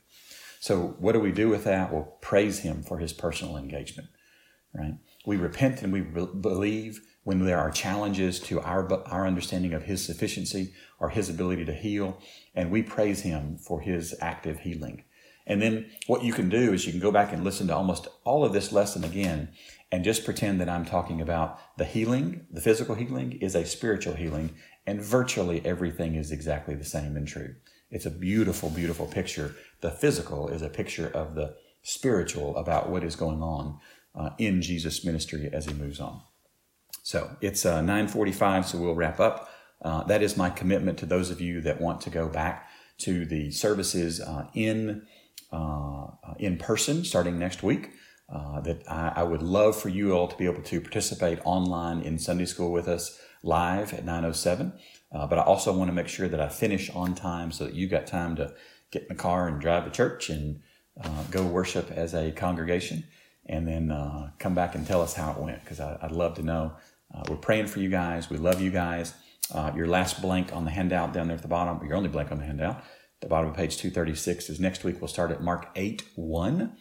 So, 0.61 0.97
what 0.99 1.12
do 1.12 1.20
we 1.20 1.33
do 1.33 1.49
with 1.49 1.64
that? 1.64 1.93
Well, 1.93 2.18
praise 2.22 2.61
him 2.61 2.83
for 2.83 2.99
his 2.99 3.12
personal 3.12 3.57
engagement, 3.57 4.09
right? 4.72 4.95
We 5.27 5.37
repent 5.37 5.83
and 5.83 5.93
we 5.93 6.01
believe 6.01 7.01
when 7.25 7.45
there 7.45 7.59
are 7.59 7.70
challenges 7.70 8.39
to 8.39 8.61
our, 8.61 8.91
our 9.07 9.27
understanding 9.27 9.72
of 9.72 9.85
His 9.85 10.05
sufficiency 10.05 10.72
or 11.01 11.09
His 11.09 11.29
ability 11.29 11.64
to 11.64 11.75
heal, 11.75 12.18
and 12.55 12.70
we 12.70 12.83
praise 12.83 13.22
Him 13.22 13.57
for 13.57 13.81
His 13.81 14.14
active 14.20 14.61
healing. 14.61 15.05
And 15.47 15.61
then 15.61 15.91
what 16.07 16.22
you 16.22 16.33
can 16.33 16.49
do 16.49 16.72
is 16.72 16.87
you 16.87 16.93
can 16.93 17.01
go 17.01 17.11
back 17.11 17.33
and 17.33 17.45
listen 17.45 17.66
to 17.66 17.77
almost 17.77 18.09
all 18.25 18.45
of 18.45 18.53
this 18.53 18.72
lesson 18.72 19.05
again 19.05 19.51
and 19.95 20.03
just 20.03 20.24
pretend 20.24 20.61
that 20.61 20.68
I'm 20.68 20.84
talking 20.84 21.20
about 21.20 21.61
the 21.78 21.84
healing, 21.84 22.49
the 22.51 22.61
physical 22.61 22.97
healing 22.97 23.38
is 23.40 23.55
a 23.55 23.64
spiritual 23.64 24.14
healing, 24.14 24.51
and 24.88 25.01
virtually 25.01 25.64
everything 25.64 26.16
is 26.16 26.32
exactly 26.32 26.74
the 26.74 26.84
same 26.84 27.16
and 27.16 27.28
true. 27.28 27.55
It's 27.92 28.05
a 28.05 28.11
beautiful, 28.11 28.70
beautiful 28.70 29.07
picture. 29.07 29.55
The 29.82 29.92
physical 29.92 30.49
is 30.49 30.62
a 30.62 30.68
picture 30.68 31.07
of 31.14 31.36
the 31.36 31.55
spiritual 31.82 32.57
about 32.57 32.90
what 32.90 33.05
is 33.05 33.14
going 33.14 33.40
on 33.40 33.78
uh, 34.16 34.30
in 34.36 34.62
Jesus' 34.62 35.05
ministry 35.05 35.49
as 35.53 35.66
he 35.66 35.74
moves 35.74 36.01
on. 36.01 36.22
So 37.05 37.36
it's 37.40 37.64
uh, 37.64 37.80
9:45, 37.80 38.64
so 38.64 38.78
we'll 38.78 38.97
wrap 38.97 39.20
up. 39.20 39.49
Uh, 39.80 40.03
that 40.09 40.22
is 40.22 40.36
my 40.36 40.51
commitment 40.51 40.99
to 40.99 41.07
those 41.07 41.30
of 41.30 41.40
you 41.40 41.61
that 41.61 41.80
want 41.80 42.01
to 42.01 42.11
go 42.11 42.26
back 42.28 42.68
to 42.99 43.24
the 43.26 43.53
services 43.53 44.20
uh, 44.20 44.49
in 44.55 45.07
uh, 45.53 46.07
in 46.40 46.59
person 46.59 47.05
starting 47.05 47.38
next 47.38 47.62
week. 47.62 47.90
Uh, 48.27 48.61
that 48.61 48.83
I, 48.91 49.12
I, 49.16 49.22
would 49.22 49.43
love 49.43 49.77
for 49.77 49.91
you 49.91 50.12
all 50.12 50.27
to 50.29 50.37
be 50.37 50.47
able 50.47 50.62
to 50.62 50.81
participate 50.81 51.39
online 51.45 52.01
in 52.01 52.18
Sunday 52.18 52.47
school 52.47 52.72
with 52.72 52.89
us 52.89 53.20
live 53.43 53.93
at 53.93 54.07
9:07. 54.07 54.72
Uh, 55.12 55.27
but 55.27 55.39
I 55.39 55.43
also 55.43 55.77
want 55.77 55.89
to 55.89 55.93
make 55.93 56.09
sure 56.09 56.27
that 56.29 56.41
I 56.41 56.49
finish 56.49 56.89
on 56.91 57.14
time 57.14 57.53
so 57.53 57.64
that 57.64 57.75
you 57.75 57.87
got 57.87 58.07
time 58.07 58.35
to 58.37 58.55
get 58.91 59.03
in 59.03 59.09
the 59.09 59.14
car 59.14 59.47
and 59.47 59.61
drive 59.61 59.85
to 59.85 59.91
church 59.91 60.31
and 60.31 60.61
go 61.31 61.45
worship 61.45 61.91
as 61.91 62.14
a 62.14 62.31
congregation 62.33 63.05
and 63.47 63.68
then 63.68 63.91
uh, 63.91 64.31
come 64.39 64.55
back 64.55 64.75
and 64.75 64.87
tell 64.87 65.03
us 65.03 65.14
how 65.14 65.33
it 65.33 65.39
went 65.39 65.61
because 65.61 65.81
I'd 65.81 66.12
love 66.12 66.35
to 66.37 66.43
know 66.43 66.72
uh, 67.14 67.22
we're 67.29 67.37
praying 67.37 67.66
for 67.66 67.81
you 67.81 67.89
guys. 67.89 68.31
We 68.31 68.39
love 68.39 68.61
you 68.61 68.70
guys. 68.70 69.14
Uh, 69.53 69.70
your 69.77 69.87
last 69.87 70.22
blank 70.22 70.55
on 70.55 70.64
the 70.64 70.70
handout 70.70 71.12
down 71.12 71.29
there 71.29 71.37
at 71.37 71.43
the 71.43 71.49
bottom, 71.49 71.87
your 71.87 71.97
only 71.97 72.09
blank 72.09 72.33
on 72.33 72.39
the 72.39 72.47
handout, 72.47 72.83
the 73.20 73.29
bottom 73.29 73.51
of 73.51 73.57
page 73.57 73.77
236 73.77 74.49
is 74.49 74.59
next 74.59 74.85
week. 74.85 75.01
We'll 75.01 75.09
start 75.09 75.31
at 75.31 75.43
Mark 75.43 75.68
8 75.77 76.03
1. 76.14 76.77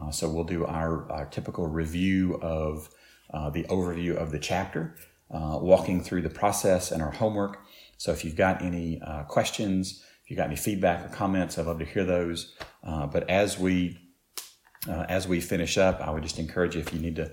Uh, 0.00 0.10
so 0.10 0.28
we'll 0.28 0.44
do 0.44 0.64
our, 0.64 1.10
our 1.10 1.26
typical 1.26 1.66
review 1.66 2.38
of 2.42 2.88
uh, 3.32 3.50
the 3.50 3.64
overview 3.64 4.14
of 4.14 4.30
the 4.30 4.38
chapter, 4.38 4.94
uh, 5.30 5.58
walking 5.60 6.02
through 6.02 6.22
the 6.22 6.30
process 6.30 6.90
and 6.90 7.02
our 7.02 7.10
homework. 7.10 7.60
So 7.96 8.12
if 8.12 8.24
you've 8.24 8.36
got 8.36 8.62
any 8.62 9.00
uh, 9.00 9.24
questions, 9.24 10.04
if 10.24 10.30
you've 10.30 10.36
got 10.36 10.46
any 10.46 10.56
feedback 10.56 11.04
or 11.04 11.08
comments, 11.08 11.58
I'd 11.58 11.66
love 11.66 11.78
to 11.78 11.84
hear 11.84 12.04
those. 12.04 12.54
but 12.82 13.28
as 13.28 13.58
we 13.58 13.98
as 14.88 15.28
we 15.28 15.40
finish 15.40 15.78
up, 15.78 16.00
I 16.00 16.10
would 16.10 16.24
just 16.24 16.40
encourage 16.40 16.74
you 16.74 16.80
if 16.80 16.92
you 16.92 16.98
need 16.98 17.16
to 17.16 17.30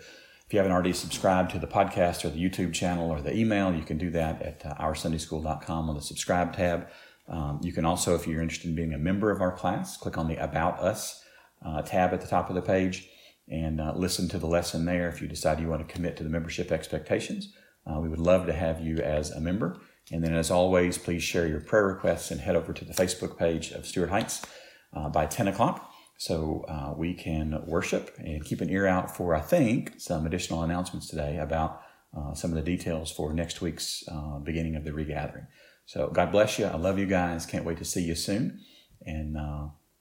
If 0.49 0.53
you 0.53 0.59
haven't 0.59 0.71
already 0.71 0.93
subscribed 0.93 1.51
to 1.51 1.59
the 1.59 1.67
podcast 1.67 2.25
or 2.25 2.29
the 2.29 2.43
YouTube 2.43 2.73
channel 2.73 3.11
or 3.11 3.21
the 3.21 3.35
email, 3.35 3.73
you 3.73 3.83
can 3.83 3.99
do 3.99 4.09
that 4.11 4.41
at 4.41 4.65
uh, 4.65 4.73
oursundayschool.com 4.75 5.89
on 5.89 5.95
the 5.95 6.01
subscribe 6.01 6.55
tab. 6.55 6.87
Um, 7.27 7.59
you 7.61 7.71
can 7.71 7.85
also, 7.85 8.15
if 8.15 8.25
you're 8.25 8.41
interested 8.41 8.69
in 8.69 8.75
being 8.75 8.93
a 8.93 8.97
member 8.97 9.29
of 9.29 9.41
our 9.41 9.51
class, 9.51 9.95
click 9.95 10.17
on 10.17 10.27
the 10.27 10.37
About 10.37 10.79
Us 10.79 11.23
uh, 11.65 11.81
tab 11.81 12.13
at 12.13 12.21
the 12.21 12.27
top 12.27 12.49
of 12.49 12.55
the 12.55 12.61
page 12.61 13.09
and 13.47 13.81
uh, 13.81 13.93
listen 13.95 14.29
to 14.29 14.37
the 14.37 14.47
lesson 14.47 14.85
there 14.85 15.09
if 15.09 15.21
you 15.21 15.27
decide 15.27 15.59
you 15.59 15.67
want 15.67 15.87
to 15.87 15.93
commit 15.93 16.15
to 16.17 16.23
the 16.23 16.29
membership 16.29 16.71
expectations. 16.71 17.53
Uh, 17.85 17.99
we 17.99 18.09
would 18.09 18.19
love 18.19 18.45
to 18.45 18.53
have 18.53 18.79
you 18.79 18.97
as 18.97 19.31
a 19.31 19.41
member. 19.41 19.79
And 20.11 20.23
then, 20.23 20.33
as 20.33 20.51
always, 20.51 20.97
please 20.97 21.23
share 21.23 21.47
your 21.47 21.61
prayer 21.61 21.87
requests 21.87 22.31
and 22.31 22.41
head 22.41 22.55
over 22.55 22.73
to 22.73 22.85
the 22.85 22.93
Facebook 22.93 23.37
page 23.37 23.71
of 23.71 23.85
Stuart 23.85 24.09
Heights 24.09 24.45
uh, 24.93 25.09
by 25.09 25.25
10 25.25 25.47
o'clock 25.47 25.91
so 26.17 26.65
uh, 26.67 26.93
we 26.97 27.13
can 27.13 27.63
worship 27.65 28.15
and 28.17 28.43
keep 28.43 28.61
an 28.61 28.69
ear 28.69 28.85
out 28.85 29.15
for, 29.15 29.35
I 29.35 29.41
think, 29.41 29.93
some 29.99 30.25
additional 30.25 30.63
announcements 30.63 31.07
today 31.07 31.37
about 31.37 31.81
uh, 32.15 32.33
some 32.33 32.51
of 32.51 32.55
the 32.55 32.63
details 32.63 33.11
for 33.11 33.33
next 33.33 33.61
week's 33.61 34.03
beginning 34.43 34.75
of 34.75 34.83
the 34.83 34.91
regathering. 34.91 35.47
So, 35.85 36.09
God 36.09 36.31
bless 36.31 36.59
you. 36.59 36.65
I 36.65 36.75
love 36.75 36.99
you 36.99 37.05
guys. 37.05 37.45
Can't 37.45 37.65
wait 37.65 37.77
to 37.77 37.85
see 37.85 38.01
you 38.01 38.15
soon. 38.15 38.59
And 39.05 39.37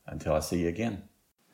until 0.07 0.35
I 0.35 0.41
see 0.41 0.61
you 0.61 0.69
again. 0.69 1.09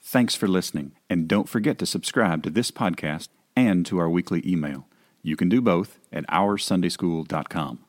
Thanks 0.06 0.34
for 0.34 0.46
listening. 0.46 0.92
And 1.08 1.26
don't 1.26 1.48
forget 1.48 1.78
to 1.78 1.86
subscribe 1.86 2.42
to 2.42 2.50
this 2.50 2.70
podcast 2.70 3.28
and 3.56 3.86
to 3.86 3.98
our 3.98 4.08
weekly 4.08 4.42
email. 4.46 4.86
You 5.22 5.34
can 5.34 5.48
do 5.48 5.62
both 5.62 5.98
at 6.12 6.26
oursundayschool.com. 6.28 7.83